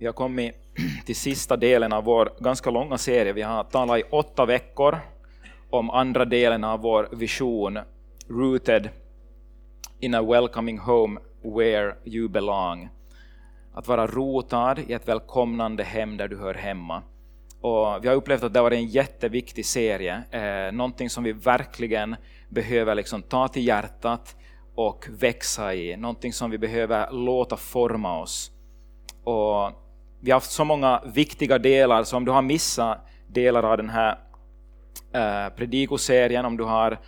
Vi 0.00 0.06
har 0.06 0.12
kommit 0.12 0.54
till 1.06 1.16
sista 1.16 1.56
delen 1.56 1.92
av 1.92 2.04
vår 2.04 2.32
ganska 2.40 2.70
långa 2.70 2.98
serie. 2.98 3.32
Vi 3.32 3.42
har 3.42 3.64
talat 3.64 3.98
i 3.98 4.02
åtta 4.10 4.46
veckor 4.46 4.98
om 5.70 5.90
andra 5.90 6.24
delen 6.24 6.64
av 6.64 6.80
vår 6.80 7.08
vision, 7.12 7.78
Rooted 8.28 8.88
in 9.98 10.14
a 10.14 10.22
welcoming 10.22 10.78
home 10.78 11.20
where 11.42 11.94
you 12.04 12.28
belong. 12.28 12.88
Att 13.74 13.88
vara 13.88 14.06
rotad 14.06 14.78
i 14.78 14.92
ett 14.92 15.08
välkomnande 15.08 15.84
hem 15.84 16.16
där 16.16 16.28
du 16.28 16.38
hör 16.38 16.54
hemma. 16.54 17.02
Och 17.60 18.04
vi 18.04 18.08
har 18.08 18.14
upplevt 18.14 18.42
att 18.42 18.52
det 18.52 18.58
har 18.58 18.64
varit 18.64 18.78
en 18.78 18.86
jätteviktig 18.86 19.66
serie, 19.66 20.22
eh, 20.30 20.72
någonting 20.72 21.10
som 21.10 21.24
vi 21.24 21.32
verkligen 21.32 22.16
behöver 22.48 22.94
liksom 22.94 23.22
ta 23.22 23.48
till 23.48 23.66
hjärtat 23.66 24.36
och 24.74 25.06
växa 25.10 25.74
i, 25.74 25.96
någonting 25.96 26.32
som 26.32 26.50
vi 26.50 26.58
behöver 26.58 27.10
låta 27.10 27.56
forma 27.56 28.20
oss. 28.20 28.50
Och 29.24 29.79
vi 30.20 30.30
har 30.30 30.36
haft 30.36 30.50
så 30.50 30.64
många 30.64 31.02
viktiga 31.14 31.58
delar, 31.58 32.04
så 32.04 32.16
om 32.16 32.24
du 32.24 32.32
har 32.32 32.42
missat 32.42 32.98
delar 33.26 33.62
av 33.62 33.76
den 33.76 33.90
här 33.90 34.18
eh, 35.12 35.54
predikoserien, 35.56 36.44
om 36.44 36.56
du 36.56 36.64
har 36.64 36.98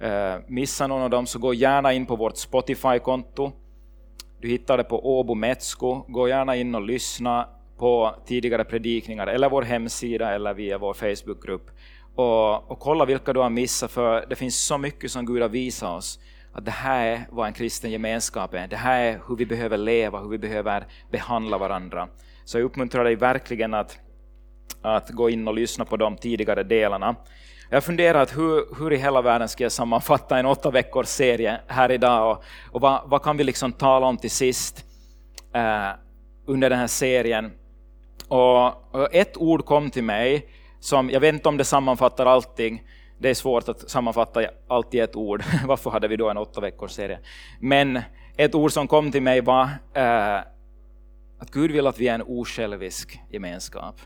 eh, 0.00 0.34
missat 0.46 0.88
någon 0.88 1.02
av 1.02 1.10
dem, 1.10 1.26
så 1.26 1.38
gå 1.38 1.54
gärna 1.54 1.92
in 1.92 2.06
på 2.06 2.16
vårt 2.16 2.36
Spotify-konto. 2.36 3.52
Du 4.40 4.48
hittar 4.48 4.76
det 4.76 4.84
på 4.84 5.18
Åbo 5.18 5.34
Metsko. 5.34 6.04
Gå 6.08 6.28
gärna 6.28 6.56
in 6.56 6.74
och 6.74 6.82
lyssna 6.82 7.48
på 7.78 8.14
tidigare 8.26 8.64
predikningar, 8.64 9.26
eller 9.26 9.50
vår 9.50 9.62
hemsida, 9.62 10.34
eller 10.34 10.54
via 10.54 10.78
vår 10.78 10.94
Facebookgrupp. 10.94 11.70
Och, 12.14 12.70
och 12.70 12.78
kolla 12.78 13.04
vilka 13.04 13.32
du 13.32 13.40
har 13.40 13.50
missat, 13.50 13.90
för 13.90 14.26
det 14.28 14.36
finns 14.36 14.66
så 14.66 14.78
mycket 14.78 15.10
som 15.10 15.26
Gud 15.26 15.42
har 15.42 15.48
visat 15.48 15.98
oss 15.98 16.20
att 16.52 16.64
det 16.64 16.70
här 16.70 17.06
är 17.06 17.26
vad 17.30 17.46
en 17.46 17.52
kristen 17.52 17.90
gemenskap 17.90 18.54
är. 18.54 18.66
Det 18.66 18.76
här 18.76 19.00
är 19.00 19.20
hur 19.28 19.36
vi 19.36 19.46
behöver 19.46 19.78
leva, 19.78 20.20
hur 20.20 20.28
vi 20.28 20.38
behöver 20.38 20.86
behandla 21.10 21.58
varandra. 21.58 22.08
Så 22.50 22.58
jag 22.58 22.64
uppmuntrar 22.64 23.04
dig 23.04 23.16
verkligen 23.16 23.74
att, 23.74 23.98
att 24.82 25.10
gå 25.10 25.30
in 25.30 25.48
och 25.48 25.54
lyssna 25.54 25.84
på 25.84 25.96
de 25.96 26.16
tidigare 26.16 26.62
delarna. 26.62 27.16
Jag 27.70 27.84
funderar 27.84 28.22
att 28.22 28.36
hur, 28.36 28.78
hur 28.78 28.92
i 28.92 28.96
hela 28.96 29.22
världen 29.22 29.48
ska 29.48 29.62
jag 29.62 29.72
sammanfatta 29.72 30.38
en 30.38 30.46
åtta 30.46 30.70
veckors 30.70 31.06
serie 31.06 31.60
här 31.66 31.90
idag 31.90 32.30
och, 32.30 32.44
och 32.72 32.80
vad, 32.80 33.00
vad, 33.06 33.22
kan 33.22 33.36
vi 33.36 33.44
liksom 33.44 33.72
tala 33.72 34.06
om 34.06 34.16
till 34.16 34.30
sist 34.30 34.84
eh, 35.54 35.88
under 36.46 36.70
den 36.70 36.78
här 36.78 36.86
serien. 36.86 37.52
Och, 38.28 38.94
och, 38.94 39.14
ett 39.14 39.36
ord 39.36 39.64
kom 39.64 39.90
till 39.90 40.04
mig 40.04 40.48
som, 40.80 41.10
jag 41.10 41.20
vet 41.20 41.34
inte 41.34 41.48
om 41.48 41.56
det 41.56 41.64
sammanfattar 41.64 42.26
allting, 42.26 42.82
det 43.18 43.30
är 43.30 43.34
svårt 43.34 43.68
att 43.68 43.90
sammanfatta 43.90 44.44
allt 44.68 44.94
i 44.94 45.00
ett 45.00 45.16
ord, 45.16 45.42
varför 45.66 45.90
hade 45.90 46.08
vi 46.08 46.16
då 46.16 46.30
en 46.30 46.38
åtta 46.38 46.60
veckors 46.60 46.90
serie? 46.90 47.18
Men 47.60 48.00
ett 48.36 48.54
ord 48.54 48.72
som 48.72 48.88
kom 48.88 49.12
till 49.12 49.22
mig 49.22 49.40
var 49.40 49.68
eh, 49.94 50.40
att 51.40 51.50
Gud 51.50 51.70
vill 51.70 51.86
att 51.86 51.98
vi 51.98 52.08
är 52.08 52.14
en 52.14 52.22
osjälvisk 52.22 53.20
gemenskap. 53.30 54.00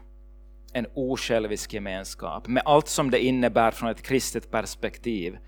En 0.72 0.86
osjälvisk 0.94 1.72
gemenskap, 1.72 2.48
med 2.48 2.62
allt 2.66 2.88
som 2.88 3.10
det 3.10 3.24
innebär 3.24 3.70
från 3.70 3.90
ett 3.90 4.02
kristet 4.02 4.50
perspektiv. 4.50 5.38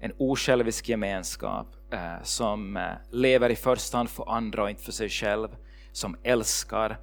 En 0.00 0.12
osjälvisk 0.18 0.88
gemenskap 0.88 1.66
eh, 1.92 2.22
som 2.22 2.76
eh, 2.76 2.82
lever 3.10 3.50
i 3.50 3.56
första 3.56 3.96
hand 3.96 4.10
för 4.10 4.30
andra 4.30 4.62
och 4.62 4.70
inte 4.70 4.82
för 4.82 4.92
sig 4.92 5.08
själv, 5.08 5.48
som 5.92 6.16
älskar 6.22 6.98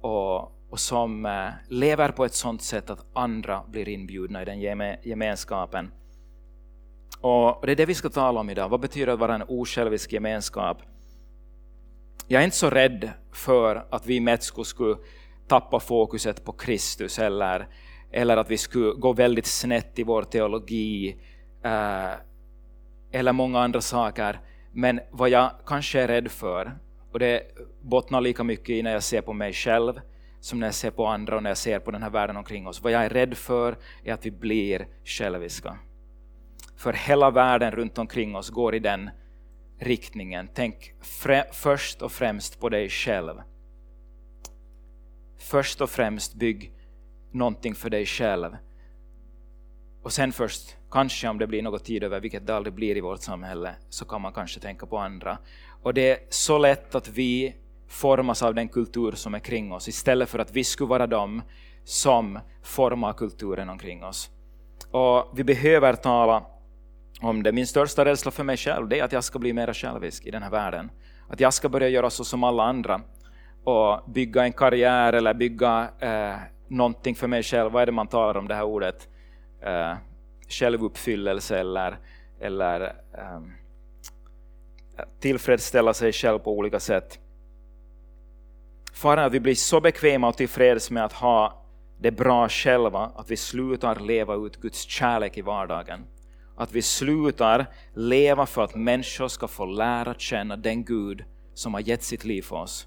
och, 0.00 0.42
och 0.70 0.80
som 0.80 1.26
eh, 1.26 1.48
lever 1.68 2.08
på 2.08 2.24
ett 2.24 2.34
sådant 2.34 2.62
sätt 2.62 2.90
att 2.90 3.06
andra 3.12 3.62
blir 3.68 3.88
inbjudna 3.88 4.42
i 4.42 4.44
den 4.44 4.60
gemenskapen. 5.02 5.92
Och 7.20 7.66
det 7.66 7.72
är 7.72 7.76
det 7.76 7.86
vi 7.86 7.94
ska 7.94 8.08
tala 8.08 8.40
om 8.40 8.50
idag. 8.50 8.68
Vad 8.68 8.80
betyder 8.80 9.06
det 9.06 9.12
att 9.12 9.18
vara 9.18 9.34
en 9.34 9.44
osjälvisk 9.48 10.12
gemenskap? 10.12 10.82
Jag 12.30 12.40
är 12.40 12.44
inte 12.44 12.56
så 12.56 12.70
rädd 12.70 13.10
för 13.32 13.86
att 13.90 14.06
vi 14.06 14.16
i 14.16 14.20
Metsko 14.20 14.64
skulle 14.64 14.96
tappa 15.46 15.80
fokuset 15.80 16.44
på 16.44 16.52
Kristus 16.52 17.18
eller, 17.18 17.68
eller 18.12 18.36
att 18.36 18.50
vi 18.50 18.56
skulle 18.56 18.92
gå 18.92 19.12
väldigt 19.12 19.46
snett 19.46 19.98
i 19.98 20.02
vår 20.02 20.22
teologi 20.22 21.16
eh, 21.64 22.12
eller 23.12 23.32
många 23.32 23.60
andra 23.60 23.80
saker. 23.80 24.40
Men 24.72 25.00
vad 25.10 25.28
jag 25.28 25.50
kanske 25.66 26.00
är 26.00 26.08
rädd 26.08 26.30
för, 26.30 26.78
och 27.12 27.18
det 27.18 27.42
bottnar 27.82 28.20
lika 28.20 28.44
mycket 28.44 28.70
i 28.70 28.82
när 28.82 28.92
jag 28.92 29.02
ser 29.02 29.20
på 29.20 29.32
mig 29.32 29.52
själv 29.52 30.00
som 30.40 30.60
när 30.60 30.66
jag 30.66 30.74
ser 30.74 30.90
på 30.90 31.06
andra 31.06 31.36
och 31.36 31.42
när 31.42 31.50
jag 31.50 31.58
ser 31.58 31.78
på 31.78 31.90
den 31.90 32.02
här 32.02 32.10
världen 32.10 32.36
omkring 32.36 32.66
oss. 32.66 32.82
Vad 32.82 32.92
jag 32.92 33.04
är 33.04 33.10
rädd 33.10 33.36
för 33.36 33.76
är 34.04 34.12
att 34.12 34.26
vi 34.26 34.30
blir 34.30 34.86
själviska. 35.04 35.78
För 36.76 36.92
hela 36.92 37.30
världen 37.30 37.70
runt 37.70 37.98
omkring 37.98 38.36
oss 38.36 38.50
går 38.50 38.74
i 38.74 38.78
den 38.78 39.10
riktningen. 39.78 40.48
Tänk 40.54 40.94
först 41.52 42.02
och 42.02 42.12
främst 42.12 42.60
på 42.60 42.68
dig 42.68 42.88
själv. 42.88 43.42
Först 45.38 45.80
och 45.80 45.90
främst 45.90 46.34
bygg 46.34 46.72
någonting 47.32 47.74
för 47.74 47.90
dig 47.90 48.06
själv. 48.06 48.56
Och 50.02 50.12
sen 50.12 50.32
först, 50.32 50.76
kanske 50.90 51.28
om 51.28 51.38
det 51.38 51.46
blir 51.46 51.62
något 51.62 51.84
tid 51.84 52.04
över, 52.04 52.20
vilket 52.20 52.46
det 52.46 52.56
aldrig 52.56 52.74
blir 52.74 52.96
i 52.96 53.00
vårt 53.00 53.22
samhälle, 53.22 53.74
så 53.88 54.04
kan 54.04 54.20
man 54.20 54.32
kanske 54.32 54.60
tänka 54.60 54.86
på 54.86 54.98
andra. 54.98 55.38
Och 55.82 55.94
det 55.94 56.10
är 56.10 56.18
så 56.28 56.58
lätt 56.58 56.94
att 56.94 57.08
vi 57.08 57.54
formas 57.88 58.42
av 58.42 58.54
den 58.54 58.68
kultur 58.68 59.12
som 59.12 59.34
är 59.34 59.38
kring 59.38 59.72
oss, 59.72 59.88
istället 59.88 60.28
för 60.28 60.38
att 60.38 60.52
vi 60.52 60.64
skulle 60.64 60.88
vara 60.88 61.06
de 61.06 61.42
som 61.84 62.38
formar 62.62 63.12
kulturen 63.12 63.68
omkring 63.68 64.04
oss. 64.04 64.30
Och 64.90 65.32
vi 65.34 65.44
behöver 65.44 65.94
tala 65.94 66.46
om 67.20 67.42
det. 67.42 67.52
Min 67.52 67.66
största 67.66 68.04
rädsla 68.04 68.30
för 68.30 68.44
mig 68.44 68.56
själv 68.56 68.88
det 68.88 68.98
är 68.98 69.04
att 69.04 69.12
jag 69.12 69.24
ska 69.24 69.38
bli 69.38 69.52
mer 69.52 69.72
självisk 69.72 70.26
i 70.26 70.30
den 70.30 70.42
här 70.42 70.50
världen. 70.50 70.90
Att 71.28 71.40
jag 71.40 71.54
ska 71.54 71.68
börja 71.68 71.88
göra 71.88 72.10
så 72.10 72.24
som 72.24 72.44
alla 72.44 72.62
andra 72.62 73.00
och 73.64 74.10
bygga 74.10 74.44
en 74.44 74.52
karriär 74.52 75.12
eller 75.12 75.34
bygga 75.34 75.88
eh, 76.00 76.36
någonting 76.68 77.14
för 77.14 77.26
mig 77.26 77.42
själv. 77.42 77.72
Vad 77.72 77.82
är 77.82 77.86
det 77.86 77.92
man 77.92 78.06
talar 78.06 78.36
om 78.36 78.48
det 78.48 78.54
här 78.54 78.64
ordet? 78.64 79.08
Eh, 79.62 79.94
självuppfyllelse 80.48 81.58
eller, 81.58 81.98
eller 82.40 82.80
eh, 83.14 83.40
tillfredsställa 85.20 85.94
sig 85.94 86.12
själv 86.12 86.38
på 86.38 86.58
olika 86.58 86.80
sätt. 86.80 87.18
Faran 88.92 89.18
är 89.18 89.26
att 89.26 89.32
vi 89.32 89.40
blir 89.40 89.54
så 89.54 89.80
bekväma 89.80 90.28
och 90.28 90.36
tillfreds 90.36 90.90
med 90.90 91.04
att 91.04 91.12
ha 91.12 91.64
det 92.00 92.10
bra 92.10 92.48
själva 92.48 93.10
att 93.16 93.30
vi 93.30 93.36
slutar 93.36 94.00
leva 94.00 94.34
ut 94.34 94.56
Guds 94.56 94.82
kärlek 94.82 95.38
i 95.38 95.42
vardagen. 95.42 96.04
Att 96.58 96.72
vi 96.72 96.82
slutar 96.82 97.66
leva 97.94 98.46
för 98.46 98.64
att 98.64 98.74
människor 98.74 99.28
ska 99.28 99.48
få 99.48 99.66
lära 99.66 100.14
känna 100.14 100.56
den 100.56 100.84
Gud 100.84 101.24
som 101.54 101.74
har 101.74 101.80
gett 101.80 102.02
sitt 102.02 102.24
liv 102.24 102.42
för 102.42 102.56
oss. 102.56 102.86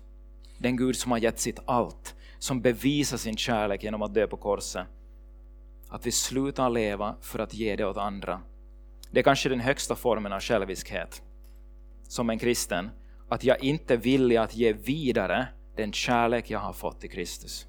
Den 0.58 0.78
Gud 0.78 0.96
som 0.96 1.12
har 1.12 1.20
gett 1.20 1.40
sitt 1.40 1.60
allt, 1.66 2.16
som 2.40 2.62
bevisar 2.62 3.18
sin 3.18 3.38
kärlek 3.38 3.84
genom 3.84 4.02
att 4.02 4.14
dö 4.14 4.28
på 4.28 4.38
korset. 4.38 4.88
Att 5.90 6.06
vi 6.06 6.12
slutar 6.12 6.70
leva 6.70 7.16
för 7.22 7.40
att 7.40 7.54
ge 7.54 7.76
det 7.76 7.86
åt 7.86 7.98
andra. 7.98 8.42
Det 9.12 9.20
är 9.20 9.24
kanske 9.24 9.50
den 9.50 9.60
högsta 9.60 9.96
formen 9.96 10.34
av 10.34 10.40
själviskhet 10.40 11.22
som 12.08 12.30
en 12.30 12.40
kristen, 12.40 12.90
att 13.30 13.44
jag 13.44 13.64
inte 13.64 13.94
är 13.94 13.98
villig 13.98 14.38
att 14.38 14.56
ge 14.56 14.74
vidare 14.74 15.48
den 15.76 15.94
kärlek 15.94 16.50
jag 16.50 16.60
har 16.60 16.74
fått 16.74 17.04
i 17.04 17.08
Kristus. 17.08 17.68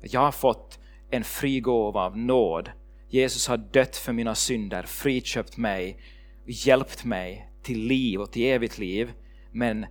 Jag 0.00 0.20
har 0.20 0.32
fått 0.32 0.78
en 1.10 1.24
fri 1.24 1.60
gåva 1.60 2.00
av 2.00 2.18
nåd 2.18 2.70
Jesus 3.10 3.48
har 3.48 3.56
dött 3.56 3.96
för 3.96 4.12
mina 4.12 4.34
synder, 4.34 4.82
friköpt 4.82 5.56
mig, 5.56 6.00
hjälpt 6.46 7.04
mig 7.04 7.50
till 7.62 7.78
liv 7.78 8.20
och 8.20 8.32
till 8.32 8.42
evigt 8.42 8.78
liv. 8.78 9.12
Men 9.52 9.86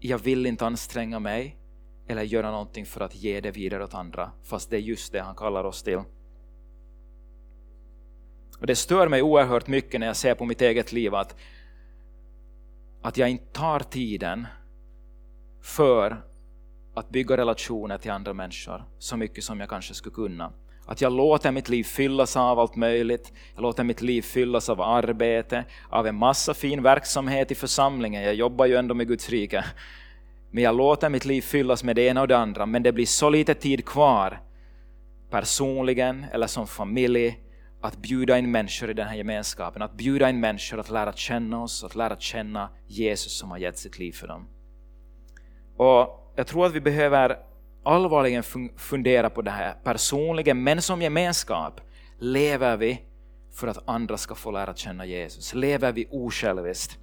jag 0.00 0.18
vill 0.18 0.46
inte 0.46 0.66
anstränga 0.66 1.18
mig 1.18 1.56
eller 2.08 2.22
göra 2.22 2.50
någonting 2.50 2.86
för 2.86 3.00
att 3.00 3.14
ge 3.14 3.40
det 3.40 3.50
vidare 3.50 3.84
åt 3.84 3.94
andra, 3.94 4.30
fast 4.44 4.70
det 4.70 4.76
är 4.76 4.80
just 4.80 5.12
det 5.12 5.20
han 5.20 5.36
kallar 5.36 5.64
oss 5.64 5.82
till. 5.82 6.00
Och 8.60 8.66
Det 8.66 8.76
stör 8.76 9.08
mig 9.08 9.22
oerhört 9.22 9.66
mycket 9.66 10.00
när 10.00 10.06
jag 10.06 10.16
ser 10.16 10.34
på 10.34 10.44
mitt 10.44 10.60
eget 10.60 10.92
liv 10.92 11.14
att, 11.14 11.36
att 13.02 13.16
jag 13.16 13.28
inte 13.28 13.52
tar 13.52 13.80
tiden 13.80 14.46
för 15.62 16.24
att 16.94 17.10
bygga 17.10 17.36
relationer 17.36 17.98
till 17.98 18.10
andra 18.10 18.32
människor 18.32 18.84
så 18.98 19.16
mycket 19.16 19.44
som 19.44 19.60
jag 19.60 19.68
kanske 19.68 19.94
skulle 19.94 20.14
kunna. 20.14 20.52
Att 20.88 21.00
jag 21.00 21.12
låter 21.12 21.52
mitt 21.52 21.68
liv 21.68 21.84
fyllas 21.84 22.36
av 22.36 22.58
allt 22.58 22.76
möjligt. 22.76 23.32
Jag 23.54 23.62
låter 23.62 23.84
mitt 23.84 24.02
liv 24.02 24.22
fyllas 24.22 24.68
av 24.68 24.80
arbete, 24.80 25.64
av 25.88 26.06
en 26.06 26.14
massa 26.14 26.54
fin 26.54 26.82
verksamhet 26.82 27.50
i 27.50 27.54
församlingen. 27.54 28.22
Jag 28.22 28.34
jobbar 28.34 28.66
ju 28.66 28.76
ändå 28.76 28.94
med 28.94 29.08
Guds 29.08 29.28
rike. 29.28 29.64
Men 30.50 30.64
jag 30.64 30.76
låter 30.76 31.08
mitt 31.08 31.24
liv 31.24 31.42
fyllas 31.42 31.84
med 31.84 31.96
det 31.96 32.02
ena 32.02 32.20
och 32.20 32.28
det 32.28 32.36
andra. 32.36 32.66
Men 32.66 32.82
det 32.82 32.92
blir 32.92 33.06
så 33.06 33.30
lite 33.30 33.54
tid 33.54 33.84
kvar, 33.84 34.40
personligen 35.30 36.26
eller 36.32 36.46
som 36.46 36.66
familj, 36.66 37.40
att 37.80 37.96
bjuda 37.96 38.38
in 38.38 38.50
människor 38.50 38.90
i 38.90 38.94
den 38.94 39.08
här 39.08 39.16
gemenskapen. 39.16 39.82
Att 39.82 39.96
bjuda 39.96 40.30
in 40.30 40.40
människor 40.40 40.80
att 40.80 40.90
lära 40.90 41.12
känna 41.12 41.62
oss, 41.62 41.84
att 41.84 41.94
lära 41.94 42.16
känna 42.16 42.68
Jesus 42.86 43.38
som 43.38 43.50
har 43.50 43.58
gett 43.58 43.78
sitt 43.78 43.98
liv 43.98 44.12
för 44.12 44.28
dem. 44.28 44.48
Och 45.76 46.32
Jag 46.36 46.46
tror 46.46 46.66
att 46.66 46.72
vi 46.72 46.80
behöver 46.80 47.47
allvarligen 47.88 48.42
fundera 48.76 49.30
på 49.30 49.42
det 49.42 49.50
här 49.50 49.74
personligen, 49.84 50.62
men 50.62 50.82
som 50.82 51.02
gemenskap. 51.02 51.80
Lever 52.18 52.76
vi 52.76 53.02
för 53.54 53.66
att 53.66 53.88
andra 53.88 54.16
ska 54.16 54.34
få 54.34 54.50
lära 54.50 54.74
känna 54.74 55.06
Jesus? 55.06 55.54
Lever 55.54 55.92
vi 55.92 56.06
osjälviskt? 56.10 56.98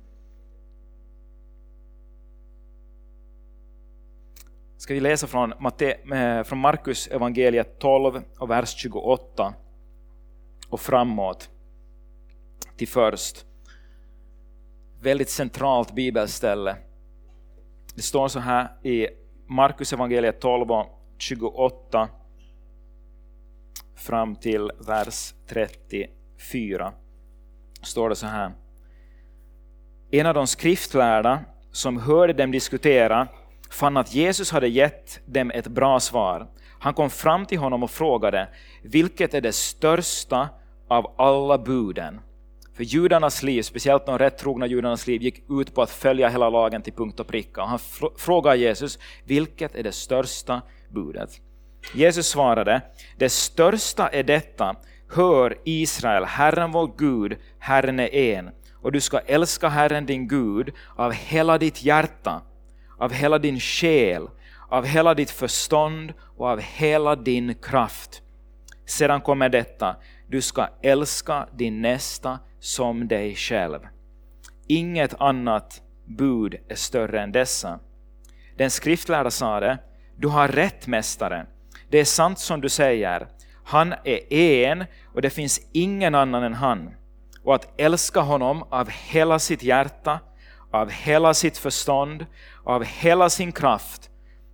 ska 4.85 4.93
vi 4.93 4.99
läsa 4.99 5.27
från, 5.27 5.51
eh, 5.51 6.43
från 6.43 6.59
Markus 6.59 7.07
evangeliet 7.07 7.79
12 7.79 8.21
och 8.37 8.49
vers 8.49 8.75
28 8.75 9.53
och 10.69 10.81
framåt 10.81 11.49
till 12.77 12.87
först. 12.87 13.45
Väldigt 15.01 15.29
centralt 15.29 15.95
bibelställe. 15.95 16.75
Det 17.95 18.01
står 18.01 18.27
så 18.27 18.39
här 18.39 18.67
i 18.83 19.07
Markus 19.47 19.93
evangeliet 19.93 20.39
12 20.39 20.71
och 20.71 21.01
28 21.17 22.09
fram 23.95 24.35
till 24.35 24.71
vers 24.87 25.33
34. 25.47 26.93
Står 27.81 28.09
det 28.09 28.15
så 28.15 28.27
här. 28.27 28.51
En 30.11 30.25
av 30.25 30.33
de 30.33 30.47
skriftlärda 30.47 31.39
som 31.71 31.97
hörde 31.97 32.33
dem 32.33 32.51
diskutera 32.51 33.27
fann 33.69 33.97
att 33.97 34.13
Jesus 34.13 34.51
hade 34.51 34.67
gett 34.67 35.19
dem 35.25 35.51
ett 35.51 35.67
bra 35.67 35.99
svar. 35.99 36.47
Han 36.79 36.93
kom 36.93 37.09
fram 37.09 37.45
till 37.45 37.57
honom 37.57 37.83
och 37.83 37.91
frågade, 37.91 38.47
vilket 38.83 39.33
är 39.33 39.41
det 39.41 39.51
största 39.51 40.49
av 40.87 41.13
alla 41.17 41.57
buden? 41.57 42.19
För 42.75 42.83
judarnas 42.83 43.43
liv, 43.43 43.61
speciellt 43.61 44.05
de 44.05 44.17
rättrogna 44.17 44.67
judarnas 44.67 45.07
liv, 45.07 45.21
gick 45.21 45.43
ut 45.49 45.75
på 45.75 45.81
att 45.81 45.89
följa 45.89 46.29
hela 46.29 46.49
lagen 46.49 46.81
till 46.81 46.93
punkt 46.93 47.19
och 47.19 47.27
pricka. 47.27 47.61
Och 47.61 47.69
han 47.69 47.79
frågar 48.17 48.55
Jesus, 48.55 48.99
vilket 49.25 49.75
är 49.75 49.83
det 49.83 49.91
största 49.91 50.61
budet? 50.89 51.29
Jesus 51.93 52.27
svarade, 52.27 52.81
det 53.17 53.29
största 53.29 54.07
är 54.07 54.23
detta, 54.23 54.75
hör 55.09 55.57
Israel, 55.63 56.23
Herren 56.23 56.71
vår 56.71 56.91
Gud, 56.97 57.37
Herren 57.59 57.99
är 57.99 58.15
en, 58.15 58.49
och 58.81 58.91
du 58.91 59.01
ska 59.01 59.19
älska 59.19 59.69
Herren 59.69 60.05
din 60.05 60.27
Gud 60.27 60.73
av 60.95 61.11
hela 61.11 61.57
ditt 61.57 61.83
hjärta, 61.83 62.41
av 62.97 63.11
hela 63.11 63.39
din 63.39 63.59
själ, 63.59 64.27
av 64.69 64.85
hela 64.85 65.13
ditt 65.13 65.31
förstånd 65.31 66.13
och 66.37 66.47
av 66.47 66.59
hela 66.59 67.15
din 67.15 67.55
kraft. 67.55 68.21
Sedan 68.85 69.21
kommer 69.21 69.49
detta, 69.49 69.95
du 70.27 70.41
ska 70.41 70.67
älska 70.81 71.47
din 71.53 71.81
nästa 71.81 72.39
som 72.59 73.07
dig 73.07 73.35
själv. 73.35 73.79
Inget 74.67 75.21
annat 75.21 75.81
bud 76.05 76.55
är 76.69 76.75
större 76.75 77.21
än 77.21 77.31
dessa. 77.31 77.79
Den 78.57 78.71
skriftlärda 78.71 79.31
sade, 79.31 79.77
du 80.17 80.27
har 80.27 80.47
rätt 80.47 80.87
mästare, 80.87 81.45
det 81.89 81.99
är 81.99 82.05
sant 82.05 82.39
som 82.39 82.61
du 82.61 82.69
säger, 82.69 83.27
han 83.65 83.93
är 84.03 84.33
en 84.33 84.85
och 85.13 85.21
det 85.21 85.29
finns 85.29 85.61
ingen 85.71 86.15
annan 86.15 86.43
än 86.43 86.53
han. 86.53 86.95
Och 87.43 87.55
att 87.55 87.81
älska 87.81 88.19
honom 88.19 88.63
av 88.69 88.89
hela 88.89 89.39
sitt 89.39 89.63
hjärta, 89.63 90.19
av 90.71 90.89
hela 90.89 91.33
sitt 91.33 91.57
förstånd, 91.57 92.25
av 92.63 92.83
hela 92.83 93.29
sin 93.29 93.51
kraft 93.51 94.09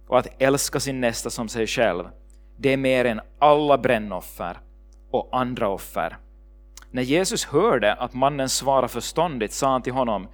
och 0.08 0.20
att 0.20 0.42
älska 0.42 0.80
sin 0.80 1.02
nästa 1.02 1.30
som 1.30 1.50
sig 1.50 1.68
själv, 1.68 2.06
det 2.58 2.74
är 2.74 2.78
mer 2.78 3.06
än 3.06 3.22
alla 3.40 3.78
brännoffer 3.78 4.58
och 5.12 5.30
andra 5.32 5.70
offer. 5.70 6.18
När 6.92 7.02
Jesus 7.02 7.46
hörde 7.46 7.94
att 7.94 8.14
mannen 8.14 8.50
svarade 8.50 8.88
förståndigt 8.88 9.54
sa 9.54 9.72
han 9.72 9.82
till 9.82 9.94
honom, 9.94 10.28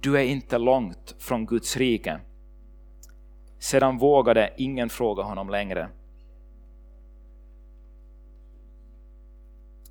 du 0.00 0.16
är 0.16 0.24
inte 0.24 0.58
långt 0.58 1.14
från 1.18 1.46
Guds 1.46 1.76
rike. 1.76 2.20
Sedan 3.58 3.98
vågade 3.98 4.52
ingen 4.56 4.88
fråga 4.88 5.22
honom 5.22 5.50
längre. 5.50 5.88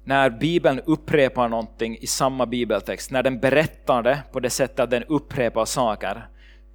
När 0.04 0.30
Bibeln 0.30 0.80
upprepar 0.86 1.50
någonting 1.50 1.98
i 1.98 2.08
samma 2.08 2.46
bibeltext, 2.46 3.12
när 3.12 3.24
den 3.24 3.40
berättar 3.40 4.04
det 4.04 4.24
på 4.31 4.40
det 4.40 4.50
sättet 4.50 4.80
att 4.80 4.90
den 4.90 5.04
upprepar 5.04 5.66
saker. 5.66 6.28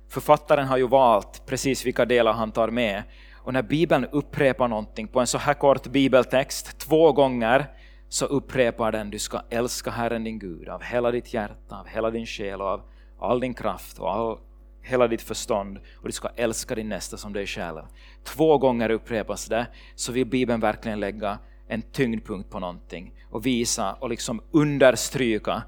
Författaren 0.09 0.67
har 0.67 0.77
ju 0.77 0.89
valt 0.89 1.47
precis 1.47 1.87
vilka 1.87 2.05
delar 2.05 2.33
han 2.33 2.53
tar 2.53 2.71
med. 2.71 3.03
Och 3.45 3.53
när 3.53 3.63
Bibeln 3.63 4.05
upprepar 4.05 4.69
någonting 4.69 5.09
på 5.09 5.21
en 5.21 5.27
så 5.27 5.39
här 5.39 5.55
kort 5.55 5.87
bibeltext 5.87 6.79
två 6.79 7.13
gånger 7.13 7.67
så 8.09 8.27
upprepar 8.27 8.93
den 8.93 9.11
du 9.11 9.19
ska 9.19 9.41
älska 9.51 9.91
Herren 9.91 10.25
din 10.25 10.39
Gud 10.39 10.69
av 10.69 10.83
hela 10.83 11.11
ditt 11.11 11.35
hjärta, 11.35 11.81
av 11.81 11.87
hela 11.87 12.11
din 12.11 12.27
själ 12.27 12.61
och 12.61 12.69
av 12.69 12.83
all 13.21 13.41
din 13.41 13.55
kraft 13.55 13.99
och 13.99 14.11
all, 14.11 14.39
hela 14.83 15.09
ditt 15.09 15.23
förstånd 15.23 15.79
och 15.97 16.07
du 16.07 16.13
ska 16.13 16.29
älska 16.37 16.75
din 16.75 16.89
nästa 16.89 17.17
som 17.17 17.33
dig 17.33 17.47
själv. 17.47 17.83
Två 18.25 18.59
gånger 18.59 18.91
upprepas 18.91 19.47
det, 19.47 19.67
så 19.95 20.13
vill 20.13 20.27
Bibeln 20.27 20.61
verkligen 20.61 21.01
lägga 21.01 21.39
en 21.69 21.83
tyngdpunkt 21.83 22.51
på 22.51 22.59
någonting 22.59 23.15
och 23.31 23.47
visa 23.47 23.95
och 23.95 24.09
liksom 24.09 24.43
understryka 24.53 25.63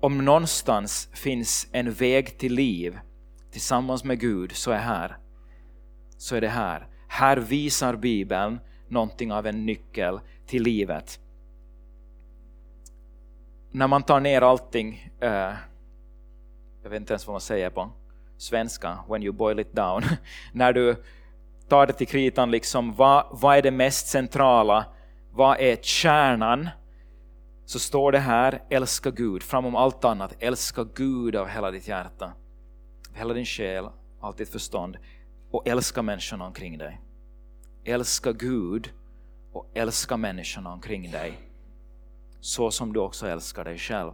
om 0.00 0.24
någonstans 0.24 1.08
finns 1.12 1.68
en 1.72 1.92
väg 1.92 2.38
till 2.38 2.54
liv 2.54 2.98
tillsammans 3.52 4.04
med 4.04 4.20
Gud 4.20 4.52
så 4.52 4.70
är 4.70 4.78
här. 4.78 5.16
Så 6.16 6.36
är 6.36 6.40
det 6.40 6.48
här. 6.48 6.86
Här 7.12 7.36
visar 7.36 7.96
Bibeln 7.96 8.60
någonting 8.88 9.32
av 9.32 9.46
en 9.46 9.66
nyckel 9.66 10.20
till 10.46 10.62
livet. 10.62 11.20
När 13.70 13.86
man 13.86 14.02
tar 14.02 14.20
ner 14.20 14.42
allting, 14.42 15.10
uh, 15.22 15.28
jag 16.82 16.90
vet 16.90 17.00
inte 17.00 17.12
ens 17.12 17.26
vad 17.26 17.34
man 17.34 17.40
säger 17.40 17.70
på 17.70 17.90
svenska, 18.36 18.98
when 19.08 19.22
you 19.22 19.32
boil 19.32 19.60
it 19.60 19.72
down, 19.72 20.02
när 20.52 20.72
du 20.72 20.96
tar 21.68 21.86
det 21.86 21.92
till 21.92 22.06
kritan, 22.06 22.50
liksom, 22.50 22.94
vad, 22.94 23.26
vad 23.30 23.56
är 23.56 23.62
det 23.62 23.70
mest 23.70 24.06
centrala, 24.06 24.84
vad 25.32 25.60
är 25.60 25.76
kärnan? 25.76 26.68
Så 27.64 27.78
står 27.78 28.12
det 28.12 28.18
här, 28.18 28.62
älska 28.68 29.10
Gud. 29.10 29.42
Framom 29.42 29.76
allt 29.76 30.04
annat, 30.04 30.36
älska 30.38 30.84
Gud 30.94 31.36
av 31.36 31.48
hela 31.48 31.70
ditt 31.70 31.88
hjärta, 31.88 32.32
hela 33.14 33.34
din 33.34 33.46
själ, 33.46 33.88
allt 34.20 34.36
ditt 34.36 34.52
förstånd 34.52 34.96
och 35.50 35.68
älska 35.68 36.02
människorna 36.02 36.46
omkring 36.46 36.78
dig. 36.78 37.00
Älska 37.84 38.32
Gud 38.32 38.90
och 39.52 39.70
älska 39.74 40.16
människorna 40.16 40.72
omkring 40.72 41.10
dig 41.10 41.38
så 42.40 42.70
som 42.70 42.92
du 42.92 43.00
också 43.00 43.26
älskar 43.26 43.64
dig 43.64 43.78
själv. 43.78 44.12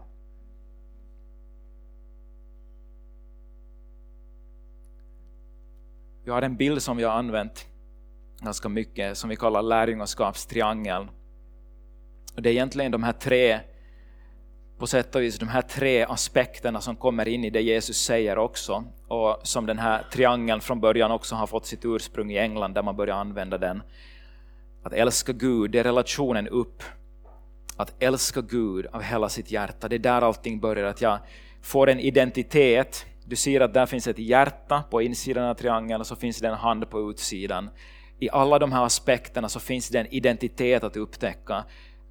Vi 6.24 6.30
har 6.30 6.42
en 6.42 6.56
bild 6.56 6.82
som 6.82 6.96
vi 6.96 7.04
har 7.04 7.12
använt 7.12 7.66
ganska 8.40 8.68
mycket 8.68 9.18
som 9.18 9.30
vi 9.30 9.36
kallar 9.36 9.62
lärjungaskapstriangeln. 9.62 11.10
Det 12.34 12.48
är 12.48 12.52
egentligen 12.52 12.92
de 12.92 13.02
här 13.02 13.12
tre 13.12 13.60
på 14.78 14.86
sätt 14.86 15.14
och 15.14 15.22
vis 15.22 15.38
de 15.38 15.48
här 15.48 15.62
tre 15.62 16.02
aspekterna 16.04 16.80
som 16.80 16.96
kommer 16.96 17.28
in 17.28 17.44
i 17.44 17.50
det 17.50 17.60
Jesus 17.60 17.96
säger 17.96 18.38
också 18.38 18.84
och 19.08 19.40
som 19.42 19.66
den 19.66 19.78
här 19.78 20.02
triangeln 20.12 20.60
från 20.60 20.80
början 20.80 21.10
också 21.10 21.34
har 21.34 21.46
fått 21.46 21.66
sitt 21.66 21.84
ursprung 21.84 22.30
i 22.30 22.38
England 22.38 22.74
där 22.74 22.82
man 22.82 22.96
börjar 22.96 23.16
använda 23.16 23.58
den. 23.58 23.82
Att 24.82 24.92
älska 24.92 25.32
Gud, 25.32 25.70
det 25.70 25.78
är 25.78 25.84
relationen 25.84 26.48
upp 26.48 26.82
att 27.76 28.02
älska 28.02 28.40
Gud 28.40 28.86
av 28.86 29.02
hela 29.02 29.28
sitt 29.28 29.50
hjärta. 29.50 29.88
Det 29.88 29.96
är 29.96 29.98
där 29.98 30.22
allting 30.22 30.60
börjar, 30.60 30.84
att 30.84 31.00
jag 31.00 31.18
får 31.62 31.88
en 31.88 32.00
identitet. 32.00 33.06
Du 33.24 33.36
ser 33.36 33.60
att 33.60 33.74
där 33.74 33.86
finns 33.86 34.06
ett 34.06 34.18
hjärta 34.18 34.82
på 34.90 35.02
insidan 35.02 35.44
av 35.44 35.54
triangeln 35.54 36.00
och 36.00 36.06
så 36.06 36.16
finns 36.16 36.38
det 36.38 36.48
en 36.48 36.54
hand 36.54 36.90
på 36.90 37.10
utsidan. 37.10 37.70
I 38.18 38.30
alla 38.30 38.58
de 38.58 38.72
här 38.72 38.84
aspekterna 38.84 39.48
så 39.48 39.60
finns 39.60 39.88
det 39.88 40.00
en 40.00 40.14
identitet 40.14 40.84
att 40.84 40.96
upptäcka. 40.96 41.64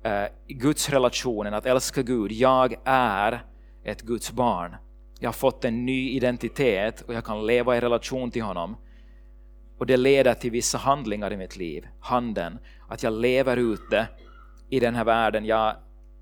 Eh, 0.05 0.27
Guds 0.47 0.89
relationen, 0.89 1.53
att 1.53 1.65
älska 1.65 2.01
Gud. 2.01 2.31
Jag 2.31 2.75
är 2.83 3.43
ett 3.83 4.01
Guds 4.01 4.31
barn. 4.31 4.75
Jag 5.19 5.27
har 5.27 5.33
fått 5.33 5.65
en 5.65 5.85
ny 5.85 6.09
identitet 6.09 7.01
och 7.01 7.13
jag 7.13 7.25
kan 7.25 7.45
leva 7.45 7.77
i 7.77 7.81
relation 7.81 8.31
till 8.31 8.41
honom. 8.41 8.75
Och 9.77 9.85
det 9.85 9.97
leder 9.97 10.33
till 10.33 10.51
vissa 10.51 10.77
handlingar 10.77 11.33
i 11.33 11.37
mitt 11.37 11.57
liv. 11.57 11.87
Handen, 11.99 12.59
att 12.89 13.03
jag 13.03 13.13
lever 13.13 13.57
ute 13.57 14.07
i 14.69 14.79
den 14.79 14.95
här 14.95 15.03
världen. 15.03 15.45
Jag, 15.45 15.75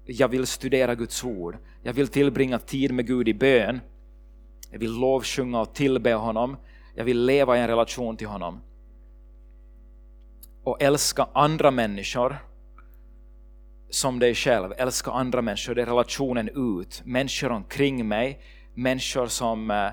jag 0.05 0.27
vill 0.27 0.47
studera 0.47 0.95
Guds 0.95 1.23
ord. 1.23 1.57
Jag 1.81 1.93
vill 1.93 2.07
tillbringa 2.07 2.59
tid 2.59 2.93
med 2.93 3.07
Gud 3.07 3.27
i 3.27 3.33
bön. 3.33 3.79
Jag 4.71 4.79
vill 4.79 4.99
lovsjunga 4.99 5.61
och 5.61 5.73
tillbe 5.75 6.13
honom. 6.13 6.57
Jag 6.95 7.03
vill 7.03 7.25
leva 7.25 7.57
i 7.57 7.61
en 7.61 7.67
relation 7.67 8.17
till 8.17 8.27
honom. 8.27 8.61
Och 10.63 10.81
älska 10.81 11.27
andra 11.33 11.71
människor 11.71 12.37
som 13.93 14.19
dig 14.19 14.35
själv. 14.35 14.73
Älska 14.77 15.11
andra 15.11 15.41
människor, 15.41 15.75
det 15.75 15.81
är 15.81 15.85
relationen 15.85 16.49
ut. 16.79 17.01
Människor 17.05 17.51
omkring 17.51 18.07
mig, 18.07 18.39
människor 18.73 19.27
som 19.27 19.71
eh, 19.71 19.89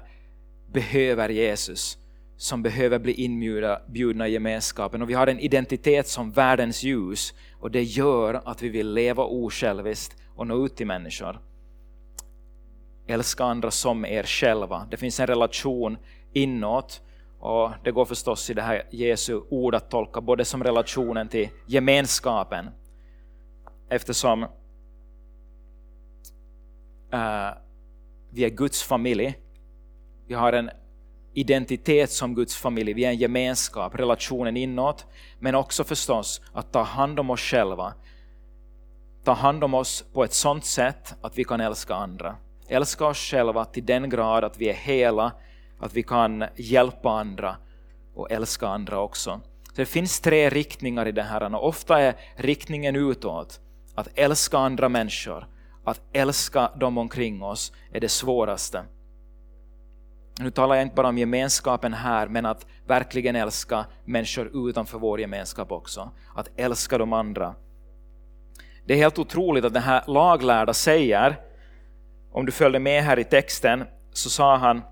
behöver 0.72 1.28
Jesus, 1.28 1.98
som 2.36 2.62
behöver 2.62 2.98
bli 2.98 3.12
inbjudna 3.12 4.28
i 4.28 4.32
gemenskapen. 4.32 5.02
Och 5.02 5.10
vi 5.10 5.14
har 5.14 5.26
en 5.26 5.40
identitet 5.40 6.08
som 6.08 6.30
världens 6.30 6.82
ljus 6.82 7.34
och 7.60 7.70
det 7.70 7.82
gör 7.82 8.42
att 8.44 8.62
vi 8.62 8.68
vill 8.68 8.92
leva 8.92 9.24
osjälviskt 9.24 10.16
och 10.36 10.46
nå 10.46 10.66
ut 10.66 10.76
till 10.76 10.86
människor. 10.86 11.40
Älska 13.06 13.44
andra 13.44 13.70
som 13.70 14.04
er 14.04 14.22
själva. 14.22 14.86
Det 14.90 14.96
finns 14.96 15.20
en 15.20 15.26
relation 15.26 15.98
inåt 16.32 17.00
och 17.40 17.70
det 17.84 17.90
går 17.90 18.04
förstås 18.04 18.50
i 18.50 18.54
det 18.54 18.62
här 18.62 18.82
Jesu 18.90 19.40
ord 19.50 19.74
att 19.74 19.90
tolka 19.90 20.20
både 20.20 20.44
som 20.44 20.64
relationen 20.64 21.28
till 21.28 21.48
gemenskapen 21.66 22.70
eftersom 23.90 24.42
uh, 24.42 24.48
vi 28.30 28.44
är 28.44 28.50
Guds 28.50 28.82
familj. 28.82 29.38
Vi 30.26 30.34
har 30.34 30.52
en 30.52 30.70
identitet 31.34 32.10
som 32.10 32.34
Guds 32.34 32.56
familj, 32.56 32.92
vi 32.92 33.04
är 33.04 33.08
en 33.08 33.16
gemenskap, 33.16 33.94
relationen 33.94 34.56
inåt, 34.56 35.06
men 35.38 35.54
också 35.54 35.84
förstås 35.84 36.40
att 36.52 36.72
ta 36.72 36.82
hand 36.82 37.20
om 37.20 37.30
oss 37.30 37.40
själva. 37.40 37.94
Ta 39.24 39.32
hand 39.32 39.64
om 39.64 39.74
oss 39.74 40.04
på 40.12 40.24
ett 40.24 40.32
sådant 40.32 40.64
sätt 40.64 41.14
att 41.22 41.38
vi 41.38 41.44
kan 41.44 41.60
älska 41.60 41.94
andra. 41.94 42.36
Älska 42.68 43.06
oss 43.06 43.18
själva 43.18 43.64
till 43.64 43.86
den 43.86 44.10
grad 44.10 44.44
att 44.44 44.58
vi 44.58 44.68
är 44.68 44.74
hela, 44.74 45.32
att 45.78 45.94
vi 45.94 46.02
kan 46.02 46.44
hjälpa 46.56 47.10
andra 47.10 47.56
och 48.14 48.30
älska 48.30 48.68
andra 48.68 49.00
också. 49.00 49.40
Så 49.68 49.76
det 49.76 49.86
finns 49.86 50.20
tre 50.20 50.50
riktningar 50.50 51.08
i 51.08 51.12
det 51.12 51.22
här 51.22 51.54
och 51.54 51.68
ofta 51.68 52.00
är 52.00 52.14
riktningen 52.36 52.96
utåt 52.96 53.60
att 53.94 54.08
älska 54.14 54.58
andra 54.58 54.88
människor, 54.88 55.46
att 55.84 56.00
älska 56.12 56.70
dem 56.76 56.98
omkring 56.98 57.42
oss 57.42 57.72
är 57.92 58.00
det 58.00 58.08
svåraste. 58.08 58.84
Nu 60.40 60.50
talar 60.50 60.74
jag 60.74 60.82
inte 60.82 60.94
bara 60.94 61.08
om 61.08 61.18
gemenskapen 61.18 61.94
här, 61.94 62.28
men 62.28 62.46
att 62.46 62.66
verkligen 62.86 63.36
älska 63.36 63.86
människor 64.04 64.68
utanför 64.68 64.98
vår 64.98 65.20
gemenskap 65.20 65.72
också. 65.72 66.10
Att 66.34 66.50
älska 66.56 66.98
de 66.98 67.12
andra. 67.12 67.54
Det 68.86 68.94
är 68.94 68.98
helt 68.98 69.18
otroligt 69.18 69.64
att 69.64 69.74
den 69.74 69.82
här 69.82 70.04
laglärda 70.06 70.74
säger, 70.74 71.40
om 72.32 72.46
du 72.46 72.52
följde 72.52 72.78
med 72.78 73.02
här 73.02 73.18
i 73.18 73.24
texten, 73.24 73.84
så 74.12 74.30
sa 74.30 74.56
han 74.56 74.82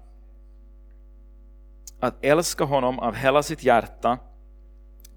att 2.01 2.25
älska 2.25 2.65
honom 2.65 2.99
av 2.99 3.15
hela 3.15 3.43
sitt 3.43 3.65
hjärta, 3.65 4.19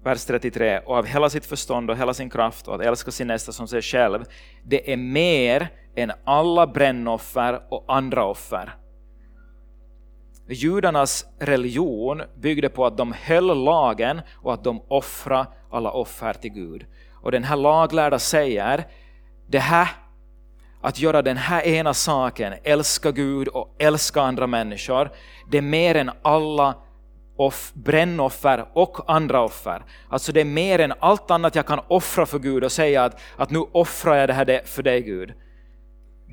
vers 0.04 0.24
33, 0.24 0.78
och 0.78 0.96
av 0.96 1.06
hela 1.06 1.30
sitt 1.30 1.46
förstånd 1.46 1.90
och 1.90 1.96
hela 1.96 2.14
sin 2.14 2.30
kraft 2.30 2.68
och 2.68 2.74
att 2.74 2.80
älska 2.80 3.10
sin 3.10 3.26
nästa 3.26 3.52
som 3.52 3.68
sig 3.68 3.82
själv, 3.82 4.24
det 4.64 4.92
är 4.92 4.96
mer 4.96 5.68
än 5.96 6.12
alla 6.24 6.66
brännoffer 6.66 7.60
och 7.70 7.84
andra 7.88 8.24
offer. 8.24 8.74
Judarnas 10.48 11.26
religion 11.38 12.22
byggde 12.36 12.68
på 12.68 12.86
att 12.86 12.96
de 12.96 13.14
höll 13.22 13.64
lagen 13.64 14.20
och 14.42 14.54
att 14.54 14.64
de 14.64 14.82
offrade 14.88 15.46
alla 15.70 15.90
offer 15.90 16.32
till 16.32 16.52
Gud. 16.52 16.86
Och 17.22 17.32
den 17.32 17.44
här 17.44 17.56
laglärda 17.56 18.18
säger, 18.18 18.84
det 19.48 19.58
här, 19.58 19.88
att 20.82 21.00
göra 21.00 21.22
den 21.22 21.36
här 21.36 21.66
ena 21.66 21.94
saken, 21.94 22.54
älska 22.64 23.10
Gud 23.10 23.48
och 23.48 23.76
älska 23.78 24.22
andra 24.22 24.46
människor, 24.46 25.10
det 25.50 25.58
är 25.58 25.62
mer 25.62 25.94
än 25.94 26.10
alla 26.22 26.74
off, 27.36 27.72
brännoffer 27.74 28.64
och 28.72 29.10
andra 29.12 29.40
offer. 29.40 29.84
Alltså 30.08 30.32
det 30.32 30.40
är 30.40 30.44
mer 30.44 30.78
än 30.78 30.92
allt 30.98 31.30
annat 31.30 31.54
jag 31.54 31.66
kan 31.66 31.80
offra 31.88 32.26
för 32.26 32.38
Gud 32.38 32.64
och 32.64 32.72
säga 32.72 33.04
att, 33.04 33.20
att 33.36 33.50
nu 33.50 33.58
offrar 33.58 34.16
jag 34.16 34.28
det 34.28 34.32
här 34.32 34.62
för 34.64 34.82
dig 34.82 35.02
Gud. 35.02 35.32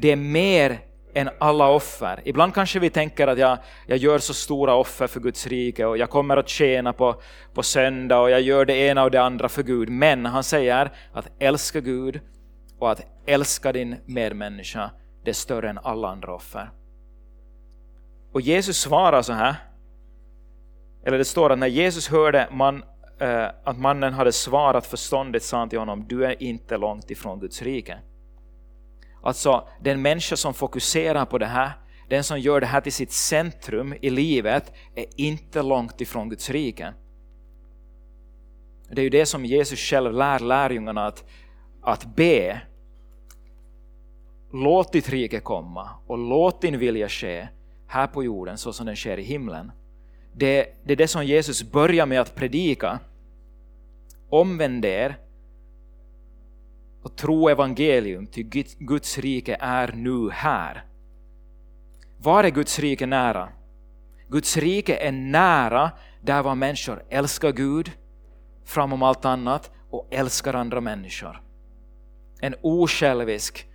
Det 0.02 0.12
är 0.12 0.16
mer 0.16 0.80
än 1.14 1.30
alla 1.40 1.70
offer. 1.70 2.22
Ibland 2.26 2.54
kanske 2.54 2.80
vi 2.80 2.90
tänker 2.90 3.28
att 3.28 3.38
jag, 3.38 3.58
jag 3.88 3.98
gör 3.98 4.20
så 4.20 4.34
stora 4.34 4.74
offer 4.74 5.08
för 5.08 5.20
Guds 5.20 5.48
rike 5.48 5.86
och 5.86 5.98
jag 5.98 6.10
kommer 6.10 6.38
att 6.38 6.50
tjäna 6.50 6.94
på, 6.94 7.22
på 7.54 7.64
söndag 7.64 8.20
och 8.20 8.30
jag 8.30 8.42
gör 8.42 8.66
det 8.66 8.76
ena 8.76 9.04
och 9.04 9.12
det 9.12 9.22
andra 9.22 9.50
för 9.50 9.64
Gud. 9.64 9.90
Men 9.90 10.26
han 10.26 10.44
säger 10.44 10.92
att 11.14 11.30
älska 11.40 11.80
Gud 11.80 12.20
och 12.80 12.92
att 12.92 13.02
älska 13.26 13.72
din 13.72 13.96
medmänniska, 14.06 14.92
det 15.24 15.30
är 15.30 15.34
större 15.34 15.70
än 15.70 15.80
alla 15.84 16.08
andra 16.08 16.36
offer. 16.36 16.72
Och 18.34 18.42
Jesus 18.42 18.78
svarar 18.78 19.22
så 19.22 19.34
här, 19.34 19.56
eller 21.04 21.18
det 21.18 21.26
står 21.26 21.50
att 21.50 21.60
när 21.60 21.68
Jesus 21.68 22.08
hörde 22.08 22.48
man, 22.52 22.84
eh, 23.20 23.48
att 23.64 23.80
mannen 23.80 24.14
hade 24.14 24.32
svarat 24.32 24.86
förståndigt 24.86 25.44
sa 25.44 25.58
han 25.58 25.70
till 25.70 25.80
honom, 25.80 26.06
du 26.08 26.26
är 26.26 26.44
inte 26.44 26.78
långt 26.78 27.12
ifrån 27.12 27.40
Guds 27.40 27.62
rike. 27.62 28.00
Alltså 29.24 29.68
den 29.82 30.02
människa 30.02 30.36
som 30.36 30.54
fokuserar 30.54 31.26
på 31.26 31.38
det 31.38 31.46
här, 31.46 31.72
den 32.10 32.24
som 32.24 32.40
gör 32.40 32.62
det 32.62 32.68
här 32.68 32.82
till 32.82 32.94
sitt 32.94 33.12
centrum 33.12 33.96
i 34.02 34.10
livet, 34.10 34.74
är 34.96 35.06
inte 35.16 35.62
långt 35.62 36.02
ifrån 36.02 36.30
Guds 36.30 36.50
rike. 36.50 36.94
Det 38.92 39.02
är 39.02 39.04
ju 39.04 39.10
det 39.10 39.26
som 39.26 39.46
Jesus 39.46 39.80
själv 39.80 40.14
lär 40.14 40.40
lärjungarna 40.40 41.06
att, 41.06 41.24
att 41.82 42.16
be. 42.16 42.62
Låt 44.52 44.92
ditt 44.92 45.10
rike 45.10 45.40
komma 45.40 45.90
och 46.08 46.18
låt 46.18 46.62
din 46.62 46.80
vilja 46.80 47.10
ske 47.10 47.48
här 47.88 48.08
på 48.08 48.24
jorden 48.24 48.58
så 48.58 48.74
som 48.74 48.86
den 48.86 48.96
sker 48.96 49.18
i 49.18 49.24
himlen. 49.24 49.72
Det, 50.34 50.68
det 50.84 50.94
är 50.94 50.98
det 50.98 51.08
som 51.08 51.26
Jesus 51.26 51.64
börjar 51.64 52.06
med 52.06 52.22
att 52.22 52.36
predika. 52.36 53.00
Omvänd 54.30 54.86
er 54.86 55.18
och 57.04 57.16
tro 57.16 57.50
evangelium, 57.50 58.28
till 58.28 58.50
Guds 58.80 59.18
rike 59.18 59.58
är 59.60 59.92
nu 59.92 60.30
här. 60.30 60.84
Var 62.18 62.44
är 62.44 62.50
Guds 62.50 62.80
rike 62.80 63.06
nära? 63.06 63.50
Guds 64.30 64.58
rike 64.58 64.96
är 64.96 65.12
nära 65.12 65.92
där 66.22 66.44
var 66.44 66.56
människor 66.56 67.04
älskar 67.10 67.52
Gud 67.52 67.92
framom 68.66 69.04
allt 69.04 69.26
annat 69.26 69.72
och 69.90 70.08
älskar 70.12 70.54
andra 70.54 70.82
människor. 70.82 71.42
En 72.42 72.56
osjälvisk 72.62 73.68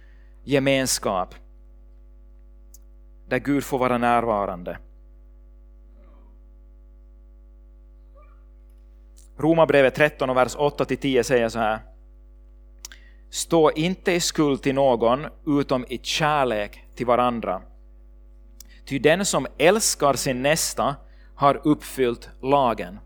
gemenskap 0.44 1.34
där 3.28 3.38
Gud 3.38 3.64
får 3.64 3.78
vara 3.78 3.98
närvarande. 3.98 4.78
Romarbrevet 9.36 9.94
13 9.94 10.30
och 10.30 10.36
vers 10.36 10.56
8-10 10.56 11.22
säger 11.22 11.48
så 11.48 11.58
här 11.58 11.78
Stå 13.30 13.70
inte 13.70 14.12
i 14.12 14.20
skuld 14.20 14.62
till 14.62 14.74
någon 14.74 15.26
utom 15.46 15.84
i 15.88 15.98
kärlek 16.02 16.84
till 16.94 17.06
varandra. 17.06 17.62
Ty 18.86 18.98
den 18.98 19.24
som 19.24 19.46
älskar 19.58 20.14
sin 20.14 20.42
nästa 20.42 20.96
har 21.34 21.60
uppfyllt 21.64 22.28
lagen. 22.42 22.98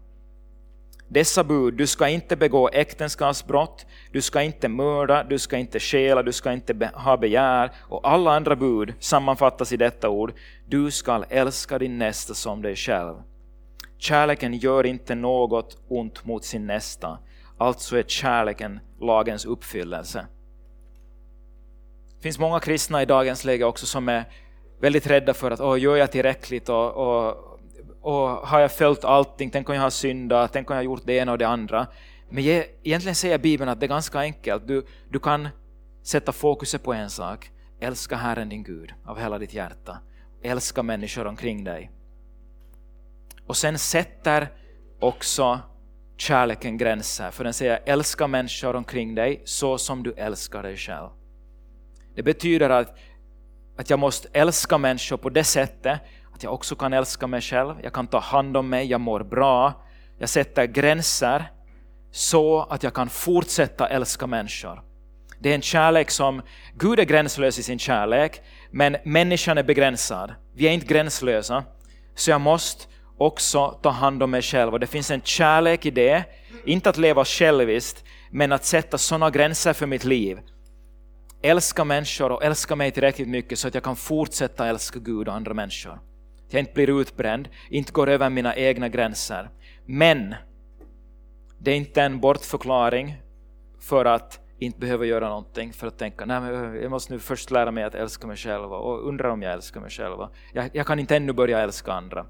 Dessa 1.08 1.44
bud, 1.44 1.74
du 1.74 1.86
ska 1.86 2.08
inte 2.08 2.36
begå 2.36 2.68
äktenskapsbrott, 2.68 3.86
du 4.12 4.22
ska 4.22 4.42
inte 4.42 4.68
mörda, 4.68 5.24
du 5.24 5.38
ska 5.38 5.56
inte 5.56 5.80
stjäla, 5.80 6.22
du 6.22 6.32
ska 6.32 6.52
inte 6.52 6.90
ha 6.94 7.16
begär 7.16 7.70
och 7.78 8.08
alla 8.08 8.36
andra 8.36 8.56
bud 8.56 8.94
sammanfattas 9.00 9.72
i 9.72 9.76
detta 9.76 10.08
ord, 10.08 10.32
du 10.66 10.90
ska 10.90 11.24
älska 11.28 11.78
din 11.78 11.98
nästa 11.98 12.34
som 12.34 12.62
dig 12.62 12.76
själv. 12.76 13.14
Kärleken 13.98 14.54
gör 14.54 14.86
inte 14.86 15.14
något 15.14 15.82
ont 15.88 16.24
mot 16.24 16.44
sin 16.44 16.66
nästa, 16.66 17.18
Alltså 17.58 17.98
är 17.98 18.02
kärleken 18.02 18.80
lagens 19.00 19.44
uppfyllelse. 19.44 20.26
Det 22.16 22.22
finns 22.22 22.38
många 22.38 22.60
kristna 22.60 23.02
i 23.02 23.06
dagens 23.06 23.44
läge 23.44 23.64
också 23.64 23.86
som 23.86 24.08
är 24.08 24.24
väldigt 24.80 25.06
rädda 25.06 25.34
för 25.34 25.50
att 25.50 25.60
oh, 25.60 25.80
gör 25.80 25.96
jag 25.96 26.12
tillräckligt 26.12 26.68
och, 26.68 26.90
och, 26.94 27.36
och 28.00 28.28
har 28.28 28.60
jag 28.60 28.72
följt 28.72 29.04
allting, 29.04 29.50
tänk 29.50 29.68
om 29.68 29.74
jag 29.74 29.82
har 29.82 29.90
syndat, 29.90 30.52
tänk 30.52 30.70
om 30.70 30.74
jag 30.74 30.78
har 30.78 30.84
gjort 30.84 31.02
det 31.04 31.12
ena 31.12 31.32
och 31.32 31.38
det 31.38 31.48
andra. 31.48 31.86
Men 32.30 32.44
egentligen 32.44 33.14
säger 33.14 33.38
Bibeln 33.38 33.70
att 33.70 33.80
det 33.80 33.86
är 33.86 33.88
ganska 33.88 34.18
enkelt. 34.18 34.66
Du, 34.66 34.86
du 35.10 35.18
kan 35.18 35.48
sätta 36.02 36.32
fokuset 36.32 36.82
på 36.82 36.92
en 36.92 37.10
sak. 37.10 37.50
Älska 37.80 38.16
Herren 38.16 38.48
din 38.48 38.62
Gud 38.62 38.94
av 39.04 39.18
hela 39.18 39.38
ditt 39.38 39.54
hjärta. 39.54 39.98
Älska 40.42 40.82
människor 40.82 41.26
omkring 41.26 41.64
dig. 41.64 41.90
Och 43.48 43.56
sen 43.56 43.78
sätter 43.78 44.48
också 45.00 45.60
kärleken 46.16 46.78
gränser, 46.78 47.30
för 47.30 47.44
den 47.44 47.52
säger 47.52 47.80
älska 47.86 48.26
människor 48.26 48.76
omkring 48.76 49.14
dig 49.14 49.42
så 49.44 49.78
som 49.78 50.02
du 50.02 50.12
älskar 50.12 50.62
dig 50.62 50.76
själv. 50.76 51.08
Det 52.14 52.22
betyder 52.22 52.70
att, 52.70 52.98
att 53.78 53.90
jag 53.90 53.98
måste 53.98 54.28
älska 54.32 54.78
människor 54.78 55.16
på 55.16 55.30
det 55.30 55.44
sättet 55.44 56.00
att 56.34 56.42
jag 56.42 56.54
också 56.54 56.76
kan 56.76 56.92
älska 56.92 57.26
mig 57.26 57.40
själv, 57.40 57.74
jag 57.82 57.92
kan 57.92 58.06
ta 58.06 58.18
hand 58.18 58.56
om 58.56 58.68
mig, 58.68 58.86
jag 58.86 59.00
mår 59.00 59.20
bra, 59.24 59.84
jag 60.18 60.28
sätter 60.28 60.64
gränser 60.64 61.52
så 62.10 62.62
att 62.62 62.82
jag 62.82 62.94
kan 62.94 63.08
fortsätta 63.08 63.88
älska 63.88 64.26
människor. 64.26 64.82
Det 65.40 65.50
är 65.50 65.54
en 65.54 65.62
kärlek 65.62 66.10
som, 66.10 66.42
Gud 66.74 66.98
är 66.98 67.04
gränslös 67.04 67.58
i 67.58 67.62
sin 67.62 67.78
kärlek, 67.78 68.40
men 68.70 68.96
människan 69.04 69.58
är 69.58 69.62
begränsad. 69.62 70.34
Vi 70.54 70.68
är 70.68 70.72
inte 70.72 70.86
gränslösa. 70.86 71.64
Så 72.14 72.30
jag 72.30 72.40
måste 72.40 72.84
också 73.18 73.78
ta 73.82 73.90
hand 73.90 74.22
om 74.22 74.30
mig 74.30 74.42
själv. 74.42 74.72
Och 74.72 74.80
det 74.80 74.86
finns 74.86 75.10
en 75.10 75.20
kärlek 75.20 75.86
i 75.86 75.90
det, 75.90 76.24
inte 76.64 76.90
att 76.90 76.96
leva 76.96 77.24
själviskt, 77.24 78.04
men 78.30 78.52
att 78.52 78.64
sätta 78.64 78.98
sådana 78.98 79.30
gränser 79.30 79.72
för 79.72 79.86
mitt 79.86 80.04
liv. 80.04 80.38
Älska 81.42 81.84
människor 81.84 82.32
och 82.32 82.44
älska 82.44 82.76
mig 82.76 82.90
tillräckligt 82.90 83.28
mycket 83.28 83.58
så 83.58 83.68
att 83.68 83.74
jag 83.74 83.82
kan 83.82 83.96
fortsätta 83.96 84.66
älska 84.66 84.98
Gud 84.98 85.28
och 85.28 85.34
andra 85.34 85.54
människor. 85.54 85.92
Att 86.46 86.52
jag 86.52 86.60
inte 86.60 86.72
blir 86.72 87.00
utbränd, 87.00 87.48
inte 87.70 87.92
går 87.92 88.08
över 88.08 88.30
mina 88.30 88.56
egna 88.56 88.88
gränser. 88.88 89.50
Men 89.86 90.34
det 91.58 91.70
är 91.70 91.76
inte 91.76 92.02
en 92.02 92.20
bortförklaring 92.20 93.16
för 93.80 94.04
att 94.04 94.40
inte 94.58 94.78
behöva 94.78 95.04
göra 95.04 95.28
någonting 95.28 95.72
för 95.72 95.86
att 95.86 95.98
tänka 95.98 96.24
nej 96.24 96.40
men 96.40 96.82
jag 96.82 96.90
måste 96.90 97.12
nu 97.12 97.18
först 97.18 97.50
lära 97.50 97.70
mig 97.70 97.84
att 97.84 97.94
älska 97.94 98.26
mig 98.26 98.36
själv 98.36 98.72
och 98.72 99.08
undra 99.08 99.32
om 99.32 99.42
jag 99.42 99.52
älskar 99.52 99.80
mig 99.80 99.90
själv. 99.90 100.16
Jag, 100.52 100.70
jag 100.72 100.86
kan 100.86 100.98
inte 100.98 101.16
ännu 101.16 101.32
börja 101.32 101.60
älska 101.60 101.92
andra. 101.92 102.26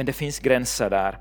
Men 0.00 0.06
det 0.06 0.12
finns 0.12 0.38
gränser 0.38 0.90
där. 0.90 1.18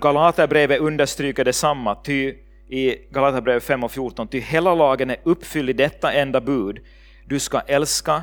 Galaterbrevet 0.00 0.80
understryker 0.80 1.44
detsamma, 1.44 1.94
ty 1.94 2.34
i 2.68 3.08
Galaterbrevet 3.10 3.62
5 3.62 3.84
och 3.84 3.90
14, 3.90 4.28
ty 4.28 4.40
hela 4.40 4.74
lagen 4.74 5.10
är 5.10 5.16
uppfylld 5.22 5.70
i 5.70 5.72
detta 5.72 6.12
enda 6.12 6.40
bud, 6.40 6.78
du 7.26 7.38
ska 7.38 7.60
älska 7.60 8.22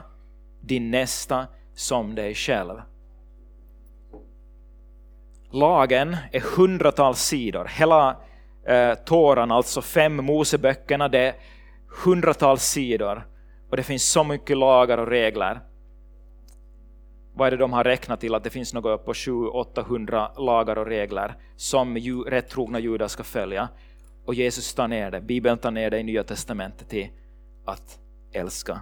din 0.62 0.92
nästa 0.92 1.48
som 1.76 2.16
dig 2.16 2.36
själv. 2.36 2.82
lagen 5.52 6.18
är 6.32 6.58
hundratals 6.58 7.20
sidor. 7.20 7.66
Hela 7.66 8.18
eh, 8.68 8.94
Toran, 8.94 9.52
alltså 9.52 9.82
fem 9.82 10.26
Moseböckerna, 10.26 11.08
det 11.08 11.20
är 11.20 11.36
hundratals 12.04 12.64
sidor. 12.64 13.28
Och 13.70 13.78
det 13.78 13.84
finns 13.84 14.12
så 14.12 14.24
mycket 14.24 14.58
lagar 14.58 14.98
och 14.98 15.08
regler. 15.08 15.62
Vad 17.38 17.48
är 17.48 17.52
det 17.52 17.58
de 17.58 17.74
har 17.74 17.84
räknat 17.84 18.20
till? 18.20 18.36
Att 18.36 18.44
det 18.44 18.50
finns 18.50 18.74
något 18.74 19.06
på 19.06 19.14
700-800 19.14 20.40
lagar 20.46 20.78
och 20.78 20.86
regler 20.86 21.36
som 21.56 21.98
ju, 21.98 22.24
rätt 22.24 22.50
trogna 22.50 22.80
judar 22.80 23.08
ska 23.08 23.24
följa. 23.24 23.70
Och 24.26 24.34
Jesus 24.34 24.74
tar 24.74 24.88
ner 24.88 25.12
det, 25.12 25.22
Bibeln 25.22 25.58
tar 25.58 25.72
ner 25.72 25.92
det 25.92 26.00
i 26.00 26.04
Nya 26.04 26.24
Testamentet 26.24 26.90
till 26.90 27.08
att 27.66 28.00
älska. 28.32 28.82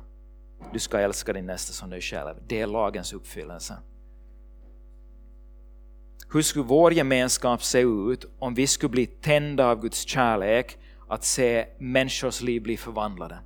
Du 0.74 0.80
ska 0.80 1.00
älska 1.00 1.34
din 1.34 1.46
nästa 1.46 1.74
som 1.74 1.90
dig 1.90 2.02
själv. 2.02 2.36
Det 2.48 2.62
är 2.62 2.68
lagens 2.68 3.14
uppfyllelse. 3.14 3.78
Hur 6.34 6.42
skulle 6.42 6.66
vår 6.66 6.94
gemenskap 6.94 7.64
se 7.64 7.80
ut 7.80 8.26
om 8.40 8.54
vi 8.54 8.68
skulle 8.68 8.90
bli 8.90 9.06
tända 9.06 9.68
av 9.68 9.82
Guds 9.82 10.08
kärlek, 10.08 10.78
att 11.08 11.24
se 11.24 11.66
människors 11.80 12.42
liv 12.42 12.62
bli 12.62 12.78
förvandlade? 12.78 13.38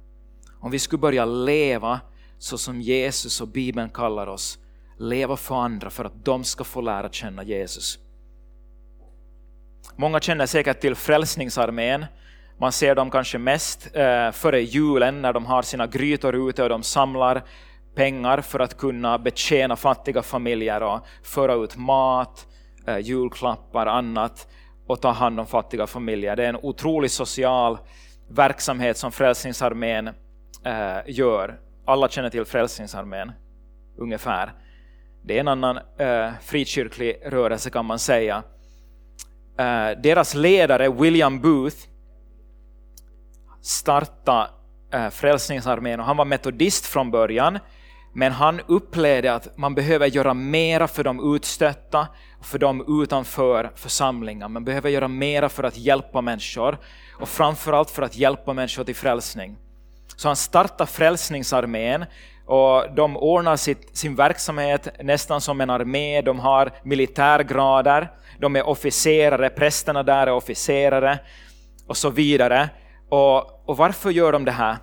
Om 0.59 0.71
vi 0.71 0.79
skulle 0.79 0.99
börja 0.99 1.25
leva 1.25 1.99
så 2.37 2.57
som 2.57 2.81
Jesus 2.81 3.41
och 3.41 3.47
Bibeln 3.47 3.89
kallar 3.89 4.27
oss, 4.27 4.59
leva 4.99 5.37
för 5.37 5.55
andra 5.55 5.89
för 5.89 6.05
att 6.05 6.25
de 6.25 6.43
ska 6.43 6.63
få 6.63 6.81
lära 6.81 7.09
känna 7.09 7.43
Jesus. 7.43 7.99
Många 9.95 10.19
känner 10.19 10.45
säkert 10.45 10.79
till 10.79 10.95
Frälsningsarmén. 10.95 12.05
Man 12.57 12.71
ser 12.71 12.95
dem 12.95 13.11
kanske 13.11 13.37
mest 13.37 13.95
eh, 13.95 14.31
före 14.31 14.61
julen 14.61 15.21
när 15.21 15.33
de 15.33 15.45
har 15.45 15.61
sina 15.61 15.87
grytor 15.87 16.49
ute 16.49 16.63
och 16.63 16.69
de 16.69 16.83
samlar 16.83 17.43
pengar 17.95 18.41
för 18.41 18.59
att 18.59 18.77
kunna 18.77 19.17
betjäna 19.17 19.75
fattiga 19.75 20.21
familjer 20.21 20.83
och 20.83 20.99
föra 21.23 21.53
ut 21.53 21.75
mat, 21.75 22.47
eh, 22.87 22.97
julklappar, 22.97 23.85
annat 23.85 24.47
och 24.87 25.01
ta 25.01 25.11
hand 25.11 25.39
om 25.39 25.45
fattiga 25.45 25.87
familjer. 25.87 26.35
Det 26.35 26.45
är 26.45 26.49
en 26.49 26.59
otrolig 26.61 27.11
social 27.11 27.77
verksamhet 28.29 28.97
som 28.97 29.11
Frälsningsarmén 29.11 30.07
eh, 30.65 30.97
gör. 31.07 31.59
Alla 31.85 32.09
känner 32.09 32.29
till 32.29 32.45
Frälsningsarmén, 32.45 33.31
ungefär. 33.97 34.53
Det 35.29 35.35
är 35.35 35.39
en 35.39 35.47
annan 35.47 35.77
eh, 35.77 36.31
frikyrklig 36.41 37.19
rörelse 37.25 37.69
kan 37.69 37.85
man 37.85 37.99
säga. 37.99 38.43
Eh, 39.59 39.89
deras 40.03 40.33
ledare 40.33 40.89
William 40.89 41.41
Booth 41.41 41.77
startade 43.61 44.49
eh, 44.93 45.09
Frälsningsarmén 45.09 45.99
och 45.99 46.05
han 46.05 46.17
var 46.17 46.25
metodist 46.25 46.85
från 46.85 47.11
början 47.11 47.59
men 48.13 48.31
han 48.31 48.61
upplevde 48.67 49.33
att 49.33 49.57
man 49.57 49.75
behöver 49.75 50.07
göra 50.07 50.33
mera 50.33 50.87
för 50.87 51.03
de 51.03 51.35
utstötta, 51.35 52.07
för 52.41 52.59
de 52.59 53.01
utanför 53.03 53.71
församlingen. 53.75 54.51
Man 54.51 54.65
behöver 54.65 54.89
göra 54.89 55.07
mera 55.07 55.49
för 55.49 55.63
att 55.63 55.77
hjälpa 55.77 56.21
människor 56.21 56.77
och 57.19 57.29
framförallt 57.29 57.89
för 57.89 58.01
att 58.01 58.17
hjälpa 58.17 58.53
människor 58.53 58.83
till 58.83 58.95
frälsning. 58.95 59.57
Så 60.15 60.27
han 60.27 60.35
startade 60.35 60.91
Frälsningsarmén 60.91 62.05
och 62.49 62.95
de 62.95 63.17
ordnar 63.17 63.55
sitt, 63.55 63.97
sin 63.97 64.15
verksamhet 64.15 64.87
nästan 65.03 65.41
som 65.41 65.61
en 65.61 65.69
armé, 65.69 66.21
de 66.21 66.39
har 66.39 66.71
militärgrader, 66.83 68.11
de 68.39 68.55
är 68.55 68.67
officerare, 68.67 69.49
prästerna 69.49 70.03
där 70.03 70.27
är 70.27 70.33
officerare 70.33 71.19
och 71.87 71.97
så 71.97 72.09
vidare. 72.09 72.69
Och, 73.09 73.69
och 73.69 73.77
varför 73.77 74.09
gör 74.09 74.31
de 74.31 74.45
det 74.45 74.51
här? 74.51 74.77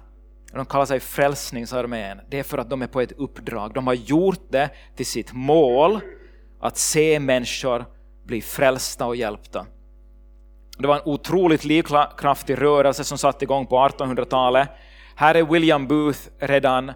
De 0.53 0.67
kallar 0.67 0.85
sig 0.85 1.01
Frälsningsarmén. 1.01 2.21
Det 2.31 2.39
är 2.39 2.43
för 2.43 2.59
att 2.59 2.71
de 2.71 2.83
är 2.83 2.87
på 2.87 3.01
ett 3.01 3.13
uppdrag. 3.13 3.75
De 3.75 3.87
har 3.87 3.95
gjort 3.95 4.47
det 4.51 4.71
till 4.97 5.07
sitt 5.07 5.33
mål 5.33 6.01
att 6.61 6.77
se 6.77 7.21
människor 7.21 7.85
bli 8.25 8.43
frälsta 8.43 9.07
och 9.07 9.17
hjälpta. 9.17 9.67
Det 10.79 10.87
var 10.87 10.95
en 10.97 11.03
otroligt 11.05 11.65
livskraftig 11.65 12.63
rörelse 12.63 13.05
som 13.05 13.19
satte 13.19 13.45
igång 13.45 13.67
på 13.67 13.77
1800-talet. 13.77 14.69
Här 15.17 15.35
är 15.35 15.43
William 15.43 15.87
Booth 15.87 16.21
redan 16.39 16.93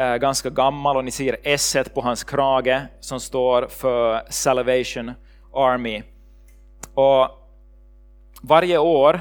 är 0.00 0.18
ganska 0.18 0.50
gammal 0.50 0.96
och 0.96 1.04
ni 1.04 1.10
ser 1.10 1.36
S 1.42 1.76
på 1.94 2.00
hans 2.00 2.24
krage 2.24 2.82
som 3.00 3.20
står 3.20 3.66
för 3.68 4.22
Salvation 4.30 5.12
Army. 5.54 6.02
Och 6.94 7.28
varje 8.42 8.78
år 8.78 9.20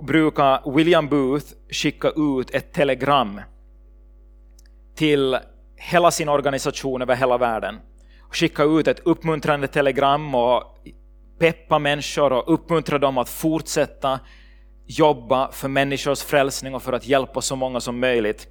brukar 0.00 0.70
William 0.74 1.08
Booth 1.08 1.46
skicka 1.70 2.08
ut 2.08 2.50
ett 2.50 2.72
telegram 2.72 3.40
till 4.94 5.38
hela 5.76 6.10
sin 6.10 6.28
organisation 6.28 7.02
över 7.02 7.16
hela 7.16 7.38
världen. 7.38 7.80
Skicka 8.30 8.62
ut 8.62 8.88
ett 8.88 9.00
uppmuntrande 9.04 9.66
telegram 9.66 10.34
och 10.34 10.62
peppa 11.38 11.78
människor 11.78 12.32
och 12.32 12.54
uppmuntra 12.54 12.98
dem 12.98 13.18
att 13.18 13.28
fortsätta 13.28 14.20
jobba 14.86 15.52
för 15.52 15.68
människors 15.68 16.22
frälsning 16.22 16.74
och 16.74 16.82
för 16.82 16.92
att 16.92 17.06
hjälpa 17.06 17.40
så 17.40 17.56
många 17.56 17.80
som 17.80 18.00
möjligt. 18.00 18.48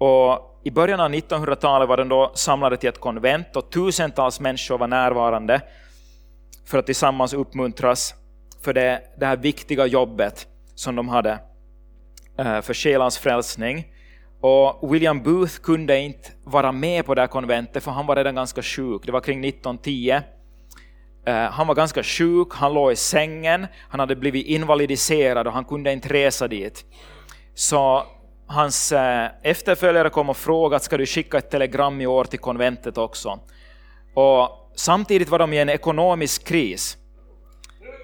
Och 0.00 0.60
I 0.64 0.70
början 0.70 1.00
av 1.00 1.10
1900-talet 1.10 1.88
var 1.88 1.96
den 1.96 2.08
då 2.08 2.32
samlade 2.34 2.76
till 2.76 2.88
ett 2.88 3.00
konvent 3.00 3.56
och 3.56 3.70
tusentals 3.70 4.40
människor 4.40 4.78
var 4.78 4.86
närvarande 4.86 5.60
för 6.66 6.78
att 6.78 6.86
tillsammans 6.86 7.32
uppmuntras 7.32 8.14
för 8.64 8.72
det, 8.72 9.02
det 9.18 9.26
här 9.26 9.36
viktiga 9.36 9.86
jobbet 9.86 10.46
som 10.74 10.96
de 10.96 11.08
hade 11.08 11.38
eh, 12.38 12.60
för 12.60 12.74
själans 12.74 13.18
frälsning. 13.18 13.84
Och 14.40 14.94
William 14.94 15.22
Booth 15.22 15.60
kunde 15.60 15.98
inte 15.98 16.30
vara 16.44 16.72
med 16.72 17.06
på 17.06 17.14
det 17.14 17.20
här 17.20 17.28
konventet 17.28 17.84
för 17.84 17.90
han 17.90 18.06
var 18.06 18.16
redan 18.16 18.34
ganska 18.34 18.62
sjuk. 18.62 19.02
Det 19.06 19.12
var 19.12 19.20
kring 19.20 19.44
1910. 19.44 20.20
Eh, 21.26 21.34
han 21.34 21.66
var 21.66 21.74
ganska 21.74 22.02
sjuk, 22.02 22.48
han 22.50 22.74
låg 22.74 22.92
i 22.92 22.96
sängen, 22.96 23.66
han 23.88 24.00
hade 24.00 24.16
blivit 24.16 24.46
invalidiserad 24.46 25.46
och 25.46 25.52
han 25.52 25.64
kunde 25.64 25.92
inte 25.92 26.08
resa 26.08 26.48
dit. 26.48 26.84
Så 27.54 28.06
hans 28.50 28.92
eh, 28.92 29.30
efterföljare 29.42 30.10
kom 30.10 30.30
och 30.30 30.36
frågade 30.36 30.84
ska 30.84 30.96
du 30.96 31.06
skicka 31.06 31.38
ett 31.38 31.50
telegram 31.50 32.00
i 32.00 32.06
år 32.06 32.24
till 32.24 32.38
konventet 32.38 32.98
också. 32.98 33.40
Och 34.14 34.72
samtidigt 34.76 35.28
var 35.28 35.38
de 35.38 35.52
i 35.52 35.58
en 35.58 35.68
ekonomisk 35.68 36.44
kris. 36.44 36.96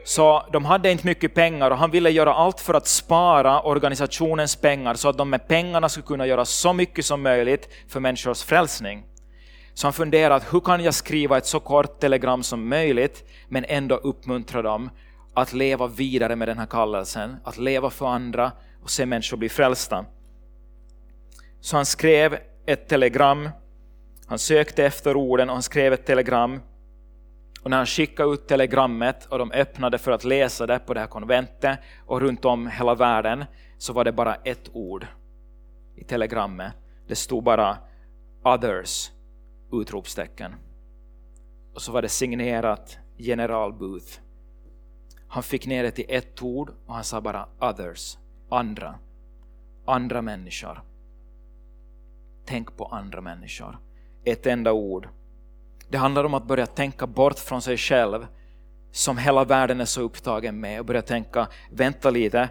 Så 0.05 0.47
de 0.53 0.65
hade 0.65 0.91
inte 0.91 1.07
mycket 1.07 1.35
pengar 1.35 1.71
och 1.71 1.79
han 1.79 1.91
ville 1.91 2.11
göra 2.11 2.35
allt 2.35 2.61
för 2.61 2.75
att 2.75 2.87
spara 2.87 3.61
organisationens 3.61 4.57
pengar 4.57 4.95
så 4.95 5.09
att 5.09 5.19
de 5.19 5.31
med 5.31 5.49
pengarna 5.49 5.89
skulle 5.89 6.07
kunna 6.07 6.27
göra 6.27 6.45
så 6.45 6.73
mycket 6.73 7.05
som 7.05 7.23
möjligt 7.23 7.69
för 7.89 8.01
människors 8.01 8.43
frälsning. 8.43 9.05
Så 9.75 9.87
han 9.87 9.93
funderade, 9.93 10.45
hur 10.51 10.61
kan 10.61 10.85
jag 10.85 10.95
skriva 10.95 11.39
ett 11.39 11.47
så 11.47 11.61
kort 11.61 12.01
telegram 12.01 12.43
som 12.43 12.69
möjligt 12.69 13.25
men 13.49 13.65
ändå 13.69 13.95
uppmuntra 13.95 14.63
dem 14.63 14.91
att 15.35 15.53
leva 15.53 15.87
vidare 15.87 16.37
med 16.37 16.49
den 16.49 16.59
här 16.59 16.67
kallelsen, 16.67 17.37
att 17.45 17.59
leva 17.59 17.91
för 17.91 18.07
andra 18.07 18.53
och 18.83 18.91
se 18.91 19.07
människor 19.07 19.37
bli 19.37 19.49
frälsta. 19.49 20.05
Så 21.61 21.77
han 21.77 21.87
skrev 21.87 22.38
ett 22.66 22.88
telegram, 22.88 23.51
han 24.27 24.38
sökte 24.38 24.85
efter 24.85 25.16
orden 25.16 25.49
och 25.49 25.55
han 25.55 25.62
skrev 25.62 25.92
ett 25.92 26.07
telegram 26.07 26.61
och 27.62 27.71
när 27.71 27.77
han 27.77 27.87
skickade 27.87 28.33
ut 28.33 28.49
telegrammet 28.49 29.27
och 29.27 29.38
de 29.38 29.53
öppnade 29.53 29.99
för 29.99 30.12
att 30.12 30.25
läsa 30.25 30.66
det 30.66 30.79
på 30.79 30.95
det 30.95 31.01
här 31.01 31.07
konventet 31.07 31.79
och 32.07 32.21
runt 32.21 32.45
om 32.45 32.66
hela 32.66 32.95
världen 32.95 33.45
så 33.79 33.92
var 33.92 34.05
det 34.05 34.12
bara 34.12 34.35
ett 34.35 34.71
ord 34.73 35.07
i 35.97 36.05
telegrammet. 36.05 36.73
Det 37.09 37.14
stod 37.14 37.42
bara 37.42 37.79
others! 38.42 39.11
utropstecken. 39.73 40.55
Och 41.75 41.83
så 41.83 41.92
var 41.92 42.03
det 42.03 42.09
signerat 42.09 42.99
general 43.16 43.73
Booth. 43.73 44.21
Han 45.29 45.42
fick 45.42 45.66
ner 45.66 45.83
det 45.83 45.90
till 45.90 46.07
ett 46.09 46.42
ord 46.42 46.71
och 46.87 46.95
han 46.95 47.05
sa 47.05 47.21
bara 47.21 47.49
others, 47.61 48.19
andra, 48.51 48.99
andra 49.87 50.23
människor. 50.23 50.83
Tänk 52.47 52.77
på 52.77 52.85
andra 52.85 53.21
människor. 53.21 53.79
Ett 54.25 54.47
enda 54.47 54.73
ord 54.73 55.09
det 55.89 55.99
handlar 55.99 56.25
om 56.25 56.35
att 56.35 56.47
börja 56.47 56.67
tänka 56.67 57.07
bort 57.07 57.39
från 57.39 57.63
sig 57.63 57.77
själv, 57.77 58.27
som 58.93 59.19
hela 59.19 59.45
världen 59.45 59.81
är 59.81 59.85
så 59.85 60.01
upptagen 60.01 60.61
med, 60.61 60.81
och 60.81 60.87
börja 60.87 61.03
tänka, 61.03 61.49
vänta 61.71 62.11
lite, 62.11 62.49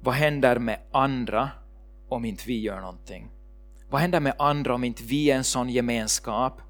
vad 0.00 0.14
händer 0.14 0.58
med 0.58 0.80
andra 0.92 1.50
om 2.08 2.24
inte 2.24 2.44
vi 2.46 2.60
gör 2.60 2.80
någonting? 2.80 3.30
Vad 3.90 4.00
händer 4.00 4.20
med 4.20 4.34
andra 4.38 4.74
om 4.74 4.84
inte 4.84 5.02
vi 5.02 5.30
är 5.30 5.36
en 5.36 5.44
sån 5.44 5.68
gemenskap 5.68 6.60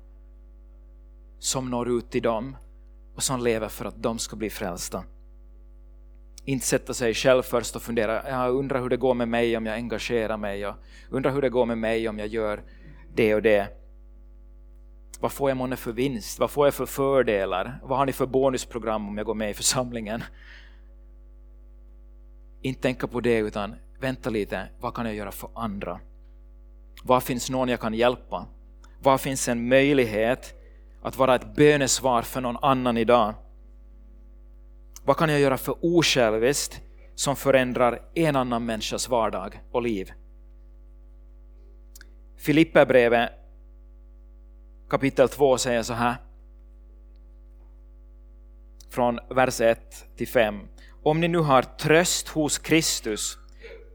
som 1.39 1.71
når 1.71 1.89
ut 1.89 2.11
till 2.11 2.23
dem 2.23 2.57
och 3.15 3.23
som 3.23 3.41
lever 3.41 3.69
för 3.69 3.85
att 3.85 4.03
de 4.03 4.19
ska 4.19 4.37
bli 4.37 4.51
frälsta? 4.51 5.05
Inte 6.45 6.67
sätta 6.67 6.95
sig 6.95 7.15
själv 7.15 7.43
först 7.43 7.77
och 7.77 7.83
fundera, 7.83 8.29
jag 8.31 8.55
undrar 8.55 8.81
hur 8.81 8.89
det 8.89 8.97
går 8.97 9.15
med 9.15 9.29
mig 9.29 9.57
om 9.57 9.67
jag 9.67 9.75
engagerar 9.75 10.37
mig, 10.37 10.61
jag 10.61 10.75
undrar 11.11 11.33
hur 11.33 11.43
det 11.43 11.49
går 11.49 11.67
med 11.67 11.79
mig 11.79 12.09
om 12.09 12.19
jag 12.19 12.29
gör 12.29 12.63
det 13.15 13.35
och 13.35 13.43
det. 13.43 13.69
Vad 15.21 15.33
får 15.33 15.51
jag 15.51 15.57
månne 15.57 15.77
för 15.77 15.93
vinst? 15.93 16.39
Vad 16.39 16.51
får 16.51 16.67
jag 16.67 16.75
för 16.75 16.87
fördelar? 16.87 17.81
Vad 17.83 17.99
har 17.99 18.07
ni 18.07 18.13
för 18.13 18.27
bonusprogram 18.27 19.09
om 19.09 19.17
jag 19.17 19.27
går 19.27 19.35
med 19.35 19.51
i 19.51 19.55
församlingen? 19.55 20.23
Inte 22.63 22.83
tänka 22.83 23.07
på 23.07 23.21
det 23.21 23.39
utan 23.39 23.75
vänta 24.01 24.31
lite, 24.31 24.69
vad 24.81 24.95
kan 24.95 25.07
jag 25.07 25.15
göra 25.15 25.33
för 25.33 25.51
andra? 25.55 26.01
Var 27.03 27.21
finns 27.21 27.51
någon 27.51 27.69
jag 27.69 27.81
kan 27.81 27.95
hjälpa? 27.95 28.47
Var 29.03 29.19
finns 29.19 29.49
en 29.49 29.69
möjlighet 29.69 30.55
att 31.03 31.17
vara 31.17 31.35
ett 31.35 31.55
bönesvar 31.57 32.23
för 32.23 32.41
någon 32.41 32.57
annan 32.63 32.97
idag? 32.97 33.35
Vad 35.05 35.17
kan 35.17 35.31
jag 35.31 35.41
göra 35.41 35.57
för 35.57 35.77
osjälviskt 35.81 36.81
som 37.15 37.37
förändrar 37.37 38.03
en 38.15 38.37
annan 38.37 38.65
människas 38.65 39.09
vardag 39.09 39.61
och 39.73 39.83
liv? 39.83 40.13
Filipperbrevet 42.37 43.31
kapitel 44.91 45.29
2 45.29 45.59
säger 45.59 45.83
så 45.83 45.95
här. 45.95 46.17
Från 48.91 49.19
vers 49.31 49.61
1 49.61 50.17
till 50.17 50.29
5. 50.29 50.61
Om 51.03 51.21
ni 51.21 51.29
nu 51.29 51.39
har 51.39 51.63
tröst 51.63 52.29
hos 52.29 52.59
Kristus, 52.59 53.39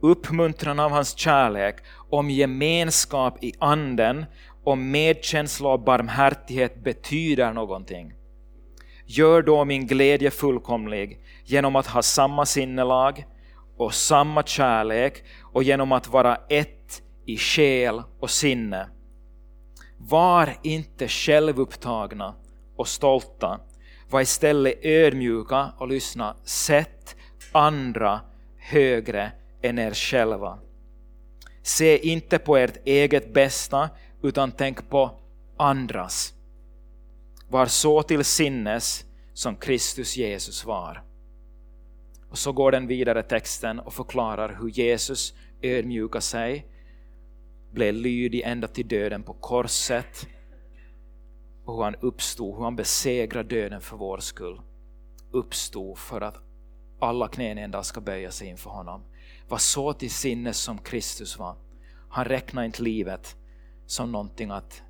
uppmuntran 0.01 0.79
av 0.79 0.91
hans 0.91 1.17
kärlek, 1.17 1.75
om 2.09 2.29
gemenskap 2.29 3.43
i 3.43 3.53
anden, 3.59 4.25
om 4.63 4.91
medkänsla 4.91 5.69
och 5.69 5.79
barmhärtighet 5.79 6.83
betyder 6.83 7.53
någonting. 7.53 8.13
Gör 9.05 9.41
då 9.41 9.65
min 9.65 9.87
glädje 9.87 10.31
fullkomlig 10.31 11.19
genom 11.43 11.75
att 11.75 11.87
ha 11.87 12.01
samma 12.01 12.45
sinnelag 12.45 13.25
och 13.77 13.93
samma 13.93 14.43
kärlek 14.43 15.23
och 15.43 15.63
genom 15.63 15.91
att 15.91 16.07
vara 16.07 16.37
ett 16.49 17.01
i 17.25 17.37
själ 17.37 18.01
och 18.19 18.29
sinne. 18.29 18.87
Var 19.97 20.53
inte 20.63 21.07
självupptagna 21.07 22.35
och 22.75 22.87
stolta, 22.87 23.59
var 24.09 24.21
istället 24.21 24.85
ödmjuka 24.85 25.71
och 25.77 25.87
lyssna. 25.87 26.35
Sätt 26.43 27.15
andra 27.51 28.21
högre 28.57 29.31
än 29.61 29.79
er 29.79 29.93
själva. 29.93 30.59
Se 31.63 31.97
inte 31.97 32.39
på 32.39 32.57
ert 32.57 32.77
eget 32.87 33.33
bästa 33.33 33.89
utan 34.23 34.51
tänk 34.51 34.89
på 34.89 35.11
andras. 35.57 36.34
Var 37.55 37.65
så 37.65 38.03
till 38.03 38.23
sinnes 38.23 39.05
som 39.33 39.55
Kristus 39.55 40.17
Jesus 40.17 40.65
var. 40.65 41.03
Och 42.29 42.37
så 42.37 42.51
går 42.51 42.71
den 42.71 42.87
vidare 42.87 43.23
texten 43.23 43.79
och 43.79 43.93
förklarar 43.93 44.57
hur 44.61 44.69
Jesus 44.69 45.33
ödmjukade 45.61 46.21
sig, 46.21 46.67
blev 47.71 47.93
lydig 47.93 48.41
ända 48.41 48.67
till 48.67 48.87
döden 48.87 49.23
på 49.23 49.33
korset 49.33 50.27
och 51.65 51.75
hur 51.75 51.83
han 51.83 51.95
uppstod, 51.95 52.55
hur 52.55 52.63
han 52.63 52.75
besegrade 52.75 53.55
döden 53.55 53.81
för 53.81 53.97
vår 53.97 54.17
skull. 54.17 54.61
Uppstod 55.31 55.97
för 55.97 56.21
att 56.21 56.37
alla 56.99 57.27
knän 57.27 57.57
en 57.57 57.71
dag 57.71 57.85
ska 57.85 58.01
böja 58.01 58.31
sig 58.31 58.47
inför 58.47 58.69
honom. 58.69 59.03
Var 59.47 59.57
så 59.57 59.93
till 59.93 60.11
sinnes 60.11 60.57
som 60.57 60.77
Kristus 60.77 61.39
var. 61.39 61.55
Han 62.09 62.25
räknade 62.25 62.65
inte 62.65 62.83
livet 62.83 63.35
som 63.85 64.11
någonting 64.11 64.51
att, 64.51 64.83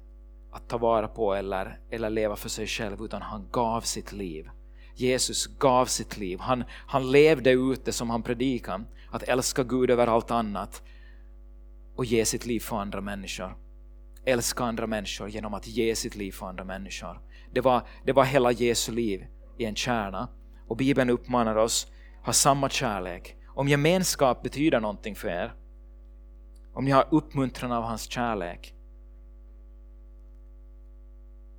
att 0.55 0.69
ta 0.69 0.77
vara 0.77 1.07
på 1.07 1.33
eller, 1.33 1.79
eller 1.89 2.09
leva 2.09 2.35
för 2.35 2.49
sig 2.49 2.67
själv, 2.67 3.01
utan 3.01 3.21
han 3.21 3.47
gav 3.51 3.81
sitt 3.81 4.11
liv. 4.11 4.49
Jesus 4.95 5.47
gav 5.47 5.85
sitt 5.85 6.17
liv. 6.17 6.39
Han, 6.39 6.63
han 6.87 7.11
levde 7.11 7.51
ut 7.51 7.85
det 7.85 7.91
som 7.91 8.09
han 8.09 8.23
predikade, 8.23 8.83
att 9.11 9.23
älska 9.23 9.63
Gud 9.63 9.91
över 9.91 10.07
allt 10.07 10.31
annat 10.31 10.83
och 11.95 12.05
ge 12.05 12.25
sitt 12.25 12.45
liv 12.45 12.59
för 12.59 12.75
andra 12.77 13.01
människor. 13.01 13.57
Älska 14.25 14.63
andra 14.63 14.87
människor 14.87 15.29
genom 15.29 15.53
att 15.53 15.67
ge 15.67 15.95
sitt 15.95 16.15
liv 16.15 16.31
för 16.31 16.45
andra 16.45 16.63
människor. 16.63 17.21
Det 17.53 17.61
var, 17.61 17.87
det 18.05 18.13
var 18.13 18.23
hela 18.23 18.51
Jesu 18.51 18.91
liv 18.91 19.25
i 19.57 19.65
en 19.65 19.75
kärna. 19.75 20.27
Och 20.67 20.77
Bibeln 20.77 21.09
uppmanar 21.09 21.55
oss 21.55 21.87
ha 22.23 22.33
samma 22.33 22.69
kärlek. 22.69 23.35
Om 23.47 23.67
gemenskap 23.67 24.43
betyder 24.43 24.79
någonting 24.79 25.15
för 25.15 25.27
er, 25.27 25.53
om 26.73 26.85
ni 26.85 26.91
har 26.91 27.07
uppmuntran 27.11 27.71
av 27.71 27.83
hans 27.83 28.11
kärlek, 28.11 28.74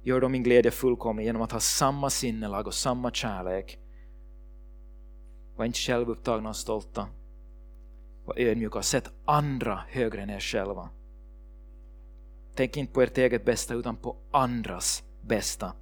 gör 0.07 0.21
då 0.21 0.29
min 0.29 0.42
glädje 0.42 0.71
fullkomlig 0.71 1.25
genom 1.25 1.42
att 1.42 1.53
ha 1.53 1.61
samma 1.61 2.11
sinnelag 2.11 2.66
och 2.66 2.75
samma 2.75 3.11
kärlek. 3.11 3.79
Var 5.57 5.64
inte 5.64 5.79
självupptagna 5.79 6.49
och 6.49 6.57
stolta. 6.57 7.07
Var 8.25 8.38
ödmjuka 8.38 8.79
och 8.79 8.85
sätt 8.85 9.11
andra 9.25 9.81
högre 9.88 10.23
än 10.23 10.31
er 10.31 10.40
själva. 10.40 10.88
Tänk 12.55 12.77
inte 12.77 12.92
på 12.92 13.03
ert 13.03 13.19
eget 13.19 13.45
bästa 13.45 13.75
utan 13.75 13.97
på 13.97 14.16
andras 14.31 15.03
bästa. 15.21 15.73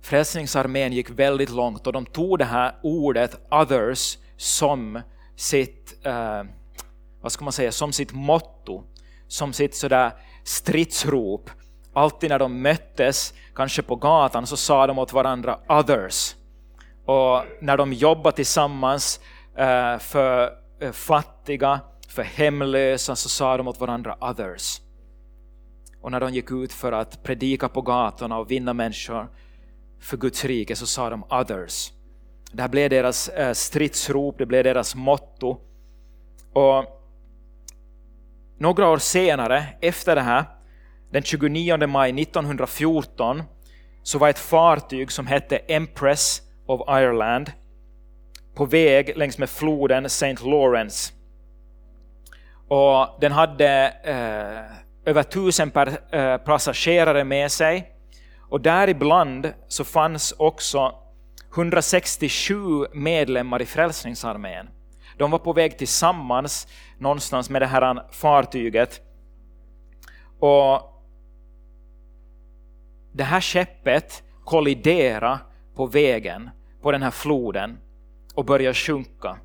Frälsningsarmén 0.00 0.92
gick 0.92 1.10
väldigt 1.10 1.50
långt 1.50 1.86
och 1.86 1.92
de 1.92 2.06
tog 2.06 2.38
det 2.38 2.44
här 2.44 2.74
ordet 2.82 3.40
others 3.50 4.18
som 4.36 5.00
sitt, 5.36 6.06
eh, 6.06 6.42
vad 7.20 7.32
ska 7.32 7.44
man 7.44 7.52
säga, 7.52 7.72
som 7.72 7.92
sitt 7.92 8.12
motto, 8.12 8.84
som 9.26 9.52
sitt 9.52 9.74
sådär 9.74 10.12
stridsrop. 10.44 11.50
Alltid 12.00 12.30
när 12.30 12.38
de 12.38 12.62
möttes, 12.62 13.34
kanske 13.54 13.82
på 13.82 13.96
gatan, 13.96 14.46
så 14.46 14.56
sa 14.56 14.86
de 14.86 14.98
åt 14.98 15.12
varandra 15.12 15.58
others. 15.68 16.34
Och 17.04 17.42
när 17.60 17.76
de 17.76 17.92
jobbade 17.92 18.36
tillsammans 18.36 19.20
eh, 19.56 19.98
för 19.98 20.52
eh, 20.80 20.92
fattiga, 20.92 21.80
för 22.08 22.22
hemlösa 22.22 23.16
så 23.16 23.28
sa 23.28 23.56
de 23.56 23.68
åt 23.68 23.80
varandra 23.80 24.16
others. 24.20 24.80
Och 26.00 26.10
när 26.10 26.20
de 26.20 26.34
gick 26.34 26.50
ut 26.50 26.72
för 26.72 26.92
att 26.92 27.22
predika 27.22 27.68
på 27.68 27.82
gatorna 27.82 28.38
och 28.38 28.50
vinna 28.50 28.72
människor 28.72 29.28
för 30.00 30.16
Guds 30.16 30.44
rike 30.44 30.76
så 30.76 30.86
sa 30.86 31.10
de 31.10 31.24
others. 31.30 31.92
Det 32.52 32.62
här 32.62 32.68
blev 32.68 32.90
deras 32.90 33.28
eh, 33.28 33.52
stridsrop, 33.52 34.38
det 34.38 34.46
blev 34.46 34.64
deras 34.64 34.94
motto. 34.94 35.60
Och 36.52 36.84
några 38.58 38.88
år 38.88 38.98
senare, 38.98 39.66
efter 39.80 40.14
det 40.14 40.22
här, 40.22 40.59
den 41.10 41.22
29 41.22 41.86
maj 41.86 42.22
1914, 42.22 43.42
så 44.02 44.18
var 44.18 44.28
ett 44.28 44.38
fartyg 44.38 45.12
som 45.12 45.26
hette 45.26 45.56
Empress 45.56 46.42
of 46.66 46.80
Ireland 46.88 47.52
på 48.54 48.64
väg 48.64 49.16
längs 49.16 49.38
med 49.38 49.50
floden 49.50 50.06
St. 50.06 50.36
Lawrence 50.44 51.12
och 52.70 53.18
den 53.20 53.32
hade 53.32 53.92
eh, 54.04 55.10
över 55.10 55.22
tusen 55.22 55.70
per, 55.70 56.14
eh, 56.14 56.36
passagerare 56.36 57.24
med 57.24 57.52
sig. 57.52 57.92
Och 58.38 58.60
däribland 58.60 59.52
så 59.68 59.84
fanns 59.84 60.32
också 60.32 60.94
167 61.54 62.86
medlemmar 62.92 63.62
i 63.62 63.66
Frälsningsarmén. 63.66 64.68
De 65.18 65.30
var 65.30 65.38
på 65.38 65.52
väg 65.52 65.78
tillsammans 65.78 66.68
någonstans 66.98 67.50
med 67.50 67.62
det 67.62 67.66
här 67.66 68.12
fartyget. 68.12 69.00
Och 70.40 70.99
det 73.12 73.24
här 73.24 73.40
skeppet 73.40 74.22
kolliderade 74.44 75.38
på 75.74 75.86
vägen 75.86 76.50
på 76.82 76.92
den 76.92 77.02
här 77.02 77.10
floden 77.10 77.78
och 78.34 78.44
började 78.44 78.74
sjunka 78.74 79.38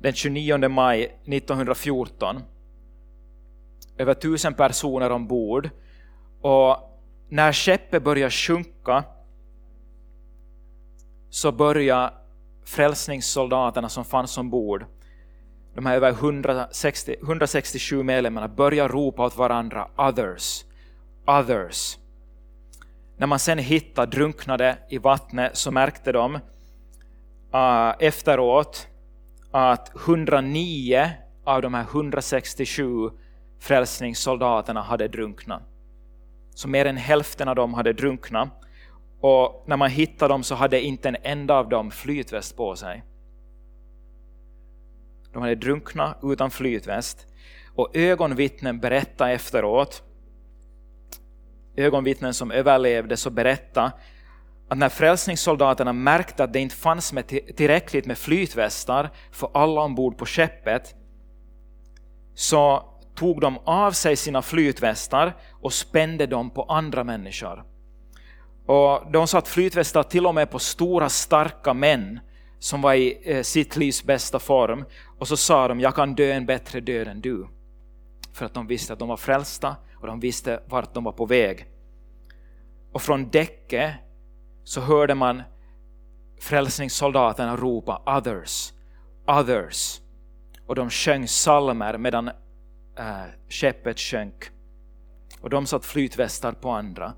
den 0.00 0.12
29 0.12 0.68
maj 0.68 1.04
1914. 1.04 2.42
Över 3.98 4.14
tusen 4.14 4.54
personer 4.54 5.12
ombord. 5.12 5.70
Och 6.40 6.76
när 7.28 7.52
skeppet 7.52 8.04
började 8.04 8.30
sjunka 8.30 9.04
så 11.30 11.52
började 11.52 12.12
frälsningssoldaterna 12.64 13.88
som 13.88 14.04
fanns 14.04 14.38
ombord, 14.38 14.86
de 15.74 15.86
här 15.86 15.96
över 15.96 16.10
160, 16.10 17.16
167 17.22 18.02
medlemmarna, 18.02 18.48
börja 18.48 18.88
ropa 18.88 19.26
åt 19.26 19.36
varandra 19.36 19.88
others, 19.96 20.64
others. 21.26 21.98
När 23.18 23.26
man 23.26 23.38
sen 23.38 23.58
hittade 23.58 24.16
drunknade 24.16 24.78
i 24.88 24.98
vattnet 24.98 25.56
så 25.56 25.70
märkte 25.70 26.12
de 26.12 26.34
uh, 26.34 27.94
efteråt 27.98 28.88
att 29.50 29.96
109 29.96 31.10
av 31.44 31.62
de 31.62 31.74
här 31.74 31.82
167 31.82 33.10
frälsningssoldaterna 33.60 34.82
hade 34.82 35.08
drunknat. 35.08 35.62
Så 36.54 36.68
mer 36.68 36.84
än 36.84 36.96
hälften 36.96 37.48
av 37.48 37.56
dem 37.56 37.74
hade 37.74 37.92
drunknat. 37.92 38.48
Och 39.20 39.64
när 39.66 39.76
man 39.76 39.90
hittade 39.90 40.34
dem 40.34 40.42
så 40.42 40.54
hade 40.54 40.80
inte 40.80 41.08
en 41.08 41.16
enda 41.22 41.54
av 41.54 41.68
dem 41.68 41.90
flytväst 41.90 42.56
på 42.56 42.76
sig. 42.76 43.02
De 45.32 45.42
hade 45.42 45.54
drunknat 45.54 46.18
utan 46.22 46.50
flytväst. 46.50 47.26
Och 47.74 47.96
ögonvittnen 47.96 48.80
berättade 48.80 49.32
efteråt, 49.32 50.02
ögonvittnen 51.78 52.34
som 52.34 52.50
överlevde, 52.50 53.16
så 53.16 53.30
berättade 53.30 53.92
att 54.68 54.78
när 54.78 54.88
frälsningssoldaterna 54.88 55.92
märkte 55.92 56.44
att 56.44 56.52
det 56.52 56.58
inte 56.58 56.76
fanns 56.76 57.12
med 57.12 57.28
tillräckligt 57.56 58.06
med 58.06 58.18
flytvästar 58.18 59.10
för 59.30 59.50
alla 59.54 59.80
ombord 59.80 60.18
på 60.18 60.26
skeppet, 60.26 60.94
så 62.34 62.84
tog 63.14 63.40
de 63.40 63.58
av 63.64 63.92
sig 63.92 64.16
sina 64.16 64.42
flytvästar 64.42 65.36
och 65.62 65.72
spände 65.72 66.26
dem 66.26 66.50
på 66.50 66.62
andra 66.62 67.04
människor. 67.04 67.64
Och 68.66 69.12
de 69.12 69.26
satt 69.26 69.48
flytvästar 69.48 70.02
till 70.02 70.26
och 70.26 70.34
med 70.34 70.50
på 70.50 70.58
stora 70.58 71.08
starka 71.08 71.74
män 71.74 72.20
som 72.58 72.82
var 72.82 72.94
i 72.94 73.18
eh, 73.24 73.42
sitt 73.42 73.76
livs 73.76 74.04
bästa 74.04 74.38
form. 74.38 74.84
Och 75.18 75.28
så 75.28 75.36
sa 75.36 75.68
de, 75.68 75.80
jag 75.80 75.94
kan 75.94 76.14
dö 76.14 76.32
en 76.32 76.46
bättre 76.46 76.80
död 76.80 77.08
än 77.08 77.20
du. 77.20 77.46
För 78.32 78.46
att 78.46 78.54
de 78.54 78.66
visste 78.66 78.92
att 78.92 78.98
de 78.98 79.08
var 79.08 79.16
frälsta 79.16 79.76
och 80.00 80.06
de 80.06 80.20
visste 80.20 80.62
vart 80.66 80.94
de 80.94 81.04
var 81.04 81.12
på 81.12 81.26
väg. 81.26 81.66
och 82.92 83.02
från 83.02 83.30
däcket 83.30 83.94
så 84.64 84.80
hörde 84.80 85.14
man 85.14 85.42
frälsningssoldaterna 86.40 87.56
ropa 87.56 88.18
others, 88.18 88.72
others. 89.26 90.00
Och 90.66 90.74
de 90.74 90.90
sjöng 90.90 91.28
salmer 91.28 91.98
medan 91.98 92.28
äh, 92.98 93.24
skeppet 93.48 93.98
sjönk. 93.98 94.50
Och 95.40 95.50
de 95.50 95.66
satt 95.66 95.84
flytvästar 95.84 96.52
på 96.52 96.70
andra. 96.70 97.12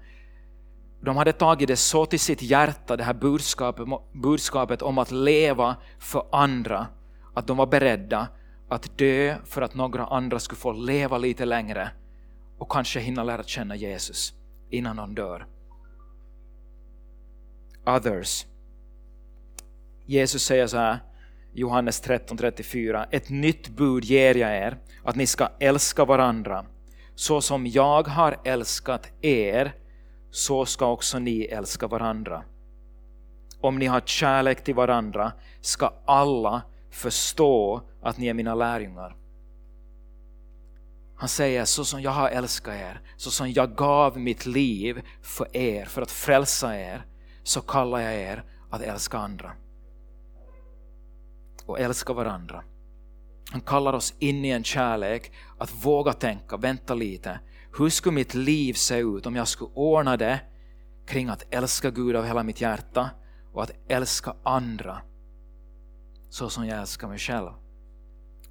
De 1.00 1.16
hade 1.16 1.32
tagit 1.32 1.68
det 1.68 1.76
så 1.76 2.06
till 2.06 2.20
sitt 2.20 2.42
hjärta, 2.42 2.96
det 2.96 3.04
här 3.04 3.14
budskapet, 3.14 3.86
budskapet 4.12 4.82
om 4.82 4.98
att 4.98 5.10
leva 5.10 5.76
för 5.98 6.26
andra, 6.32 6.86
att 7.34 7.46
de 7.46 7.56
var 7.56 7.66
beredda 7.66 8.28
att 8.68 8.98
dö 8.98 9.36
för 9.44 9.62
att 9.62 9.74
några 9.74 10.06
andra 10.06 10.38
skulle 10.38 10.58
få 10.58 10.72
leva 10.72 11.18
lite 11.18 11.44
längre 11.44 11.90
och 12.60 12.72
kanske 12.72 13.00
hinna 13.00 13.24
lära 13.24 13.42
känna 13.42 13.76
Jesus 13.76 14.34
innan 14.70 14.96
de 14.96 15.14
dör. 15.14 15.46
Others. 17.86 18.46
Jesus 20.06 20.42
säger 20.42 20.66
så 20.66 20.76
här, 20.76 20.98
Johannes 21.52 22.04
13.34, 22.04 23.06
ett 23.10 23.28
nytt 23.28 23.68
bud 23.68 24.04
ger 24.04 24.34
jag 24.34 24.56
er, 24.56 24.78
att 25.04 25.16
ni 25.16 25.26
ska 25.26 25.48
älska 25.60 26.04
varandra. 26.04 26.64
Så 27.14 27.40
som 27.40 27.66
jag 27.66 28.08
har 28.08 28.36
älskat 28.44 29.08
er, 29.20 29.72
så 30.30 30.66
ska 30.66 30.86
också 30.86 31.18
ni 31.18 31.44
älska 31.44 31.86
varandra. 31.86 32.44
Om 33.60 33.78
ni 33.78 33.86
har 33.86 34.00
kärlek 34.00 34.64
till 34.64 34.74
varandra 34.74 35.32
ska 35.60 35.92
alla 36.04 36.62
förstå 36.90 37.82
att 38.02 38.18
ni 38.18 38.26
är 38.26 38.34
mina 38.34 38.54
lärjungar. 38.54 39.19
Han 41.20 41.28
säger 41.28 41.64
så 41.64 41.84
som 41.84 42.02
jag 42.02 42.10
har 42.10 42.28
älskat 42.28 42.74
er, 42.74 43.00
så 43.16 43.30
som 43.30 43.52
jag 43.52 43.76
gav 43.76 44.18
mitt 44.18 44.46
liv 44.46 45.02
för 45.22 45.56
er, 45.56 45.84
för 45.84 46.02
att 46.02 46.10
frälsa 46.10 46.78
er, 46.78 47.06
så 47.42 47.60
kallar 47.60 48.00
jag 48.00 48.14
er 48.14 48.44
att 48.70 48.82
älska 48.82 49.18
andra. 49.18 49.52
Och 51.66 51.80
älska 51.80 52.12
varandra. 52.12 52.64
Han 53.50 53.60
kallar 53.60 53.92
oss 53.92 54.14
in 54.18 54.44
i 54.44 54.48
en 54.48 54.64
kärlek 54.64 55.32
att 55.58 55.84
våga 55.84 56.12
tänka, 56.12 56.56
vänta 56.56 56.94
lite. 56.94 57.40
Hur 57.78 57.88
skulle 57.88 58.14
mitt 58.14 58.34
liv 58.34 58.74
se 58.74 58.98
ut 58.98 59.26
om 59.26 59.36
jag 59.36 59.48
skulle 59.48 59.70
ordna 59.74 60.16
det 60.16 60.40
kring 61.06 61.28
att 61.28 61.54
älska 61.54 61.90
Gud 61.90 62.16
av 62.16 62.24
hela 62.24 62.42
mitt 62.42 62.60
hjärta 62.60 63.10
och 63.52 63.62
att 63.62 63.72
älska 63.88 64.34
andra 64.42 65.02
så 66.30 66.50
som 66.50 66.66
jag 66.66 66.80
älskar 66.80 67.08
mig 67.08 67.18
själv. 67.18 67.50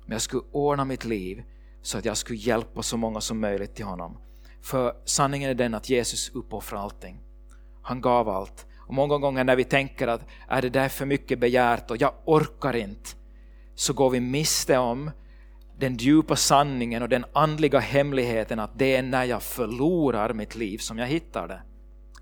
Men 0.01 0.11
jag 0.11 0.21
skulle 0.21 0.43
ordna 0.51 0.85
mitt 0.85 1.05
liv 1.05 1.43
så 1.81 1.97
att 1.97 2.05
jag 2.05 2.17
skulle 2.17 2.39
hjälpa 2.39 2.83
så 2.83 2.97
många 2.97 3.21
som 3.21 3.39
möjligt 3.39 3.75
till 3.75 3.85
honom. 3.85 4.17
För 4.61 4.93
sanningen 5.05 5.49
är 5.49 5.53
den 5.53 5.73
att 5.73 5.89
Jesus 5.89 6.29
uppoffrar 6.29 6.79
allting. 6.79 7.19
Han 7.81 8.01
gav 8.01 8.29
allt. 8.29 8.65
Och 8.87 8.93
många 8.93 9.17
gånger 9.17 9.43
när 9.43 9.55
vi 9.55 9.63
tänker 9.63 10.07
att 10.07 10.21
är 10.47 10.61
det 10.61 10.69
där 10.69 10.89
för 10.89 11.05
mycket 11.05 11.39
begärt 11.39 11.91
och 11.91 12.01
jag 12.01 12.13
orkar 12.25 12.75
inte, 12.75 13.09
så 13.75 13.93
går 13.93 14.09
vi 14.09 14.19
miste 14.19 14.77
om 14.77 15.11
den 15.79 15.97
djupa 15.97 16.35
sanningen 16.35 17.01
och 17.03 17.09
den 17.09 17.25
andliga 17.33 17.79
hemligheten 17.79 18.59
att 18.59 18.79
det 18.79 18.95
är 18.95 19.03
när 19.03 19.23
jag 19.23 19.43
förlorar 19.43 20.33
mitt 20.33 20.55
liv 20.55 20.77
som 20.77 20.97
jag 20.97 21.07
hittar 21.07 21.47
det. 21.47 21.61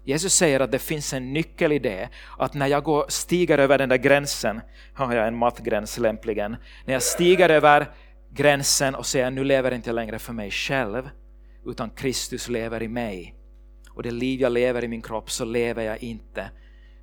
Jesus 0.04 0.34
säger 0.34 0.60
att 0.60 0.72
det 0.72 0.80
finns 0.80 1.14
en 1.14 1.34
nyckel 1.34 1.72
i 1.72 1.80
det, 1.80 2.10
att 2.38 2.54
när 2.54 2.68
jag 2.68 2.84
går, 2.84 3.06
stiger 3.08 3.58
över 3.58 3.78
den 3.78 3.90
där 3.90 3.98
gränsen, 3.98 4.62
har 4.94 5.16
jag 5.16 5.28
en 5.28 5.38
mattgräns 5.38 5.98
lämpligen, 5.98 6.56
när 6.86 6.94
jag 6.94 7.04
stiger 7.04 7.50
över 7.50 7.92
gränsen 8.30 8.96
och 8.96 9.06
säga 9.06 9.30
nu 9.30 9.44
lever 9.44 9.74
inte 9.74 9.90
jag 9.90 9.96
längre 9.96 10.20
för 10.20 10.34
mig 10.34 10.52
själv, 10.52 11.10
utan 11.66 11.90
Kristus 11.90 12.50
lever 12.50 12.84
i 12.84 12.88
mig. 12.88 13.36
Och 13.90 14.04
det 14.04 14.12
liv 14.12 14.42
jag 14.42 14.52
lever 14.52 14.84
i 14.84 14.88
min 14.88 15.02
kropp 15.02 15.32
så 15.32 15.46
lever 15.46 15.84
jag 15.84 16.04
inte 16.04 16.50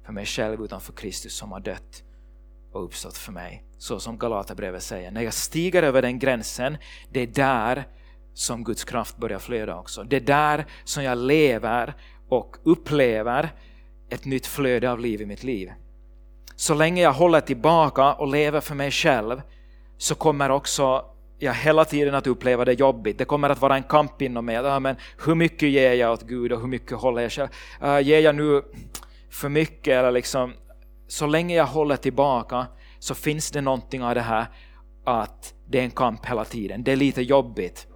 för 0.06 0.12
mig 0.12 0.26
själv 0.26 0.64
utan 0.64 0.80
för 0.80 0.92
Kristus 0.92 1.34
som 1.34 1.52
har 1.52 1.60
dött 1.60 2.02
och 2.72 2.84
uppstått 2.84 3.16
för 3.16 3.32
mig. 3.32 3.64
Så 3.78 4.00
som 4.00 4.18
Galaterbrevet 4.18 4.82
säger, 4.82 5.10
när 5.10 5.22
jag 5.22 5.34
stiger 5.34 5.82
över 5.82 6.02
den 6.02 6.18
gränsen, 6.18 6.76
det 7.12 7.20
är 7.20 7.26
där 7.26 7.84
som 8.34 8.64
Guds 8.64 8.84
kraft 8.84 9.16
börjar 9.16 9.38
flöda 9.38 9.78
också. 9.78 10.04
Det 10.04 10.16
är 10.16 10.20
där 10.20 10.66
som 10.84 11.04
jag 11.04 11.18
lever 11.18 11.94
och 12.28 12.56
upplever 12.62 13.52
ett 14.08 14.24
nytt 14.24 14.46
flöde 14.46 14.90
av 14.90 15.00
liv 15.00 15.22
i 15.22 15.26
mitt 15.26 15.44
liv. 15.44 15.72
Så 16.56 16.74
länge 16.74 17.02
jag 17.02 17.12
håller 17.12 17.40
tillbaka 17.40 18.14
och 18.14 18.28
lever 18.28 18.60
för 18.60 18.74
mig 18.74 18.90
själv 18.90 19.42
så 19.98 20.14
kommer 20.14 20.50
också 20.50 21.04
jag 21.44 21.54
hela 21.54 21.84
tiden 21.84 22.14
att 22.14 22.26
uppleva 22.26 22.64
det 22.64 22.72
jobbigt. 22.72 23.18
Det 23.18 23.24
kommer 23.24 23.50
att 23.50 23.60
vara 23.60 23.76
en 23.76 23.82
kamp 23.82 24.22
inom 24.22 24.46
mig. 24.46 24.54
Ja, 24.54 24.76
ah, 24.76 24.80
men 24.80 24.96
hur 25.26 25.34
mycket 25.34 25.68
ger 25.68 25.92
jag 25.92 26.12
åt 26.12 26.22
Gud 26.22 26.52
och 26.52 26.60
hur 26.60 26.68
mycket 26.68 26.92
håller 26.92 27.22
jag 27.22 27.32
själv? 27.32 27.48
Uh, 27.82 27.88
ah, 27.88 28.00
ger 28.00 28.20
jag 28.20 28.34
nu 28.34 28.62
för 29.30 29.48
mycket? 29.48 29.92
Eller 29.92 30.10
liksom, 30.10 30.52
så 31.08 31.26
länge 31.26 31.56
jag 31.56 31.66
håller 31.66 31.96
tillbaka 31.96 32.66
så 32.98 33.14
finns 33.14 33.50
det 33.50 33.60
någonting 33.60 34.02
av 34.02 34.14
det 34.14 34.20
här 34.20 34.46
att 35.04 35.54
det 35.68 35.78
är 35.78 35.82
en 35.82 35.90
kamp 35.90 36.26
hela 36.26 36.44
tiden. 36.44 36.84
Det 36.84 36.92
är 36.92 36.96
lite 36.96 37.22
jobbigt. 37.22 37.86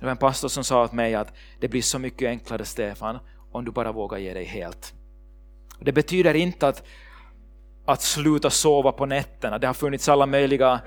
Det 0.00 0.04
var 0.04 0.10
en 0.10 0.16
pastor 0.16 0.48
som 0.48 0.64
sa 0.64 0.84
åt 0.84 0.92
mig 0.92 1.14
att 1.14 1.32
det 1.60 1.68
blir 1.68 1.82
så 1.82 1.98
mycket 1.98 2.28
enklare 2.28 2.64
Stefan 2.64 3.18
om 3.52 3.64
du 3.64 3.70
bara 3.70 3.92
vågar 3.92 4.18
ge 4.18 4.34
dig 4.34 4.44
helt. 4.44 4.94
Det 5.80 5.92
betyder 5.92 6.34
inte 6.34 6.68
att, 6.68 6.82
att 7.86 8.02
sluta 8.02 8.50
sova 8.50 8.92
på 8.92 9.06
nätterna. 9.06 9.58
Det 9.58 9.66
har 9.66 9.74
funnits 9.74 10.08
alla 10.08 10.26
möjliga 10.26 10.80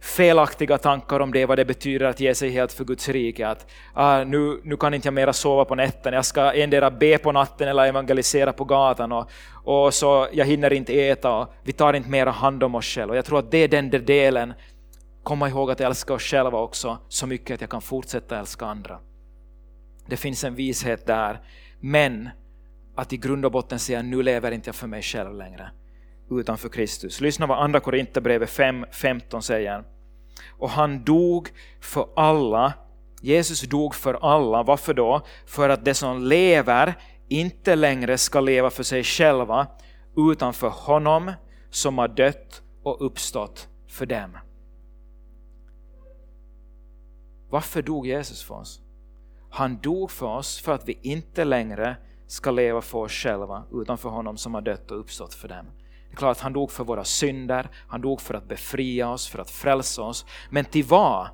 felaktiga 0.00 0.78
tankar 0.78 1.20
om 1.20 1.32
det, 1.32 1.46
vad 1.46 1.58
det 1.58 1.64
betyder 1.64 2.06
att 2.06 2.20
ge 2.20 2.34
sig 2.34 2.50
helt 2.50 2.72
för 2.72 2.84
Guds 2.84 3.08
rike. 3.08 3.48
Att 3.48 3.66
ah, 3.94 4.24
nu, 4.24 4.60
nu 4.64 4.76
kan 4.76 4.94
inte 4.94 5.06
jag 5.06 5.14
mera 5.14 5.32
sova 5.32 5.64
på 5.64 5.74
nätterna, 5.74 6.16
jag 6.16 6.24
ska 6.24 6.52
endera 6.52 6.90
be 6.90 7.18
på 7.18 7.32
natten 7.32 7.68
eller 7.68 7.86
evangelisera 7.86 8.52
på 8.52 8.64
gatan 8.64 9.12
och, 9.12 9.30
och 9.64 9.94
så 9.94 10.28
jag 10.32 10.46
hinner 10.46 10.72
inte 10.72 11.00
äta 11.08 11.36
och 11.36 11.54
vi 11.62 11.72
tar 11.72 11.92
inte 11.92 12.10
mera 12.10 12.30
hand 12.30 12.62
om 12.62 12.74
oss 12.74 12.84
själva. 12.84 13.16
Jag 13.16 13.24
tror 13.24 13.38
att 13.38 13.50
det 13.50 13.58
är 13.58 13.68
den 13.68 13.90
där 13.90 13.98
delen, 13.98 14.52
komma 15.22 15.48
ihåg 15.48 15.70
att 15.70 15.80
älska 15.80 16.14
oss 16.14 16.22
själva 16.22 16.58
också 16.58 16.98
så 17.08 17.26
mycket 17.26 17.54
att 17.54 17.60
jag 17.60 17.70
kan 17.70 17.82
fortsätta 17.82 18.38
älska 18.38 18.66
andra. 18.66 18.98
Det 20.06 20.16
finns 20.16 20.44
en 20.44 20.54
vishet 20.54 21.06
där, 21.06 21.40
men 21.80 22.28
att 22.96 23.12
i 23.12 23.16
grund 23.16 23.44
och 23.44 23.52
botten 23.52 23.78
säga 23.78 24.02
nu 24.02 24.22
lever 24.22 24.50
inte 24.50 24.68
jag 24.68 24.74
för 24.74 24.86
mig 24.86 25.02
själv 25.02 25.34
längre 25.34 25.70
utanför 26.30 26.68
Kristus. 26.68 27.20
Lyssna 27.20 27.46
vad 27.46 27.58
andra 27.58 27.80
Korinthierbrevet 27.80 28.48
5.15 28.48 29.40
säger. 29.40 29.84
Och 30.58 30.70
han 30.70 31.04
dog 31.04 31.48
för 31.80 32.08
alla. 32.16 32.72
Jesus 33.20 33.62
dog 33.62 33.94
för 33.94 34.14
alla. 34.14 34.62
Varför 34.62 34.94
då? 34.94 35.20
För 35.46 35.68
att 35.68 35.84
de 35.84 35.94
som 35.94 36.22
lever 36.22 36.94
inte 37.28 37.76
längre 37.76 38.18
ska 38.18 38.40
leva 38.40 38.70
för 38.70 38.82
sig 38.82 39.04
själva 39.04 39.66
utan 40.16 40.54
för 40.54 40.68
honom 40.68 41.32
som 41.70 41.98
har 41.98 42.08
dött 42.08 42.62
och 42.82 43.06
uppstått 43.06 43.68
för 43.88 44.06
dem. 44.06 44.38
Varför 47.50 47.82
dog 47.82 48.06
Jesus 48.06 48.42
för 48.42 48.54
oss? 48.54 48.80
Han 49.50 49.78
dog 49.78 50.10
för 50.10 50.26
oss 50.26 50.60
för 50.60 50.74
att 50.74 50.88
vi 50.88 50.98
inte 51.02 51.44
längre 51.44 51.96
ska 52.26 52.50
leva 52.50 52.80
för 52.80 52.98
oss 52.98 53.12
själva 53.12 53.64
utan 53.72 53.98
för 53.98 54.08
honom 54.08 54.36
som 54.36 54.54
har 54.54 54.60
dött 54.60 54.90
och 54.90 55.00
uppstått 55.00 55.34
för 55.34 55.48
dem. 55.48 55.66
Det 56.18 56.20
är 56.20 56.24
klart 56.24 56.36
att 56.36 56.42
han 56.42 56.52
dog 56.52 56.70
för 56.70 56.84
våra 56.84 57.04
synder, 57.04 57.68
han 57.88 58.00
dog 58.00 58.20
för 58.20 58.34
att 58.34 58.48
befria 58.48 59.08
oss, 59.08 59.28
för 59.28 59.38
att 59.38 59.50
frälsa 59.50 60.02
oss. 60.02 60.26
Men 60.50 60.64
till 60.64 60.84
vad? 60.84 61.28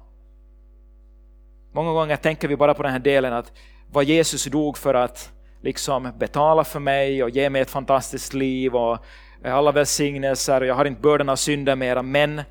Många 1.73 1.92
gånger 1.92 2.16
tänker 2.16 2.49
vi 2.49 2.57
bara 2.57 2.75
på 2.75 2.83
den 2.83 2.92
här 2.92 2.99
delen 2.99 3.33
att 3.33 3.53
vad 3.90 4.05
Jesus 4.05 4.44
dog 4.44 4.79
för 4.79 4.94
att 4.94 5.33
liksom 5.62 6.12
betala 6.18 6.64
för 6.64 6.81
mig 6.81 7.23
och 7.23 7.31
ge 7.31 7.51
mig 7.51 7.62
ett 7.62 7.70
fantastiskt 7.70 8.35
liv 8.35 8.75
och 8.75 8.99
eh, 9.44 9.55
alla 9.55 9.73
välsignelser 9.73 10.61
och 10.61 10.66
jag 10.66 10.75
har 10.75 10.85
inte 10.85 11.01
bördan 11.01 11.29
av 11.29 11.37
synder 11.37 11.77
mera. 11.77 12.03
Men 12.03 12.42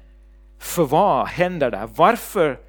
för 0.59 0.83
vad 0.83 1.27
händer 1.27 1.71
det? 1.71 1.89
Varför 1.95 2.59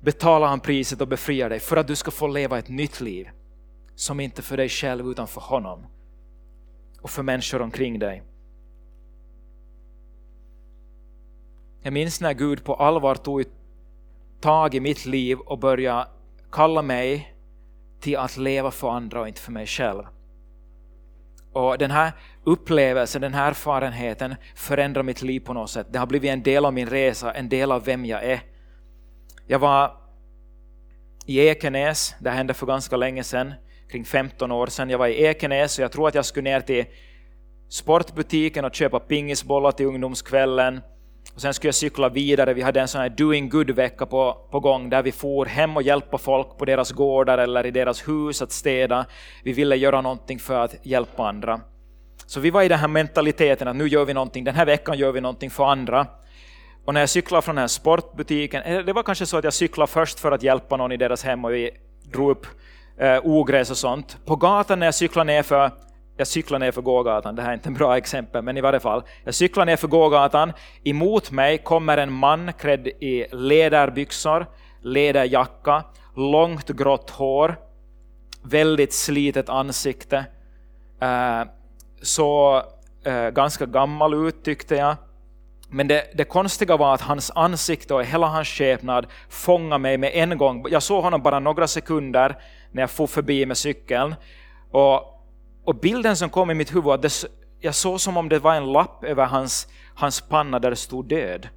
betalar 0.00 0.48
han 0.48 0.60
priset 0.60 1.00
och 1.00 1.08
befriar 1.08 1.50
dig? 1.50 1.60
För 1.60 1.76
att 1.76 1.86
du 1.86 1.96
ska 1.96 2.10
få 2.10 2.26
leva 2.26 2.58
ett 2.58 2.68
nytt 2.68 3.00
liv 3.00 3.28
som 3.94 4.20
inte 4.20 4.42
för 4.42 4.56
dig 4.56 4.68
själv 4.68 5.06
utan 5.06 5.26
för 5.26 5.40
honom 5.40 5.86
och 7.02 7.10
för 7.10 7.22
människor 7.22 7.62
omkring 7.62 7.98
dig. 7.98 8.31
Jag 11.84 11.92
minns 11.92 12.20
när 12.20 12.32
Gud 12.32 12.64
på 12.64 12.74
allvar 12.74 13.14
tog 13.14 13.44
tag 14.40 14.74
i 14.74 14.80
mitt 14.80 15.06
liv 15.06 15.38
och 15.38 15.58
började 15.58 16.06
kalla 16.52 16.82
mig 16.82 17.34
till 18.00 18.16
att 18.16 18.36
leva 18.36 18.70
för 18.70 18.90
andra 18.90 19.20
och 19.20 19.28
inte 19.28 19.40
för 19.40 19.52
mig 19.52 19.66
själv. 19.66 20.02
Och 21.52 21.78
Den 21.78 21.90
här 21.90 22.12
upplevelsen, 22.44 23.22
den 23.22 23.34
här 23.34 23.48
erfarenheten 23.48 24.34
förändrar 24.54 25.02
mitt 25.02 25.22
liv 25.22 25.40
på 25.40 25.52
något 25.52 25.70
sätt. 25.70 25.86
Det 25.90 25.98
har 25.98 26.06
blivit 26.06 26.30
en 26.30 26.42
del 26.42 26.64
av 26.64 26.72
min 26.72 26.88
resa, 26.88 27.32
en 27.32 27.48
del 27.48 27.72
av 27.72 27.84
vem 27.84 28.04
jag 28.04 28.24
är. 28.24 28.40
Jag 29.46 29.58
var 29.58 29.96
i 31.26 31.40
Ekenäs, 31.40 32.14
det 32.20 32.30
hände 32.30 32.54
för 32.54 32.66
ganska 32.66 32.96
länge 32.96 33.24
sedan, 33.24 33.54
kring 33.90 34.04
15 34.04 34.52
år 34.52 34.66
sedan. 34.66 34.90
Jag 34.90 34.98
var 34.98 35.06
i 35.06 35.22
Ekenäs 35.22 35.78
och 35.78 35.84
jag 35.84 35.92
tror 35.92 36.08
att 36.08 36.14
jag 36.14 36.24
skulle 36.24 36.50
ner 36.50 36.60
till 36.60 36.84
sportbutiken 37.68 38.64
och 38.64 38.74
köpa 38.74 39.00
pingisbollar 39.00 39.72
till 39.72 39.86
ungdomskvällen 39.86 40.80
och 41.34 41.40
sen 41.40 41.54
skulle 41.54 41.68
jag 41.68 41.74
cykla 41.74 42.08
vidare, 42.08 42.54
vi 42.54 42.62
hade 42.62 42.80
en 42.80 42.88
sån 42.88 43.00
här 43.00 43.08
doing 43.08 43.48
good-vecka 43.48 44.06
på, 44.06 44.48
på 44.50 44.60
gång 44.60 44.90
där 44.90 45.02
vi 45.02 45.12
for 45.12 45.46
hem 45.46 45.76
och 45.76 45.82
hjälpa 45.82 46.18
folk 46.18 46.58
på 46.58 46.64
deras 46.64 46.92
gårdar 46.92 47.38
eller 47.38 47.66
i 47.66 47.70
deras 47.70 48.08
hus 48.08 48.42
att 48.42 48.52
städa. 48.52 49.06
Vi 49.44 49.52
ville 49.52 49.76
göra 49.76 50.00
någonting 50.00 50.38
för 50.38 50.60
att 50.60 50.86
hjälpa 50.86 51.28
andra. 51.28 51.60
Så 52.26 52.40
vi 52.40 52.50
var 52.50 52.62
i 52.62 52.68
den 52.68 52.78
här 52.78 52.88
mentaliteten 52.88 53.68
att 53.68 53.76
nu 53.76 53.88
gör 53.88 54.04
vi 54.04 54.14
någonting, 54.14 54.44
den 54.44 54.54
här 54.54 54.66
veckan 54.66 54.98
gör 54.98 55.12
vi 55.12 55.20
någonting 55.20 55.50
för 55.50 55.64
andra. 55.64 56.06
Och 56.84 56.94
när 56.94 57.00
jag 57.00 57.08
cyklade 57.08 57.42
från 57.42 57.54
den 57.54 57.62
här 57.62 57.68
sportbutiken, 57.68 58.62
eh, 58.62 58.78
det 58.78 58.92
var 58.92 59.02
kanske 59.02 59.26
så 59.26 59.36
att 59.36 59.44
jag 59.44 59.52
cyklade 59.52 59.92
först 59.92 60.20
för 60.20 60.32
att 60.32 60.42
hjälpa 60.42 60.76
någon 60.76 60.92
i 60.92 60.96
deras 60.96 61.24
hem 61.24 61.44
och 61.44 61.52
vi 61.52 61.70
drog 62.12 62.30
upp 62.30 62.46
eh, 62.98 63.18
ogräs 63.22 63.70
och 63.70 63.76
sånt. 63.76 64.16
På 64.24 64.36
gatan 64.36 64.78
när 64.78 64.86
jag 64.86 64.94
cyklade 64.94 65.32
ner 65.32 65.42
för 65.42 65.70
jag 66.16 66.26
cyklar 66.26 66.58
ner 66.58 66.72
för 66.72 66.82
gågatan, 66.82 67.36
det 67.36 67.42
här 67.42 67.50
är 67.50 67.54
inte 67.54 67.68
en 67.68 67.74
bra 67.74 67.96
exempel, 67.96 68.42
men 68.42 68.56
i 68.56 68.60
varje 68.60 68.80
fall. 68.80 69.02
Jag 69.24 69.34
cyklar 69.34 69.64
ner 69.64 69.76
för 69.76 69.88
gågatan, 69.88 70.52
emot 70.84 71.30
mig 71.30 71.58
kommer 71.58 71.98
en 71.98 72.12
man 72.12 72.52
klädd 72.52 72.86
i 72.86 73.26
läderbyxor, 73.32 74.46
läderjacka, 74.80 75.84
långt 76.16 76.68
grått 76.68 77.10
hår, 77.10 77.56
väldigt 78.42 78.92
slitet 78.92 79.48
ansikte. 79.48 80.24
Eh, 81.00 81.42
så 82.02 82.62
eh, 83.04 83.28
ganska 83.28 83.66
gammal 83.66 84.14
ut 84.28 84.44
tyckte 84.44 84.74
jag. 84.74 84.96
Men 85.70 85.88
det, 85.88 86.04
det, 86.14 86.24
konstiga 86.24 86.76
var 86.76 86.94
att 86.94 87.00
hans 87.00 87.30
ansikte 87.34 87.94
och 87.94 88.04
hela 88.04 88.26
hans 88.26 88.48
skepnad 88.48 89.06
fångade 89.28 89.78
mig 89.78 89.98
med 89.98 90.10
en 90.14 90.38
gång. 90.38 90.66
Jag 90.70 90.82
såg 90.82 91.04
honom 91.04 91.22
bara 91.22 91.38
några 91.38 91.66
sekunder 91.66 92.36
när 92.72 92.82
jag 92.82 92.90
for 92.90 93.06
förbi 93.06 93.46
med 93.46 93.56
cykeln. 93.56 94.14
Och 94.70 95.11
och 95.64 95.74
bilden 95.74 96.16
som 96.16 96.30
kom 96.30 96.50
i 96.50 96.54
mitt 96.54 96.74
huvud, 96.74 97.00
det, 97.00 97.24
jag 97.60 97.74
såg 97.74 98.00
som 98.00 98.16
om 98.16 98.28
det 98.28 98.38
var 98.38 98.54
en 98.54 98.72
lapp 98.72 99.04
över 99.04 99.26
hans, 99.26 99.68
hans 99.94 100.20
panna 100.20 100.58
där 100.58 100.70
det 100.70 100.76
stod 100.76 101.08
död. 101.08 101.48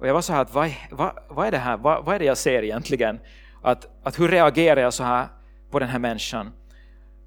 Och 0.00 0.08
jag 0.08 0.14
var 0.14 0.20
så 0.20 0.32
här, 0.32 0.42
att, 0.42 0.54
vad, 0.54 0.70
vad, 0.90 1.12
vad 1.28 1.46
är 1.46 1.50
det 1.50 1.58
här? 1.58 1.76
Vad, 1.76 2.04
vad, 2.04 2.14
är 2.14 2.18
det 2.18 2.24
jag 2.24 2.38
ser 2.38 2.62
egentligen? 2.62 3.20
Att, 3.62 3.88
att 4.02 4.20
hur 4.20 4.28
reagerar 4.28 4.80
jag 4.80 4.94
så 4.94 5.04
här 5.04 5.26
på 5.70 5.78
den 5.78 5.88
här 5.88 5.98
människan? 5.98 6.52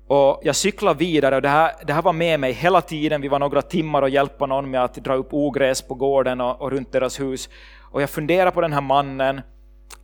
Och 0.07 0.39
jag 0.43 0.55
cyklade 0.55 0.99
vidare 0.99 1.35
och 1.35 1.41
det 1.41 1.49
här, 1.49 1.71
det 1.85 1.93
här 1.93 2.01
var 2.01 2.13
med 2.13 2.39
mig 2.39 2.51
hela 2.51 2.81
tiden. 2.81 3.21
Vi 3.21 3.27
var 3.27 3.39
några 3.39 3.61
timmar 3.61 4.01
och 4.01 4.09
hjälpte 4.09 4.45
någon 4.45 4.71
med 4.71 4.83
att 4.83 4.95
dra 4.95 5.13
upp 5.13 5.33
ogräs 5.33 5.81
på 5.81 5.93
gården 5.93 6.41
och, 6.41 6.61
och 6.61 6.71
runt 6.71 6.91
deras 6.91 7.19
hus. 7.19 7.49
Och 7.91 8.01
jag 8.01 8.09
funderade 8.09 8.51
på 8.51 8.61
den 8.61 8.73
här 8.73 8.81
mannen 8.81 9.41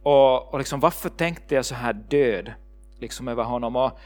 och, 0.04 0.54
och 0.54 0.60
liksom, 0.60 0.80
varför 0.80 1.10
tänkte 1.10 1.56
jag 1.56 1.66
så 1.66 1.76
här 1.76 1.94
död 1.94 2.54
liksom 3.00 3.28
över 3.28 3.44
honom? 3.44 3.76
Och, 3.76 4.00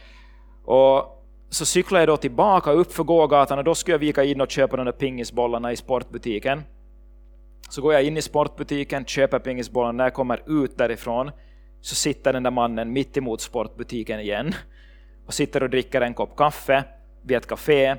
och 0.65 1.22
så 1.53 1.65
cyklade 1.65 2.01
jag 2.01 2.07
då 2.07 2.17
tillbaka 2.17 2.71
upp 2.71 2.93
för 2.93 3.03
gågatan 3.03 3.57
och 3.57 3.63
då 3.63 3.75
skulle 3.75 3.93
jag 3.93 3.99
vika 3.99 4.23
in 4.23 4.41
och 4.41 4.51
köpa 4.51 4.77
de 4.77 4.85
där 4.85 4.91
pingisbollarna 4.91 5.71
i 5.71 5.75
sportbutiken. 5.75 6.63
Så 7.69 7.81
går 7.81 7.93
jag 7.93 8.03
in 8.03 8.17
i 8.17 8.21
sportbutiken, 8.21 9.05
köper 9.05 9.39
pingisbollarna, 9.39 9.91
när 9.91 10.03
jag 10.03 10.13
kommer 10.13 10.63
ut 10.63 10.77
därifrån 10.77 11.31
så 11.81 11.95
sitter 11.95 12.33
den 12.33 12.43
där 12.43 12.51
mannen 12.51 12.93
mitt 12.93 13.17
emot 13.17 13.41
sportbutiken 13.41 14.19
igen 14.19 14.53
och 15.25 15.33
sitter 15.33 15.63
och 15.63 15.69
dricker 15.69 16.01
en 16.01 16.13
kopp 16.13 16.37
kaffe 16.37 16.83
vid 17.21 17.37
ett 17.37 17.47
café 17.47 17.95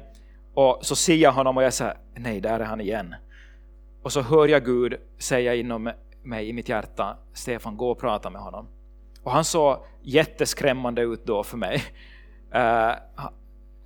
och 0.55 0.79
så 0.83 0.97
ser 0.97 1.15
jag 1.15 1.33
honom 1.33 1.57
och 1.57 1.63
jag 1.63 1.73
säger 1.73 1.97
nej, 2.15 2.41
där 2.41 2.61
är 2.61 2.65
han 2.65 2.81
igen. 2.81 3.15
Och 4.03 4.13
så 4.13 4.21
hör 4.21 4.49
jag 4.49 4.65
Gud 4.65 4.95
säga 5.19 5.55
inom 5.55 5.91
mig 6.23 6.49
i 6.49 6.53
mitt 6.53 6.69
hjärta, 6.69 7.17
Stefan, 7.33 7.77
gå 7.77 7.91
och 7.91 8.01
prata 8.01 8.31
med 8.31 8.43
honom. 8.43 8.69
Och 9.23 9.33
han 9.33 9.45
såg 9.45 9.79
jätteskrämmande 10.03 11.03
ut 11.03 11.27
då 11.27 11.43
för 11.43 11.57
mig. 11.57 11.83
Uh, 12.55 12.95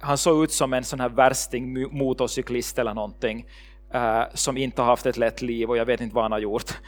han 0.00 0.18
såg 0.18 0.44
ut 0.44 0.52
som 0.52 0.72
en 0.72 0.84
sån 0.84 1.00
här 1.00 1.08
värsting 1.08 1.96
motorcyklist 1.98 2.78
eller 2.78 2.94
någonting 2.94 3.46
eh, 3.92 4.22
som 4.34 4.56
inte 4.56 4.82
har 4.82 4.86
haft 4.86 5.06
ett 5.06 5.16
lätt 5.16 5.42
liv 5.42 5.70
och 5.70 5.76
jag 5.76 5.84
vet 5.84 6.00
inte 6.00 6.14
vad 6.14 6.24
han 6.24 6.32
har 6.32 6.38
gjort. 6.38 6.78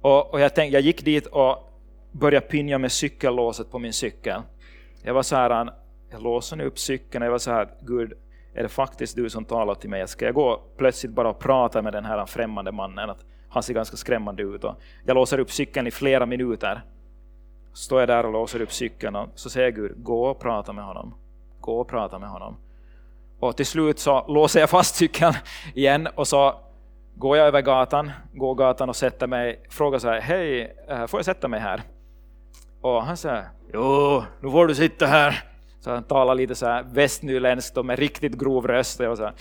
Och, 0.00 0.32
och 0.32 0.40
jag, 0.40 0.54
tänkte, 0.54 0.76
jag 0.76 0.82
gick 0.82 1.04
dit 1.04 1.26
och 1.26 1.72
började 2.12 2.46
pinja 2.46 2.78
med 2.78 2.92
cykellåset 2.92 3.70
på 3.70 3.78
min 3.78 3.92
cykel. 3.92 4.40
Jag 5.02 5.14
var 5.14 5.22
så 5.22 5.36
här, 5.36 5.72
jag 6.10 6.22
låser 6.22 6.56
nu 6.56 6.64
upp 6.64 6.78
cykeln 6.78 7.22
och 7.22 7.26
jag 7.26 7.32
var 7.32 7.38
så 7.38 7.50
här, 7.50 7.68
Gud, 7.80 8.12
är 8.54 8.62
det 8.62 8.68
faktiskt 8.68 9.16
du 9.16 9.30
som 9.30 9.44
talar 9.44 9.74
till 9.74 9.90
mig? 9.90 10.08
Ska 10.08 10.24
jag 10.24 10.34
gå 10.34 10.62
plötsligt 10.76 11.12
bara 11.12 11.28
och 11.28 11.38
prata 11.38 11.82
med 11.82 11.92
den 11.92 12.04
här 12.04 12.26
främmande 12.26 12.72
mannen? 12.72 13.10
Att 13.10 13.24
han 13.48 13.62
ser 13.62 13.74
ganska 13.74 13.96
skrämmande 13.96 14.42
ut. 14.42 14.64
Och 14.64 14.74
jag 15.06 15.14
låser 15.14 15.38
upp 15.38 15.50
cykeln 15.50 15.86
i 15.86 15.90
flera 15.90 16.26
minuter. 16.26 16.82
Står 17.72 18.00
jag 18.00 18.08
där 18.08 18.26
och 18.26 18.32
låser 18.32 18.60
upp 18.60 18.72
cykeln 18.72 19.16
och 19.16 19.28
så 19.34 19.50
säger 19.50 19.70
Gud, 19.70 19.92
gå 19.96 20.26
och 20.26 20.40
prata 20.40 20.72
med 20.72 20.84
honom 20.84 21.14
gå 21.66 21.80
och 21.80 21.88
prata 21.88 22.18
med 22.18 22.28
honom. 22.28 22.56
Och 23.40 23.56
till 23.56 23.66
slut 23.66 23.98
så 23.98 24.24
låser 24.28 24.60
jag 24.60 24.70
fast 24.70 24.94
cykeln 24.96 25.34
igen 25.74 26.08
och 26.14 26.28
så 26.28 26.54
går 27.14 27.36
jag 27.36 27.46
över 27.46 27.60
gatan, 27.60 28.12
går 28.34 28.54
gatan 28.54 28.88
och 28.88 28.96
sätter 28.96 29.26
mig, 29.26 29.60
frågar 29.70 29.98
så 29.98 30.08
här, 30.08 30.20
hej, 30.20 30.76
eh, 30.88 31.06
får 31.06 31.18
jag 31.18 31.24
sätta 31.24 31.48
mig 31.48 31.60
här? 31.60 31.82
Och 32.80 33.02
han 33.02 33.16
säger, 33.16 33.44
jo, 33.72 34.22
nu 34.40 34.50
får 34.50 34.66
du 34.66 34.74
sitta 34.74 35.06
här. 35.06 35.44
Så 35.80 35.90
han 35.90 36.02
talar 36.02 36.34
lite 36.34 36.54
så 36.54 36.66
här 36.66 36.82
västnyländskt 36.82 37.76
och 37.76 37.86
med 37.86 37.98
riktigt 37.98 38.38
grov 38.38 38.66
röst. 38.66 39.00
Och 39.00 39.04
jag 39.04 39.10
var 39.10 39.16
så 39.16 39.24
här, 39.24 39.34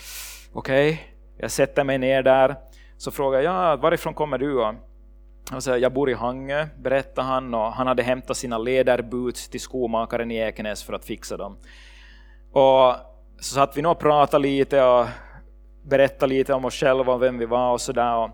okej, 0.53 0.93
okay. 0.93 1.05
jag 1.37 1.51
sätter 1.51 1.83
mig 1.83 1.97
ner 1.97 2.23
där. 2.23 2.55
Så 2.97 3.11
frågar 3.11 3.41
jag, 3.41 3.77
varifrån 3.77 4.13
kommer 4.13 4.37
du? 4.37 4.65
Och 5.55 5.63
säger, 5.63 5.77
jag 5.77 5.93
bor 5.93 6.09
i 6.09 6.13
Hangö, 6.13 6.67
berättar 6.77 7.23
han, 7.23 7.53
och 7.53 7.71
han 7.73 7.87
hade 7.87 8.03
hämtat 8.03 8.37
sina 8.37 8.57
lederboots 8.57 9.49
till 9.49 9.61
skomakaren 9.61 10.31
i 10.31 10.35
Ekenäs 10.35 10.83
för 10.83 10.93
att 10.93 11.05
fixa 11.05 11.37
dem. 11.37 11.57
Och 12.55 12.95
så 13.39 13.55
satt 13.55 13.77
vi 13.77 13.81
nog 13.81 13.91
och 13.91 13.99
pratade 13.99 14.41
lite 14.41 14.83
och 14.83 15.05
berättade 15.83 16.33
lite 16.33 16.53
om 16.53 16.65
oss 16.65 16.73
själva 16.73 17.13
och 17.13 17.21
vem 17.21 17.37
vi 17.37 17.45
var 17.45 17.71
och 17.71 17.81
sådär. 17.81 18.15
Och, 18.15 18.29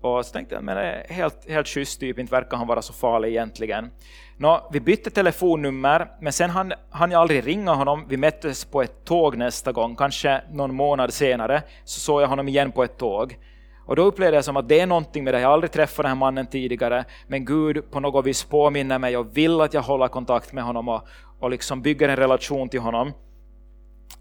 och 0.00 0.26
så 0.26 0.32
tänkte 0.32 0.54
jag, 0.54 0.64
men 0.64 0.76
det 0.76 0.82
är 0.82 1.14
helt, 1.14 1.50
helt 1.50 1.68
schysst 1.68 2.00
typ, 2.00 2.18
inte 2.18 2.32
verkar 2.32 2.56
han 2.56 2.66
vara 2.66 2.82
så 2.82 2.92
farlig 2.92 3.28
egentligen. 3.28 3.90
Nå, 4.36 4.68
vi 4.72 4.80
bytte 4.80 5.10
telefonnummer, 5.10 6.08
men 6.20 6.32
sen 6.32 6.50
hann, 6.50 6.72
hann 6.90 7.10
jag 7.10 7.20
aldrig 7.20 7.46
ringa 7.46 7.74
honom. 7.74 8.04
Vi 8.08 8.16
möttes 8.16 8.64
på 8.64 8.82
ett 8.82 9.04
tåg 9.04 9.36
nästa 9.36 9.72
gång, 9.72 9.96
kanske 9.96 10.40
någon 10.52 10.74
månad 10.74 11.12
senare, 11.12 11.62
så 11.84 12.00
såg 12.00 12.22
jag 12.22 12.28
honom 12.28 12.48
igen 12.48 12.72
på 12.72 12.84
ett 12.84 12.98
tåg. 12.98 13.38
Och 13.86 13.96
då 13.96 14.02
upplevde 14.02 14.36
jag 14.36 14.44
som 14.44 14.56
att 14.56 14.68
det 14.68 14.80
är 14.80 14.86
någonting 14.86 15.24
med 15.24 15.34
det, 15.34 15.40
jag 15.40 15.48
har 15.48 15.54
aldrig 15.54 15.72
träffat 15.72 16.02
den 16.02 16.10
här 16.10 16.16
mannen 16.16 16.46
tidigare, 16.46 17.04
men 17.26 17.44
Gud 17.44 17.90
på 17.90 18.00
något 18.00 18.26
vis 18.26 18.44
påminner 18.44 18.98
mig 18.98 19.16
och 19.16 19.36
vill 19.36 19.60
att 19.60 19.74
jag 19.74 19.82
håller 19.82 20.08
kontakt 20.08 20.52
med 20.52 20.64
honom 20.64 20.88
och, 20.88 21.02
och 21.40 21.50
liksom 21.50 21.82
bygger 21.82 22.08
en 22.08 22.16
relation 22.16 22.68
till 22.68 22.80
honom. 22.80 23.12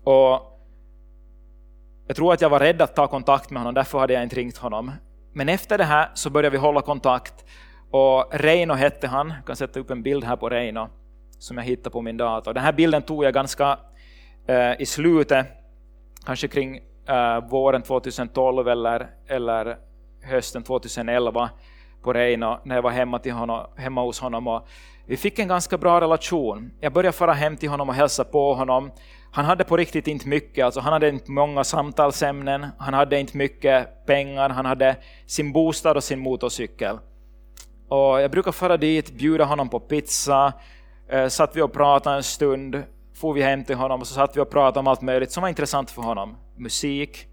Och 0.03 0.59
jag 2.07 2.15
tror 2.15 2.33
att 2.33 2.41
jag 2.41 2.49
var 2.49 2.59
rädd 2.59 2.81
att 2.81 2.95
ta 2.95 3.07
kontakt 3.07 3.49
med 3.49 3.59
honom, 3.59 3.73
därför 3.73 3.99
hade 3.99 4.13
jag 4.13 4.23
inte 4.23 4.35
ringt 4.35 4.57
honom. 4.57 4.91
Men 5.33 5.49
efter 5.49 5.77
det 5.77 5.83
här 5.83 6.09
så 6.13 6.29
började 6.29 6.49
vi 6.49 6.57
hålla 6.57 6.81
kontakt. 6.81 7.45
Och 7.91 8.25
Reino 8.31 8.73
hette 8.73 9.07
han, 9.07 9.29
jag 9.29 9.45
kan 9.45 9.55
sätta 9.55 9.79
upp 9.79 9.89
en 9.89 10.03
bild 10.03 10.23
här 10.23 10.35
på 10.35 10.49
Reino 10.49 10.89
som 11.39 11.57
jag 11.57 11.63
hittade 11.63 11.89
på 11.89 12.01
min 12.01 12.17
dator. 12.17 12.53
Den 12.53 12.63
här 12.63 12.73
bilden 12.73 13.01
tog 13.01 13.23
jag 13.23 13.33
ganska 13.33 13.79
eh, 14.47 14.81
i 14.81 14.85
slutet, 14.85 15.47
kanske 16.25 16.47
kring 16.47 16.77
eh, 17.07 17.49
våren 17.49 17.81
2012 17.81 18.67
eller, 18.67 19.07
eller 19.27 19.77
hösten 20.23 20.63
2011 20.63 21.49
på 22.01 22.13
Reino 22.13 22.59
när 22.63 22.75
jag 22.75 22.81
var 22.81 22.91
hemma, 22.91 23.19
till 23.19 23.31
honom, 23.31 23.65
hemma 23.75 24.01
hos 24.01 24.19
honom. 24.19 24.47
Och 24.47 24.67
vi 25.05 25.17
fick 25.17 25.39
en 25.39 25.47
ganska 25.47 25.77
bra 25.77 26.01
relation. 26.01 26.71
Jag 26.79 26.93
började 26.93 27.17
fara 27.17 27.33
hem 27.33 27.57
till 27.57 27.69
honom 27.69 27.89
och 27.89 27.95
hälsa 27.95 28.23
på 28.23 28.53
honom. 28.53 28.91
Han 29.31 29.45
hade 29.45 29.63
på 29.63 29.77
riktigt 29.77 30.07
inte 30.07 30.27
mycket, 30.27 30.65
alltså 30.65 30.79
han 30.79 30.93
hade 30.93 31.09
inte 31.09 31.31
många 31.31 31.63
samtalsämnen, 31.63 32.67
han 32.77 32.93
hade 32.93 33.19
inte 33.19 33.37
mycket 33.37 34.05
pengar, 34.05 34.49
han 34.49 34.65
hade 34.65 34.97
sin 35.25 35.51
bostad 35.51 35.97
och 35.97 36.03
sin 36.03 36.19
motorcykel. 36.19 36.99
Och 37.87 38.21
jag 38.21 38.31
brukar 38.31 38.51
fara 38.51 38.77
dit, 38.77 39.11
bjuda 39.11 39.45
honom 39.45 39.69
på 39.69 39.79
pizza, 39.79 40.53
eh, 41.09 41.27
satt 41.27 41.55
vi 41.55 41.61
och 41.61 41.73
pratade 41.73 42.15
en 42.15 42.23
stund, 42.23 42.83
for 43.15 43.33
vi 43.33 43.41
hem 43.41 43.63
till 43.63 43.75
honom 43.75 44.01
och 44.01 44.07
så 44.07 44.13
satt 44.13 44.37
vi 44.37 44.41
och 44.41 44.49
pratade 44.49 44.79
om 44.79 44.87
allt 44.87 45.01
möjligt 45.01 45.31
som 45.31 45.41
var 45.41 45.49
intressant 45.49 45.91
för 45.91 46.01
honom. 46.01 46.37
Musik, 46.57 47.27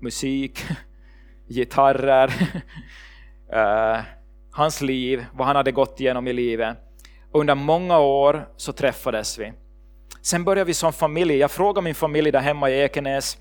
musik, 0.00 0.64
gitarrer, 1.48 2.32
eh, 3.52 4.00
hans 4.52 4.80
liv, 4.80 5.26
vad 5.32 5.46
han 5.46 5.56
hade 5.56 5.72
gått 5.72 6.00
igenom 6.00 6.28
i 6.28 6.32
livet. 6.32 6.76
Under 7.32 7.54
många 7.54 7.98
år 7.98 8.48
så 8.56 8.72
träffades 8.72 9.38
vi. 9.38 9.52
Sen 10.22 10.44
började 10.44 10.66
vi 10.66 10.74
som 10.74 10.92
familj. 10.92 11.36
Jag 11.36 11.50
frågade 11.50 11.84
min 11.84 11.94
familj 11.94 12.30
där 12.30 12.40
hemma 12.40 12.70
i 12.70 12.80
Ekenäs. 12.80 13.38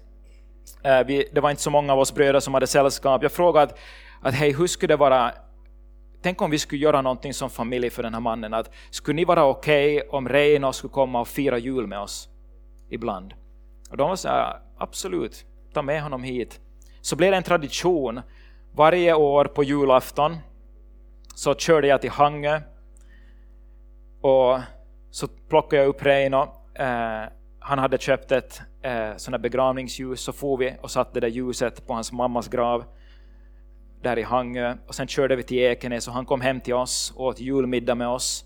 Eh, 0.83 1.03
vi, 1.05 1.29
det 1.33 1.41
var 1.41 1.49
inte 1.49 1.61
så 1.61 1.69
många 1.69 1.93
av 1.93 1.99
oss 1.99 2.13
bröder 2.13 2.39
som 2.39 2.53
hade 2.53 2.67
sällskap. 2.67 3.23
Jag 3.23 3.31
frågade 3.31 3.63
att, 3.63 3.79
att 4.21 4.33
hej, 4.33 4.53
hur 4.53 4.67
skulle 4.67 4.93
det 4.93 4.97
vara 4.97 5.31
Tänk 6.21 6.41
om 6.41 6.51
vi 6.51 6.59
skulle 6.59 6.81
göra 6.81 7.01
någonting 7.01 7.33
som 7.33 7.49
familj 7.49 7.89
för 7.89 8.03
den 8.03 8.13
här 8.13 8.21
mannen. 8.21 8.53
Att, 8.53 8.71
skulle 8.89 9.15
ni 9.15 9.25
vara 9.25 9.45
okej 9.45 9.97
okay 9.97 10.09
om 10.09 10.29
Reino 10.29 10.73
skulle 10.73 10.93
komma 10.93 11.21
och 11.21 11.27
fira 11.27 11.57
jul 11.57 11.87
med 11.87 11.99
oss 11.99 12.29
ibland? 12.89 13.33
Och 13.89 13.97
de 13.97 14.09
var 14.09 14.15
så 14.15 14.27
här, 14.27 14.59
absolut, 14.77 15.45
ta 15.73 15.81
med 15.81 16.03
honom 16.03 16.23
hit. 16.23 16.59
Så 17.01 17.15
blev 17.15 17.31
det 17.31 17.37
en 17.37 17.43
tradition. 17.43 18.21
Varje 18.75 19.13
år 19.13 19.45
på 19.45 19.63
julafton 19.63 20.37
så 21.35 21.55
körde 21.55 21.87
jag 21.87 22.01
till 22.01 22.09
Hangö 22.09 22.61
och 24.21 24.59
så 25.11 25.27
plockade 25.27 25.81
jag 25.81 25.89
upp 25.89 26.03
Reino 26.03 26.58
eh, 26.79 27.29
han 27.59 27.79
hade 27.79 27.97
köpt 27.97 28.31
ett 28.31 28.61
eh, 28.81 29.15
sånt 29.17 29.41
begravningsljus, 29.41 30.21
så 30.21 30.33
for 30.33 30.57
vi 30.57 30.75
och 30.81 30.91
satte 30.91 31.13
det 31.13 31.19
där 31.19 31.33
ljuset 31.33 31.87
på 31.87 31.93
hans 31.93 32.11
mammas 32.11 32.47
grav. 32.47 32.83
där 34.01 34.19
i 34.19 34.23
Hangö 34.23 34.77
och 34.87 34.95
sen 34.95 35.07
körde 35.07 35.35
vi 35.35 35.43
till 35.43 35.57
Ekenäs 35.57 36.07
och 36.07 36.13
han 36.13 36.25
kom 36.25 36.41
hem 36.41 36.61
till 36.61 36.73
oss 36.73 37.13
och 37.15 37.25
åt 37.25 37.39
julmiddag 37.39 37.95
med 37.95 38.07
oss. 38.07 38.45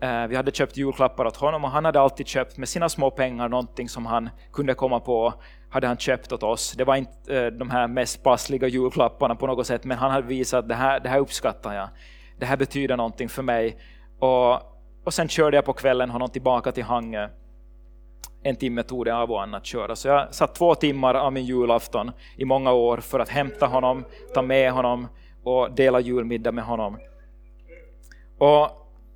Eh, 0.00 0.26
vi 0.26 0.36
hade 0.36 0.50
köpt 0.50 0.76
julklappar 0.76 1.24
åt 1.24 1.36
honom 1.36 1.64
och 1.64 1.70
han 1.70 1.84
hade 1.84 2.00
alltid 2.00 2.26
köpt 2.26 2.56
med 2.56 2.68
sina 2.68 2.88
små 2.88 3.10
pengar 3.10 3.48
någonting 3.48 3.88
som 3.88 4.06
han 4.06 4.30
kunde 4.52 4.74
komma 4.74 5.00
på, 5.00 5.34
hade 5.70 5.86
han 5.86 5.96
köpt 5.96 6.32
åt 6.32 6.42
oss. 6.42 6.72
Det 6.72 6.84
var 6.84 6.96
inte 6.96 7.38
eh, 7.38 7.46
de 7.46 7.70
här 7.70 7.88
mest 7.88 8.22
passliga 8.22 8.68
julklapparna 8.68 9.34
på 9.34 9.46
något 9.46 9.66
sätt, 9.66 9.84
men 9.84 9.98
han 9.98 10.10
hade 10.10 10.26
visat 10.26 10.58
att 10.58 10.68
det 10.68 10.74
här, 10.74 11.00
det 11.00 11.08
här 11.08 11.18
uppskattar 11.18 11.74
jag. 11.74 11.88
Det 12.38 12.46
här 12.46 12.56
betyder 12.56 12.96
någonting 12.96 13.28
för 13.28 13.42
mig. 13.42 13.76
Och, 14.18 14.71
och 15.04 15.14
sen 15.14 15.28
körde 15.28 15.56
jag 15.56 15.64
på 15.64 15.72
kvällen 15.72 16.10
honom 16.10 16.30
tillbaka 16.30 16.72
till 16.72 16.84
Hangö. 16.84 17.28
En 18.42 18.56
timme 18.56 18.82
tog 18.82 19.04
det 19.04 19.14
av 19.14 19.30
och 19.30 19.42
an 19.42 19.54
att 19.54 19.66
köra. 19.66 19.96
Så 19.96 20.08
jag 20.08 20.34
satt 20.34 20.54
två 20.54 20.74
timmar 20.74 21.14
av 21.14 21.32
min 21.32 21.44
julafton 21.44 22.10
i 22.36 22.44
många 22.44 22.72
år 22.72 22.98
för 22.98 23.20
att 23.20 23.28
hämta 23.28 23.66
honom, 23.66 24.04
ta 24.34 24.42
med 24.42 24.72
honom 24.72 25.08
och 25.44 25.72
dela 25.72 26.00
julmiddag 26.00 26.52
med 26.52 26.64
honom. 26.64 26.98
Och 28.38 28.68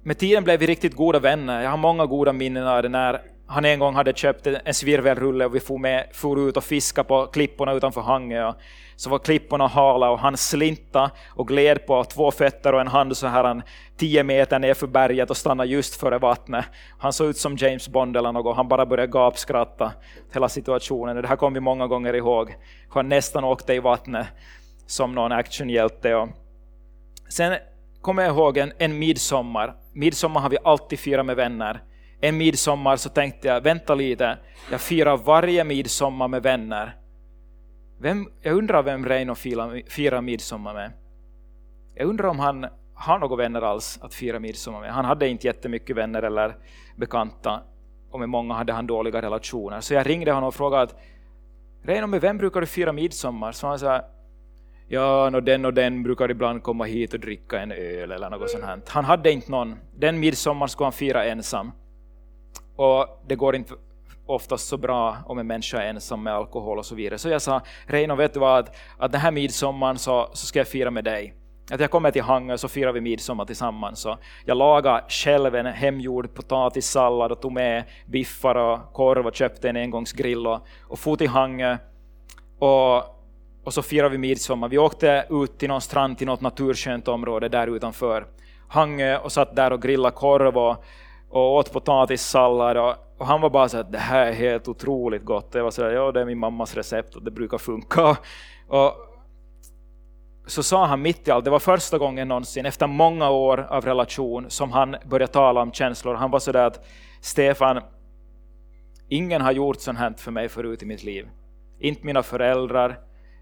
med 0.02 0.18
tiden 0.18 0.44
blev 0.44 0.60
vi 0.60 0.66
riktigt 0.66 0.94
goda 0.94 1.18
vänner. 1.18 1.62
Jag 1.62 1.70
har 1.70 1.76
många 1.76 2.06
goda 2.06 2.32
minnen 2.32 2.66
av 2.66 2.82
det 2.82 2.88
när 2.88 3.20
han 3.46 3.64
en 3.64 3.78
gång 3.78 3.94
hade 3.94 4.12
köpt 4.12 4.46
en 4.46 4.74
svirvelrulle 4.74 5.44
och 5.44 5.54
vi 5.54 5.60
for, 5.60 5.78
med, 5.78 6.06
for 6.12 6.48
ut 6.48 6.56
och 6.56 6.64
fiskade 6.64 7.08
på 7.08 7.26
klipporna 7.26 7.72
utanför 7.72 8.00
Hangö. 8.00 8.52
Så 8.96 9.10
var 9.10 9.18
klipporna 9.18 9.66
hala 9.66 10.10
och 10.10 10.18
han 10.18 10.36
slinta 10.36 11.10
och 11.34 11.48
gled 11.48 11.86
på 11.86 12.04
två 12.04 12.30
fötter 12.30 12.72
och 12.72 12.80
en 12.80 12.88
hand 12.88 13.16
så 13.16 13.26
här 13.26 13.44
han 13.44 13.62
tio 13.96 14.24
meter 14.24 14.58
ner 14.58 14.74
för 14.74 14.86
berget 14.86 15.30
och 15.30 15.36
stannade 15.36 15.68
just 15.68 16.00
före 16.00 16.18
vattnet. 16.18 16.64
Han 16.98 17.12
såg 17.12 17.28
ut 17.28 17.36
som 17.36 17.56
James 17.56 17.88
Bond 17.88 18.16
eller 18.16 18.32
något, 18.32 18.56
han 18.56 18.68
bara 18.68 18.86
började 18.86 19.12
gapskratta 19.12 19.92
hela 20.32 20.48
situationen. 20.48 21.16
Det 21.16 21.28
här 21.28 21.36
kommer 21.36 21.54
vi 21.54 21.60
många 21.60 21.86
gånger 21.86 22.14
ihåg. 22.14 22.56
Han 22.88 23.08
nästan 23.08 23.44
åkte 23.44 23.74
i 23.74 23.78
vattnet 23.78 24.26
som 24.86 25.14
någon 25.14 25.32
actionhjälte. 25.32 26.14
Och 26.14 26.28
sen 27.28 27.56
kommer 28.02 28.22
jag 28.22 28.32
ihåg 28.32 28.58
en, 28.58 28.72
en 28.78 28.98
midsommar. 28.98 29.74
Midsommar 29.92 30.40
har 30.40 30.50
vi 30.50 30.58
alltid 30.64 30.98
firat 30.98 31.26
med 31.26 31.36
vänner. 31.36 31.82
En 32.20 32.36
midsommar 32.36 32.96
så 32.96 33.08
tänkte 33.08 33.48
jag, 33.48 33.60
vänta 33.60 33.94
lite, 33.94 34.38
jag 34.70 34.80
firar 34.80 35.16
varje 35.16 35.64
midsommar 35.64 36.28
med 36.28 36.42
vänner. 36.42 36.96
Vem, 37.98 38.28
jag 38.40 38.56
undrar 38.56 38.82
vem 38.82 39.06
Reino 39.06 39.34
firar 39.88 40.20
midsommar 40.20 40.74
med. 40.74 40.92
Jag 41.94 42.08
undrar 42.08 42.28
om 42.28 42.38
han 42.38 42.66
har 42.94 43.18
några 43.18 43.36
vänner 43.36 43.62
alls 43.62 43.98
att 44.02 44.14
fira 44.14 44.40
midsommar 44.40 44.80
med. 44.80 44.92
Han 44.92 45.04
hade 45.04 45.28
inte 45.28 45.46
jättemycket 45.46 45.96
vänner 45.96 46.22
eller 46.22 46.56
bekanta 46.96 47.60
och 48.10 48.20
med 48.20 48.28
många 48.28 48.54
hade 48.54 48.72
han 48.72 48.86
dåliga 48.86 49.22
relationer. 49.22 49.80
Så 49.80 49.94
jag 49.94 50.08
ringde 50.08 50.32
honom 50.32 50.48
och 50.48 50.54
frågade 50.54 50.82
att 50.82 50.96
Reino, 51.82 52.06
med 52.06 52.20
vem 52.20 52.38
brukar 52.38 52.60
du 52.60 52.66
fira 52.66 52.92
midsommar? 52.92 53.52
Så 53.52 53.66
han 53.66 53.78
sa 53.78 54.00
ja, 54.88 55.30
no, 55.30 55.40
den 55.40 55.64
och 55.64 55.74
den 55.74 56.02
brukar 56.02 56.30
ibland 56.30 56.62
komma 56.62 56.84
hit 56.84 57.14
och 57.14 57.20
dricka 57.20 57.60
en 57.60 57.72
öl 57.72 58.12
eller 58.12 58.30
något 58.30 58.50
sånt 58.50 58.64
här. 58.64 58.80
Han 58.86 59.04
hade 59.04 59.32
inte 59.32 59.50
någon. 59.50 59.76
Den 59.94 60.20
midsommar 60.20 60.66
skulle 60.66 60.84
han 60.84 60.92
fira 60.92 61.24
ensam. 61.24 61.72
Och 62.76 63.22
det 63.26 63.36
går 63.36 63.56
inte 63.56 63.74
oftast 64.26 64.68
så 64.68 64.76
bra 64.76 65.16
om 65.26 65.38
en 65.38 65.46
människa 65.46 65.82
är 65.82 65.88
ensam 65.88 66.22
med 66.22 66.34
alkohol 66.34 66.78
och 66.78 66.86
så 66.86 66.94
vidare. 66.94 67.18
Så 67.18 67.28
jag 67.28 67.42
sa, 67.42 67.60
Reino, 67.86 68.14
vet 68.14 68.34
du 68.34 68.40
vad, 68.40 68.70
att 68.98 69.12
den 69.12 69.20
här 69.20 69.30
midsommaren 69.30 69.98
så, 69.98 70.28
så 70.32 70.46
ska 70.46 70.58
jag 70.58 70.68
fira 70.68 70.90
med 70.90 71.04
dig. 71.04 71.34
Att 71.70 71.80
jag 71.80 71.90
kommer 71.90 72.10
till 72.10 72.22
Hangö 72.22 72.58
så 72.58 72.68
firar 72.68 72.92
vi 72.92 73.00
midsommar 73.00 73.44
tillsammans. 73.44 74.00
Så 74.00 74.18
jag 74.44 74.56
lagade 74.56 75.04
själv 75.08 75.54
en 75.54 75.66
hemgjord 75.66 76.34
potatissallad 76.34 77.32
och 77.32 77.40
tog 77.40 77.52
med 77.52 77.84
biffar 78.06 78.54
och 78.54 78.92
korv 78.92 79.26
och 79.26 79.34
köpte 79.34 79.68
en 79.68 79.76
engångsgrill 79.76 80.46
och, 80.46 80.66
och 80.82 80.98
for 80.98 81.16
till 81.16 81.28
Hangö. 81.28 81.76
Och, 82.58 82.96
och 83.64 83.74
så 83.74 83.82
firade 83.82 84.08
vi 84.08 84.18
midsommar. 84.18 84.68
Vi 84.68 84.78
åkte 84.78 85.26
ut 85.30 85.58
till 85.58 85.68
någon 85.68 85.80
strand 85.80 86.18
till 86.18 86.26
något 86.26 86.40
naturskönt 86.40 87.08
område 87.08 87.48
där 87.48 87.66
utanför 87.66 88.26
Hangö 88.68 89.18
och 89.18 89.32
satt 89.32 89.56
där 89.56 89.72
och 89.72 89.82
grillade 89.82 90.16
korv 90.16 90.58
och, 90.58 90.84
och 91.30 91.54
åt 91.54 91.72
potatissallad. 91.72 92.76
Och, 92.76 92.94
och 93.18 93.26
han 93.26 93.40
var 93.40 93.50
bara 93.50 93.68
så 93.68 93.78
att 93.78 93.92
det 93.92 93.98
här 93.98 94.26
är 94.26 94.32
helt 94.32 94.68
otroligt 94.68 95.24
gott. 95.24 95.54
Jag 95.54 95.64
var 95.64 95.70
så 95.70 95.82
ja 95.82 96.12
det 96.12 96.20
är 96.20 96.24
min 96.24 96.38
mammas 96.38 96.74
recept 96.74 97.14
och 97.14 97.22
det 97.22 97.30
brukar 97.30 97.58
funka. 97.58 98.16
Och 98.68 98.92
så 100.46 100.62
sa 100.62 100.86
han 100.86 101.02
mitt 101.02 101.28
i 101.28 101.30
allt, 101.30 101.44
det 101.44 101.50
var 101.50 101.58
första 101.58 101.98
gången 101.98 102.28
någonsin 102.28 102.66
efter 102.66 102.86
många 102.86 103.30
år 103.30 103.66
av 103.70 103.84
relation 103.84 104.50
som 104.50 104.72
han 104.72 104.96
började 105.04 105.32
tala 105.32 105.62
om 105.62 105.72
känslor. 105.72 106.14
Han 106.14 106.30
var 106.30 106.38
så 106.38 106.52
där 106.52 106.66
att 106.66 106.86
Stefan, 107.20 107.80
ingen 109.08 109.42
har 109.42 109.52
gjort 109.52 109.80
sånt 109.80 109.98
här 109.98 110.14
för 110.16 110.30
mig 110.30 110.48
förut 110.48 110.82
i 110.82 110.86
mitt 110.86 111.04
liv. 111.04 111.28
Inte 111.78 112.06
mina 112.06 112.22
föräldrar, 112.22 112.98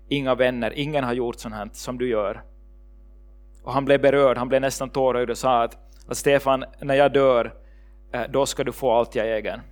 inga 0.08 0.34
vänner, 0.34 0.72
ingen 0.76 1.04
har 1.04 1.12
gjort 1.12 1.40
sånt 1.40 1.54
här 1.54 1.68
som 1.72 1.98
du 1.98 2.08
gör. 2.08 2.42
Och 3.64 3.72
han 3.72 3.84
blev 3.84 4.00
berörd, 4.00 4.38
han 4.38 4.48
blev 4.48 4.60
nästan 4.60 4.90
tårögd 4.90 5.30
och 5.30 5.38
sa 5.38 5.62
att, 5.62 5.76
att 6.08 6.16
Stefan, 6.16 6.64
när 6.80 6.94
jag 6.94 7.12
dör, 7.12 7.63
Eh, 8.14 8.22
då 8.30 8.46
ska 8.46 8.64
du 8.64 8.72
få 8.72 8.92
allt 8.92 9.14
jag 9.14 9.36
äger. 9.36 9.62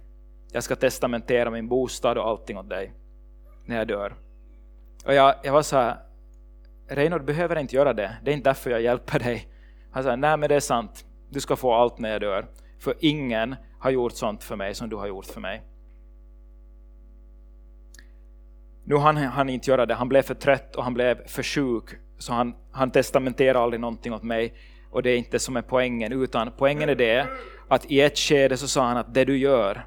Jag 0.52 0.62
ska 0.62 0.76
testamentera 0.76 1.50
min 1.50 1.68
bostad 1.68 2.18
och 2.18 2.28
allting 2.28 2.58
åt 2.58 2.68
dig 2.68 2.92
när 3.64 3.76
jag 3.76 3.88
dör. 3.88 4.14
Och 5.04 5.14
jag, 5.14 5.34
jag 5.42 5.52
var 5.52 5.62
så 5.62 5.76
här, 5.76 5.96
Reinhold 6.88 7.24
behöver 7.24 7.58
inte 7.58 7.76
göra 7.76 7.92
det, 7.92 8.16
det 8.24 8.30
är 8.30 8.34
inte 8.34 8.50
därför 8.50 8.70
jag 8.70 8.82
hjälper 8.82 9.18
dig. 9.18 9.48
Han 9.92 10.02
sa, 10.02 10.16
nej 10.16 10.36
men 10.36 10.48
det 10.48 10.54
är 10.54 10.60
sant, 10.60 11.04
du 11.30 11.40
ska 11.40 11.56
få 11.56 11.72
allt 11.72 11.98
när 11.98 12.10
jag 12.10 12.20
dör. 12.20 12.46
För 12.78 12.94
ingen 13.00 13.56
har 13.78 13.90
gjort 13.90 14.12
sånt 14.12 14.44
för 14.44 14.56
mig 14.56 14.74
som 14.74 14.88
du 14.88 14.96
har 14.96 15.06
gjort 15.06 15.26
för 15.26 15.40
mig. 15.40 15.62
Nu 18.84 18.96
hann 18.96 19.16
han 19.16 19.48
inte 19.48 19.70
göra 19.70 19.86
det, 19.86 19.94
han 19.94 20.08
blev 20.08 20.22
för 20.22 20.34
trött 20.34 20.76
och 20.76 20.84
han 20.84 20.94
blev 20.94 21.26
för 21.26 21.42
sjuk, 21.42 21.84
så 22.18 22.32
han, 22.32 22.54
han 22.72 22.90
testamenterade 22.90 23.58
aldrig 23.58 23.80
någonting 23.80 24.12
åt 24.12 24.22
mig. 24.22 24.54
Och 24.90 25.02
det 25.02 25.10
är 25.10 25.16
inte 25.16 25.38
som 25.38 25.56
är 25.56 25.62
poängen, 25.62 26.12
utan 26.12 26.52
poängen 26.58 26.88
är 26.88 26.94
det 26.94 27.26
att 27.68 27.90
i 27.90 28.00
ett 28.00 28.18
skede 28.18 28.56
så 28.56 28.68
sa 28.68 28.86
han 28.86 28.96
att 28.96 29.14
det 29.14 29.24
du 29.24 29.38
gör, 29.38 29.86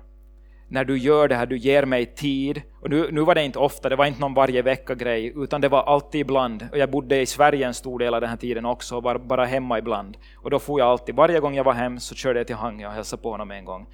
när 0.67 0.85
du 0.85 0.97
gör 0.97 1.27
det 1.27 1.35
här, 1.35 1.45
du 1.45 1.57
ger 1.57 1.85
mig 1.85 2.05
tid. 2.05 2.61
Och 2.81 2.89
nu, 2.89 3.11
nu 3.11 3.21
var 3.21 3.35
det 3.35 3.43
inte 3.43 3.59
ofta, 3.59 3.89
det 3.89 3.95
var 3.95 4.05
inte 4.05 4.19
någon 4.19 4.33
varje 4.33 4.61
vecka-grej, 4.61 5.33
utan 5.35 5.61
det 5.61 5.69
var 5.69 5.83
alltid 5.83 6.21
ibland. 6.21 6.67
Och 6.71 6.77
jag 6.77 6.91
bodde 6.91 7.21
i 7.21 7.25
Sverige 7.25 7.67
en 7.67 7.73
stor 7.73 7.99
del 7.99 8.13
av 8.13 8.21
den 8.21 8.29
här 8.29 8.37
tiden 8.37 8.65
också, 8.65 8.97
och 8.97 9.03
var 9.03 9.17
bara 9.17 9.45
hemma 9.45 9.77
ibland. 9.77 10.17
Och 10.35 10.49
då 10.49 10.59
får 10.59 10.79
jag 10.79 10.89
alltid, 10.89 11.15
varje 11.15 11.39
gång 11.39 11.55
jag 11.55 11.63
var 11.63 11.73
hem 11.73 11.99
så 11.99 12.15
körde 12.15 12.39
jag 12.39 12.47
till 12.47 12.55
Hangö 12.55 12.87
och 12.87 12.93
hälsade 12.93 13.21
på 13.21 13.31
honom 13.31 13.51
en 13.51 13.65
gång. 13.65 13.87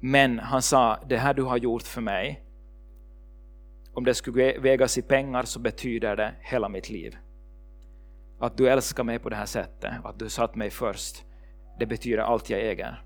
Men 0.00 0.38
han 0.38 0.62
sa, 0.62 0.98
det 1.08 1.16
här 1.16 1.34
du 1.34 1.42
har 1.42 1.56
gjort 1.56 1.82
för 1.82 2.00
mig, 2.00 2.42
om 3.94 4.04
det 4.04 4.14
skulle 4.14 4.58
vägas 4.58 4.98
i 4.98 5.02
pengar 5.02 5.42
så 5.42 5.58
betyder 5.58 6.16
det 6.16 6.34
hela 6.40 6.68
mitt 6.68 6.90
liv. 6.90 7.16
Att 8.40 8.56
du 8.56 8.68
älskar 8.68 9.04
mig 9.04 9.18
på 9.18 9.28
det 9.28 9.36
här 9.36 9.46
sättet, 9.46 9.92
att 10.04 10.18
du 10.18 10.28
satt 10.28 10.54
mig 10.54 10.70
först, 10.70 11.24
det 11.78 11.86
betyder 11.86 12.18
allt 12.18 12.50
jag 12.50 12.60
äger. 12.60 13.02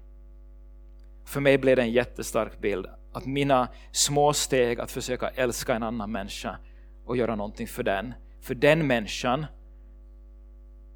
För 1.25 1.41
mig 1.41 1.59
blev 1.59 1.77
det 1.77 1.83
en 1.83 1.93
jättestark 1.93 2.61
bild 2.61 2.87
att 3.13 3.27
mina 3.27 3.69
små 3.93 4.33
steg 4.33 4.81
att 4.81 4.91
försöka 4.91 5.29
älska 5.29 5.75
en 5.75 5.83
annan 5.83 6.13
människa 6.13 6.59
och 7.05 7.17
göra 7.17 7.37
någonting 7.37 7.67
för 7.67 7.83
den, 7.83 8.15
för 8.41 8.55
den 8.55 8.87
människan 8.87 9.47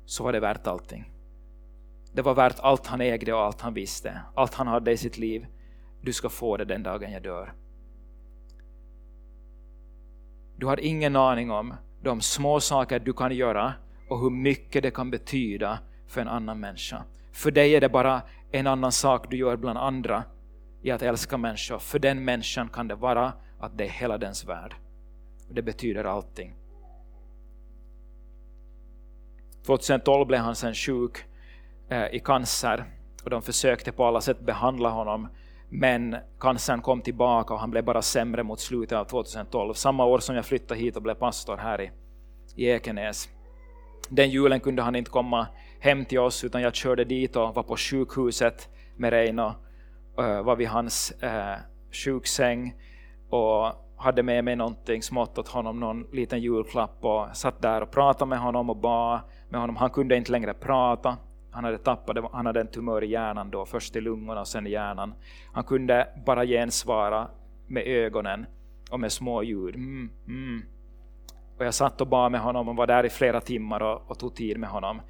så 0.07 0.25
var 0.25 0.33
det 0.33 0.41
värt 0.41 0.67
allting. 0.67 1.13
Det 2.13 2.23
var 2.23 2.35
värt 2.35 2.59
allt 2.59 2.87
han 2.87 3.01
ägde 3.01 3.33
och 3.33 3.41
allt 3.41 3.61
han 3.61 3.75
visste, 3.75 4.21
allt 4.35 4.55
han 4.55 4.67
hade 4.67 4.93
i 4.93 4.97
sitt 4.97 5.19
liv. 5.19 5.47
Du 6.01 6.13
ska 6.13 6.29
få 6.29 6.57
det 6.57 6.65
den 6.65 6.83
dagen 6.83 7.13
jag 7.13 7.23
dör. 7.23 7.53
Du 10.57 10.67
har 10.67 10.81
ingen 10.81 11.17
aning 11.17 11.51
om 11.51 11.75
de 12.03 12.21
små 12.21 12.61
saker 12.61 12.99
du 12.99 13.13
kan 13.13 13.37
göra 13.37 13.75
och 14.09 14.21
hur 14.21 14.31
mycket 14.31 14.83
det 14.83 14.91
kan 14.91 15.11
betyda 15.11 15.79
för 16.07 16.21
en 16.21 16.29
annan 16.29 16.61
människa. 16.61 17.05
För 17.37 17.51
dig 17.51 17.75
är 17.75 17.81
det 17.81 17.89
bara 17.89 18.23
en 18.51 18.67
annan 18.67 18.93
sak 18.93 19.31
du 19.31 19.37
gör 19.37 19.57
bland 19.57 19.79
andra 19.79 20.25
i 20.83 20.91
att 20.91 21.03
älska 21.03 21.37
människor. 21.37 21.79
För 21.79 21.99
den 21.99 22.25
människan 22.25 22.69
kan 22.69 22.89
det 22.89 22.95
vara 22.95 23.33
att 23.61 23.79
det 23.79 23.85
är 23.85 23.89
hela 23.89 24.19
dens 24.19 24.45
värld. 24.45 24.75
Det 25.51 25.63
betyder 25.63 26.05
allting. 26.05 26.55
2012 29.67 30.27
blev 30.27 30.41
han 30.41 30.55
sen 30.55 30.75
sjuk 30.75 31.25
eh, 31.89 32.07
i 32.13 32.21
cancer 32.25 32.85
och 33.25 33.31
de 33.31 33.43
försökte 33.43 33.93
på 33.93 34.05
alla 34.05 34.21
sätt 34.21 34.41
behandla 34.41 34.89
honom 34.89 35.29
men 35.69 36.17
cancern 36.41 36.83
kom 36.83 37.03
tillbaka 37.03 37.55
och 37.55 37.61
han 37.61 37.71
blev 37.71 37.85
bara 37.85 38.03
sämre 38.03 38.43
mot 38.43 38.61
slutet 38.61 38.99
av 38.99 39.05
2012. 39.05 39.75
Samma 39.75 40.05
år 40.05 40.19
som 40.19 40.37
jag 40.37 40.45
flyttade 40.45 40.81
hit 40.81 40.97
och 40.97 41.03
blev 41.03 41.15
pastor 41.15 41.57
här 41.57 41.81
i, 41.81 41.91
i 42.55 42.69
Ekenäs. 42.69 43.29
Den 44.09 44.31
julen 44.31 44.61
kunde 44.61 44.83
han 44.83 44.97
inte 44.97 45.11
komma 45.11 45.47
hem 45.87 46.05
till 46.05 46.19
oss 46.19 46.45
utan 46.45 46.63
jag 46.63 46.75
körde 46.75 47.05
dit 47.05 47.37
och 47.37 47.55
var 47.55 47.63
på 47.63 47.77
sjukhuset 47.77 48.69
med 48.97 49.11
Reino. 49.11 49.55
Uh, 50.21 50.43
var 50.43 50.57
vid 50.57 50.69
hans 50.69 51.13
uh, 51.23 51.57
sjuksäng 51.93 52.75
och 53.31 53.73
hade 53.97 54.23
med 54.23 54.45
mig 54.45 54.57
någonting 54.57 55.03
smått 55.03 55.39
åt 55.39 55.49
honom, 55.49 55.81
någon 55.81 56.07
liten 56.13 56.41
julklapp 56.41 57.05
och 57.05 57.37
satt 57.37 57.63
där 57.63 57.81
och 57.81 57.91
pratade 57.91 58.29
med 58.29 58.39
honom 58.39 58.71
och 58.71 58.77
bad 58.77 59.21
med 59.49 59.61
honom. 59.61 59.77
Han 59.77 59.91
kunde 59.91 60.17
inte 60.17 60.33
längre 60.33 60.55
prata. 60.55 61.17
Han 61.51 61.65
hade 61.65 61.79
tappat, 61.79 62.17
han 62.33 62.47
hade 62.47 62.61
en 62.61 62.71
tumör 62.71 63.05
i 63.05 63.11
hjärnan 63.11 63.51
då, 63.51 63.67
först 63.67 63.97
i 63.97 64.01
lungorna 64.01 64.41
och 64.41 64.49
sen 64.49 64.67
i 64.67 64.71
hjärnan. 64.71 65.15
Han 65.53 65.65
kunde 65.65 66.09
bara 66.27 66.45
gensvara 66.45 67.29
med 67.67 67.83
ögonen 67.87 68.47
och 68.91 69.01
med 69.01 69.13
små 69.13 69.43
ljud. 69.43 69.75
Mm, 69.75 70.11
mm. 70.27 70.63
Och 71.59 71.65
jag 71.65 71.75
satt 71.75 72.01
och 72.01 72.07
bad 72.07 72.33
med 72.33 72.41
honom 72.41 72.69
och 72.69 72.77
var 72.77 72.87
där 72.87 73.07
i 73.07 73.11
flera 73.11 73.41
timmar 73.41 73.83
och, 73.83 74.11
och 74.11 74.19
tog 74.19 74.35
tid 74.35 74.59
med 74.59 74.71
honom. 74.71 75.01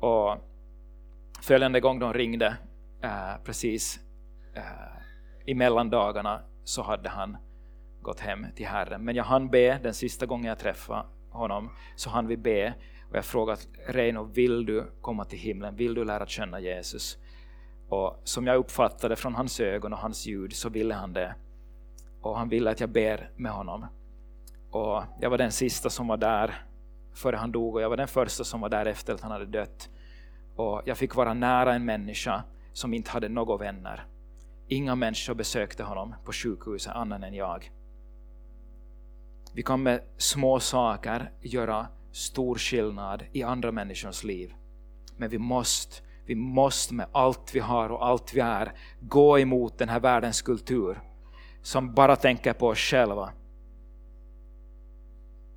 Och 0.00 0.36
följande 1.42 1.80
gång 1.80 1.98
de 1.98 2.12
ringde, 2.12 2.56
eh, 3.02 3.44
precis 3.44 4.00
eh, 4.54 4.62
i 5.46 5.54
mellandagarna, 5.54 6.40
så 6.64 6.82
hade 6.82 7.08
han 7.08 7.36
gått 8.02 8.20
hem 8.20 8.46
till 8.56 8.66
Herren. 8.66 9.04
Men 9.04 9.16
jag 9.16 9.24
hann 9.24 9.50
be, 9.50 9.78
den 9.82 9.94
sista 9.94 10.26
gången 10.26 10.46
jag 10.46 10.58
träffade 10.58 11.04
honom, 11.30 11.70
så 11.96 12.10
hann 12.10 12.26
vi 12.26 12.36
be 12.36 12.74
och 13.10 13.16
jag 13.16 13.24
frågade 13.24 13.60
Reino, 13.86 14.22
vill 14.22 14.66
du 14.66 14.92
komma 15.00 15.24
till 15.24 15.38
himlen? 15.38 15.76
Vill 15.76 15.94
du 15.94 16.04
lära 16.04 16.26
känna 16.26 16.60
Jesus? 16.60 17.18
Och 17.88 18.20
som 18.24 18.46
jag 18.46 18.56
uppfattade 18.56 19.16
från 19.16 19.34
hans 19.34 19.60
ögon 19.60 19.92
och 19.92 19.98
hans 19.98 20.26
ljud 20.26 20.52
så 20.52 20.68
ville 20.68 20.94
han 20.94 21.12
det. 21.12 21.34
Och 22.20 22.38
han 22.38 22.48
ville 22.48 22.70
att 22.70 22.80
jag 22.80 22.90
ber 22.90 23.30
med 23.36 23.52
honom. 23.52 23.86
Och 24.70 25.02
jag 25.20 25.30
var 25.30 25.38
den 25.38 25.52
sista 25.52 25.90
som 25.90 26.08
var 26.08 26.16
där 26.16 26.69
före 27.14 27.36
han 27.36 27.52
dog 27.52 27.74
och 27.74 27.82
jag 27.82 27.90
var 27.90 27.96
den 27.96 28.08
första 28.08 28.44
som 28.44 28.60
var 28.60 28.68
där 28.68 28.86
efter 28.86 29.14
att 29.14 29.20
han 29.20 29.30
hade 29.30 29.46
dött. 29.46 29.88
Och 30.56 30.82
jag 30.84 30.98
fick 30.98 31.14
vara 31.14 31.34
nära 31.34 31.74
en 31.74 31.84
människa 31.84 32.42
som 32.72 32.94
inte 32.94 33.10
hade 33.10 33.28
några 33.28 33.56
vänner. 33.56 34.06
Inga 34.68 34.94
människor 34.94 35.34
besökte 35.34 35.82
honom 35.82 36.14
på 36.24 36.32
sjukhuset 36.32 36.92
annan 36.92 37.24
än 37.24 37.34
jag. 37.34 37.70
Vi 39.54 39.62
kan 39.62 39.82
med 39.82 40.00
små 40.16 40.60
saker 40.60 41.32
göra 41.40 41.86
stor 42.12 42.58
skillnad 42.58 43.24
i 43.32 43.42
andra 43.42 43.72
människors 43.72 44.24
liv. 44.24 44.54
Men 45.16 45.30
vi 45.30 45.38
måste, 45.38 46.02
vi 46.26 46.34
måste 46.34 46.94
med 46.94 47.06
allt 47.12 47.54
vi 47.54 47.60
har 47.60 47.88
och 47.88 48.06
allt 48.06 48.34
vi 48.34 48.40
är 48.40 48.72
gå 49.00 49.38
emot 49.38 49.78
den 49.78 49.88
här 49.88 50.00
världens 50.00 50.42
kultur 50.42 51.00
som 51.62 51.94
bara 51.94 52.16
tänker 52.16 52.52
på 52.52 52.66
oss 52.66 52.78
själva. 52.78 53.30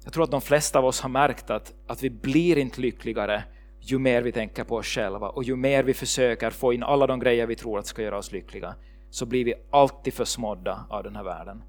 Jag 0.03 0.13
tror 0.13 0.23
att 0.23 0.31
de 0.31 0.41
flesta 0.41 0.79
av 0.79 0.85
oss 0.85 1.01
har 1.01 1.09
märkt 1.09 1.49
att, 1.49 1.73
att 1.87 2.03
vi 2.03 2.09
blir 2.09 2.57
inte 2.57 2.81
lyckligare 2.81 3.43
ju 3.79 3.99
mer 3.99 4.21
vi 4.21 4.31
tänker 4.31 4.63
på 4.63 4.75
oss 4.75 4.85
själva 4.85 5.29
och 5.29 5.43
ju 5.43 5.55
mer 5.55 5.83
vi 5.83 5.93
försöker 5.93 6.49
få 6.49 6.73
in 6.73 6.83
alla 6.83 7.07
de 7.07 7.19
grejer 7.19 7.47
vi 7.47 7.55
tror 7.55 7.79
att 7.79 7.87
ska 7.87 8.01
göra 8.01 8.17
oss 8.17 8.31
lyckliga 8.31 8.75
så 9.09 9.25
blir 9.25 9.45
vi 9.45 9.53
alltid 9.71 10.13
försmådda 10.13 10.85
av 10.89 11.03
den 11.03 11.15
här 11.15 11.23
världen. 11.23 11.63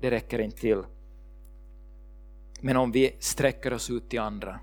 Det 0.00 0.10
räcker 0.10 0.38
inte 0.38 0.56
till. 0.56 0.82
Men 2.60 2.76
om 2.76 2.92
vi 2.92 3.16
sträcker 3.18 3.72
oss 3.72 3.90
ut 3.90 4.08
till 4.10 4.20
andra 4.20 4.60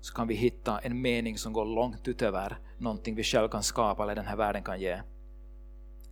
så 0.00 0.14
kan 0.14 0.28
vi 0.28 0.34
hitta 0.34 0.78
en 0.78 1.02
mening 1.02 1.38
som 1.38 1.52
går 1.52 1.64
långt 1.64 2.08
utöver 2.08 2.58
någonting 2.78 3.14
vi 3.14 3.22
själva 3.22 3.48
kan 3.48 3.62
skapa 3.62 4.02
eller 4.02 4.14
den 4.14 4.26
här 4.26 4.36
världen 4.36 4.62
kan 4.62 4.80
ge. 4.80 5.00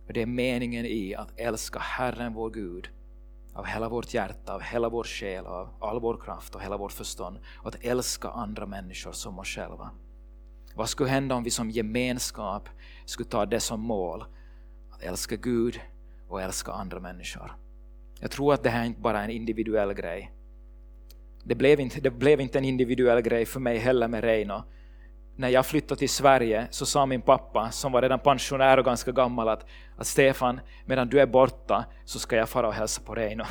Och 0.07 0.13
det 0.13 0.21
är 0.21 0.25
meningen 0.25 0.85
i 0.85 1.15
att 1.15 1.39
älska 1.39 1.79
Herren 1.79 2.33
vår 2.33 2.49
Gud 2.49 2.89
av 3.55 3.65
hela 3.65 3.89
vårt 3.89 4.13
hjärta, 4.13 4.53
av 4.53 4.61
hela 4.61 4.89
vår 4.89 5.03
själ, 5.03 5.45
av 5.45 5.69
all 5.81 5.99
vår 5.99 6.17
kraft 6.17 6.55
och 6.55 6.61
hela 6.61 6.77
vårt 6.77 6.91
förstånd 6.91 7.39
och 7.57 7.67
att 7.67 7.83
älska 7.83 8.29
andra 8.29 8.65
människor 8.65 9.11
som 9.11 9.39
oss 9.39 9.47
själva. 9.47 9.91
Vad 10.75 10.89
skulle 10.89 11.09
hända 11.09 11.35
om 11.35 11.43
vi 11.43 11.51
som 11.51 11.69
gemenskap 11.69 12.69
skulle 13.05 13.29
ta 13.29 13.45
det 13.45 13.59
som 13.59 13.79
mål? 13.79 14.25
Att 14.91 15.03
älska 15.03 15.35
Gud 15.35 15.79
och 16.27 16.41
älska 16.41 16.71
andra 16.71 16.99
människor. 16.99 17.51
Jag 18.19 18.31
tror 18.31 18.53
att 18.53 18.63
det 18.63 18.69
här 18.69 18.85
inte 18.85 19.01
bara 19.01 19.19
är 19.19 19.23
en 19.23 19.29
individuell 19.29 19.93
grej. 19.93 20.31
Det 21.43 21.55
blev 21.55 21.79
inte, 21.79 22.01
det 22.01 22.11
blev 22.11 22.41
inte 22.41 22.57
en 22.57 22.65
individuell 22.65 23.21
grej 23.21 23.45
för 23.45 23.59
mig 23.59 23.77
heller 23.77 24.07
med 24.07 24.23
Reino. 24.23 24.63
När 25.35 25.49
jag 25.49 25.65
flyttade 25.65 25.99
till 25.99 26.09
Sverige 26.09 26.67
så 26.69 26.85
sa 26.85 27.05
min 27.05 27.21
pappa, 27.21 27.71
som 27.71 27.91
var 27.91 28.01
redan 28.01 28.19
pensionär 28.19 28.77
och 28.77 28.85
ganska 28.85 29.11
gammal, 29.11 29.49
att, 29.49 29.65
att 29.97 30.07
Stefan, 30.07 30.59
medan 30.85 31.07
du 31.07 31.19
är 31.19 31.25
borta 31.25 31.85
så 32.05 32.19
ska 32.19 32.35
jag 32.35 32.49
fara 32.49 32.67
och 32.67 32.73
hälsa 32.73 33.01
på 33.05 33.15
Reino. 33.15 33.43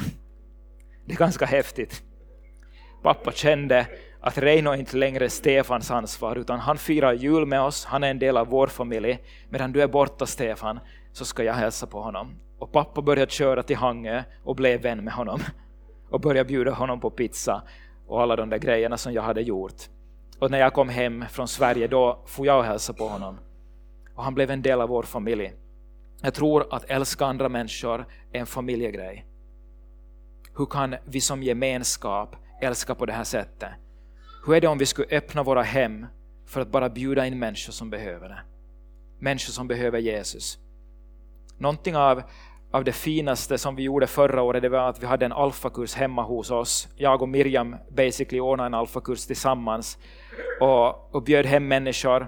Det 1.06 1.12
är 1.12 1.16
ganska 1.16 1.46
häftigt. 1.46 2.02
Pappa 3.02 3.32
kände 3.32 3.86
att 4.20 4.38
Reino 4.38 4.74
inte 4.74 4.96
längre 4.96 5.24
är 5.24 5.28
Stefans 5.28 5.90
ansvar, 5.90 6.36
utan 6.36 6.60
han 6.60 6.78
firar 6.78 7.12
jul 7.12 7.46
med 7.46 7.60
oss, 7.60 7.84
han 7.84 8.04
är 8.04 8.10
en 8.10 8.18
del 8.18 8.36
av 8.36 8.46
vår 8.46 8.66
familj. 8.66 9.18
Medan 9.48 9.72
du 9.72 9.82
är 9.82 9.86
borta 9.86 10.26
Stefan, 10.26 10.80
så 11.12 11.24
ska 11.24 11.44
jag 11.44 11.54
hälsa 11.54 11.86
på 11.86 12.00
honom. 12.00 12.34
Och 12.58 12.72
pappa 12.72 13.02
började 13.02 13.32
köra 13.32 13.62
till 13.62 13.76
Hangö 13.76 14.22
och 14.44 14.56
blev 14.56 14.82
vän 14.82 15.04
med 15.04 15.14
honom. 15.14 15.40
Och 16.10 16.20
började 16.20 16.48
bjuda 16.48 16.70
honom 16.70 17.00
på 17.00 17.10
pizza 17.10 17.62
och 18.06 18.22
alla 18.22 18.36
de 18.36 18.50
där 18.50 18.58
grejerna 18.58 18.96
som 18.96 19.12
jag 19.12 19.22
hade 19.22 19.42
gjort. 19.42 19.88
Och 20.38 20.50
när 20.50 20.58
jag 20.58 20.72
kom 20.72 20.88
hem 20.88 21.24
från 21.30 21.48
Sverige 21.48 21.86
då 21.86 22.22
får 22.26 22.46
jag 22.46 22.62
hälsa 22.62 22.92
på 22.92 23.08
honom. 23.08 23.38
Och 24.14 24.24
han 24.24 24.34
blev 24.34 24.50
en 24.50 24.62
del 24.62 24.80
av 24.80 24.88
vår 24.88 25.02
familj. 25.02 25.52
Jag 26.22 26.34
tror 26.34 26.74
att 26.74 26.84
älska 26.84 27.26
andra 27.26 27.48
människor 27.48 28.06
är 28.32 28.40
en 28.40 28.46
familjegrej. 28.46 29.26
Hur 30.56 30.66
kan 30.66 30.96
vi 31.04 31.20
som 31.20 31.42
gemenskap 31.42 32.36
älska 32.62 32.94
på 32.94 33.06
det 33.06 33.12
här 33.12 33.24
sättet? 33.24 33.70
Hur 34.46 34.54
är 34.54 34.60
det 34.60 34.68
om 34.68 34.78
vi 34.78 34.86
skulle 34.86 35.08
öppna 35.16 35.42
våra 35.42 35.62
hem 35.62 36.06
för 36.46 36.60
att 36.60 36.68
bara 36.68 36.88
bjuda 36.88 37.26
in 37.26 37.38
människor 37.38 37.72
som 37.72 37.90
behöver 37.90 38.28
det? 38.28 38.40
Människor 39.18 39.52
som 39.52 39.68
behöver 39.68 39.98
Jesus. 39.98 40.58
Någonting 41.58 41.96
av 41.96 42.22
av 42.74 42.84
det 42.84 42.92
finaste 42.92 43.58
som 43.58 43.76
vi 43.76 43.82
gjorde 43.82 44.06
förra 44.06 44.42
året 44.42 44.62
det 44.62 44.68
var 44.68 44.88
att 44.88 45.02
vi 45.02 45.06
hade 45.06 45.24
en 45.24 45.32
alfakurs 45.32 45.94
hemma 45.94 46.22
hos 46.22 46.50
oss. 46.50 46.88
Jag 46.96 47.22
och 47.22 47.28
Miriam 47.28 47.76
basically 47.90 48.40
ordnade 48.40 48.66
en 48.66 48.74
alfakurs 48.74 49.26
tillsammans 49.26 49.98
och, 50.60 51.14
och 51.14 51.22
bjöd 51.22 51.46
hem 51.46 51.68
människor. 51.68 52.22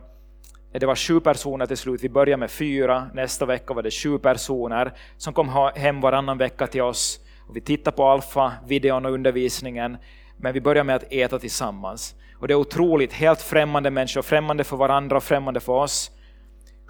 Eh, 0.72 0.80
det 0.80 0.86
var 0.86 0.96
sju 0.96 1.20
personer 1.20 1.66
till 1.66 1.76
slut, 1.76 2.04
vi 2.04 2.08
började 2.08 2.40
med 2.40 2.50
fyra, 2.50 3.10
nästa 3.14 3.46
vecka 3.46 3.74
var 3.74 3.82
det 3.82 3.90
sju 3.90 4.18
personer 4.18 4.92
som 5.16 5.32
kom 5.32 5.70
hem 5.74 6.00
varannan 6.00 6.38
vecka 6.38 6.66
till 6.66 6.82
oss. 6.82 7.20
Och 7.48 7.56
vi 7.56 7.60
tittade 7.60 7.96
på 7.96 8.04
alfa-videon 8.04 9.06
och 9.06 9.12
undervisningen, 9.12 9.96
men 10.36 10.52
vi 10.52 10.60
började 10.60 10.86
med 10.86 10.96
att 10.96 11.12
äta 11.12 11.38
tillsammans. 11.38 12.14
Och 12.38 12.48
det 12.48 12.54
är 12.54 12.58
otroligt, 12.58 13.12
helt 13.12 13.42
främmande 13.42 13.90
människor, 13.90 14.22
främmande 14.22 14.64
för 14.64 14.76
varandra 14.76 15.16
och 15.16 15.22
främmande 15.22 15.60
för 15.60 15.72
oss, 15.72 16.10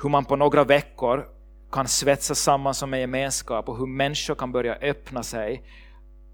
hur 0.03 0.09
man 0.09 0.25
på 0.25 0.37
några 0.37 0.65
veckor 0.65 1.27
kan 1.73 1.89
svetsas 1.89 2.39
samman 2.39 2.75
som 2.75 2.95
en 2.95 3.01
gemenskap 3.01 3.69
och 3.69 3.79
hur 3.79 3.87
människor 3.87 4.35
kan 4.35 4.53
börja 4.53 4.75
öppna 4.75 5.23
sig 5.23 5.63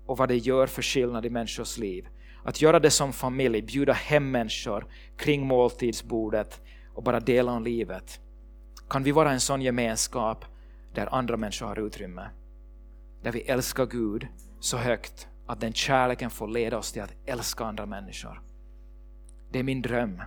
och 0.07 0.19
vad 0.19 0.29
det 0.29 0.37
gör 0.37 0.67
för 0.67 0.83
skillnad 0.83 1.27
i 1.27 1.31
människors 1.31 1.79
liv. 1.79 2.09
Att 2.45 2.63
göra 2.63 2.79
det 2.79 2.91
som 2.91 3.13
familj, 3.13 3.63
bjuda 3.63 3.93
hem 3.93 4.31
människor 4.31 4.87
kring 5.17 5.47
måltidsbordet 5.47 6.61
och 6.95 7.03
bara 7.03 7.21
dela 7.21 7.53
om 7.53 7.65
livet. 7.65 8.21
Kan 8.89 9.03
vi 9.03 9.13
vara 9.13 9.33
en 9.33 9.41
sån 9.41 9.63
gemenskap 9.63 10.45
där 10.95 11.15
andra 11.15 11.37
människor 11.37 11.67
har 11.67 11.87
utrymme? 11.87 12.31
Där 13.23 13.33
vi 13.33 13.41
älskar 13.41 13.87
Gud 13.87 14.27
så 14.61 14.77
högt 14.77 15.29
att 15.47 15.61
den 15.61 15.73
kärleken 15.73 16.31
får 16.31 16.49
leda 16.49 16.79
oss 16.79 16.93
till 16.93 17.03
att 17.03 17.15
älska 17.27 17.65
andra 17.65 17.87
människor. 17.87 18.43
Det 19.51 19.59
är 19.59 19.63
min 19.63 19.83
dröm 19.83 20.23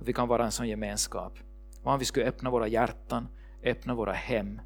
att 0.00 0.08
vi 0.08 0.12
kan 0.12 0.28
vara 0.28 0.44
en 0.44 0.52
sån 0.52 0.68
gemenskap. 0.68 1.38
Och 1.82 1.92
om 1.92 1.98
vi 1.98 2.04
skulle 2.04 2.26
öppna 2.26 2.50
våra 2.50 2.68
hjärtan 2.68 3.28
öppna 3.64 3.94
våra 3.94 4.12
hem 4.12 4.60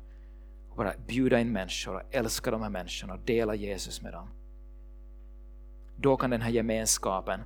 och 0.70 0.76
bara 0.76 0.92
bjuda 1.06 1.40
in 1.40 1.52
människor 1.52 1.94
och 1.94 2.02
älska 2.14 2.50
de 2.50 2.62
här 2.62 2.70
människorna 2.70 3.14
och 3.14 3.20
dela 3.20 3.54
Jesus 3.54 4.02
med 4.02 4.12
dem. 4.12 4.28
Då 6.02 6.16
kan 6.16 6.30
den 6.30 6.42
här 6.42 6.50
gemenskapen 6.50 7.40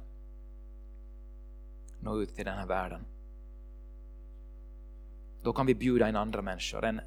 nå 2.00 2.22
ut 2.22 2.34
till 2.34 2.44
den 2.44 2.58
här 2.58 2.66
världen. 2.66 3.00
Då 5.42 5.52
kan 5.52 5.66
vi 5.66 5.74
bjuda 5.74 6.08
in 6.08 6.16
andra 6.16 6.42
människor. 6.42 6.84
En, 6.84 7.00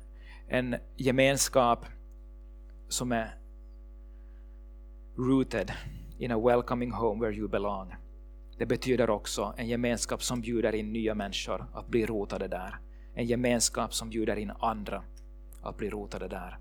en 0.48 0.76
gemenskap 0.96 1.86
som 2.88 3.12
är 3.12 3.36
rooted 5.16 5.72
in 6.18 6.32
a 6.32 6.40
welcoming 6.40 6.92
home 6.92 7.22
where 7.22 7.36
you 7.36 7.48
belong. 7.48 7.96
Det 8.58 8.66
betyder 8.66 9.10
också 9.10 9.54
en 9.58 9.68
gemenskap 9.68 10.24
som 10.24 10.42
bjuder 10.42 10.76
in 10.76 10.94
nya 10.94 11.16
människor 11.16 11.66
att 11.74 11.88
bli 11.88 12.06
rotade 12.06 12.48
där 12.48 12.80
en 13.14 13.26
gemenskap 13.26 13.94
som 13.94 14.10
bjuder 14.10 14.36
in 14.36 14.52
andra 14.60 15.04
att 15.62 15.78
bli 15.78 15.90
rotade 15.90 16.28
där. 16.28 16.58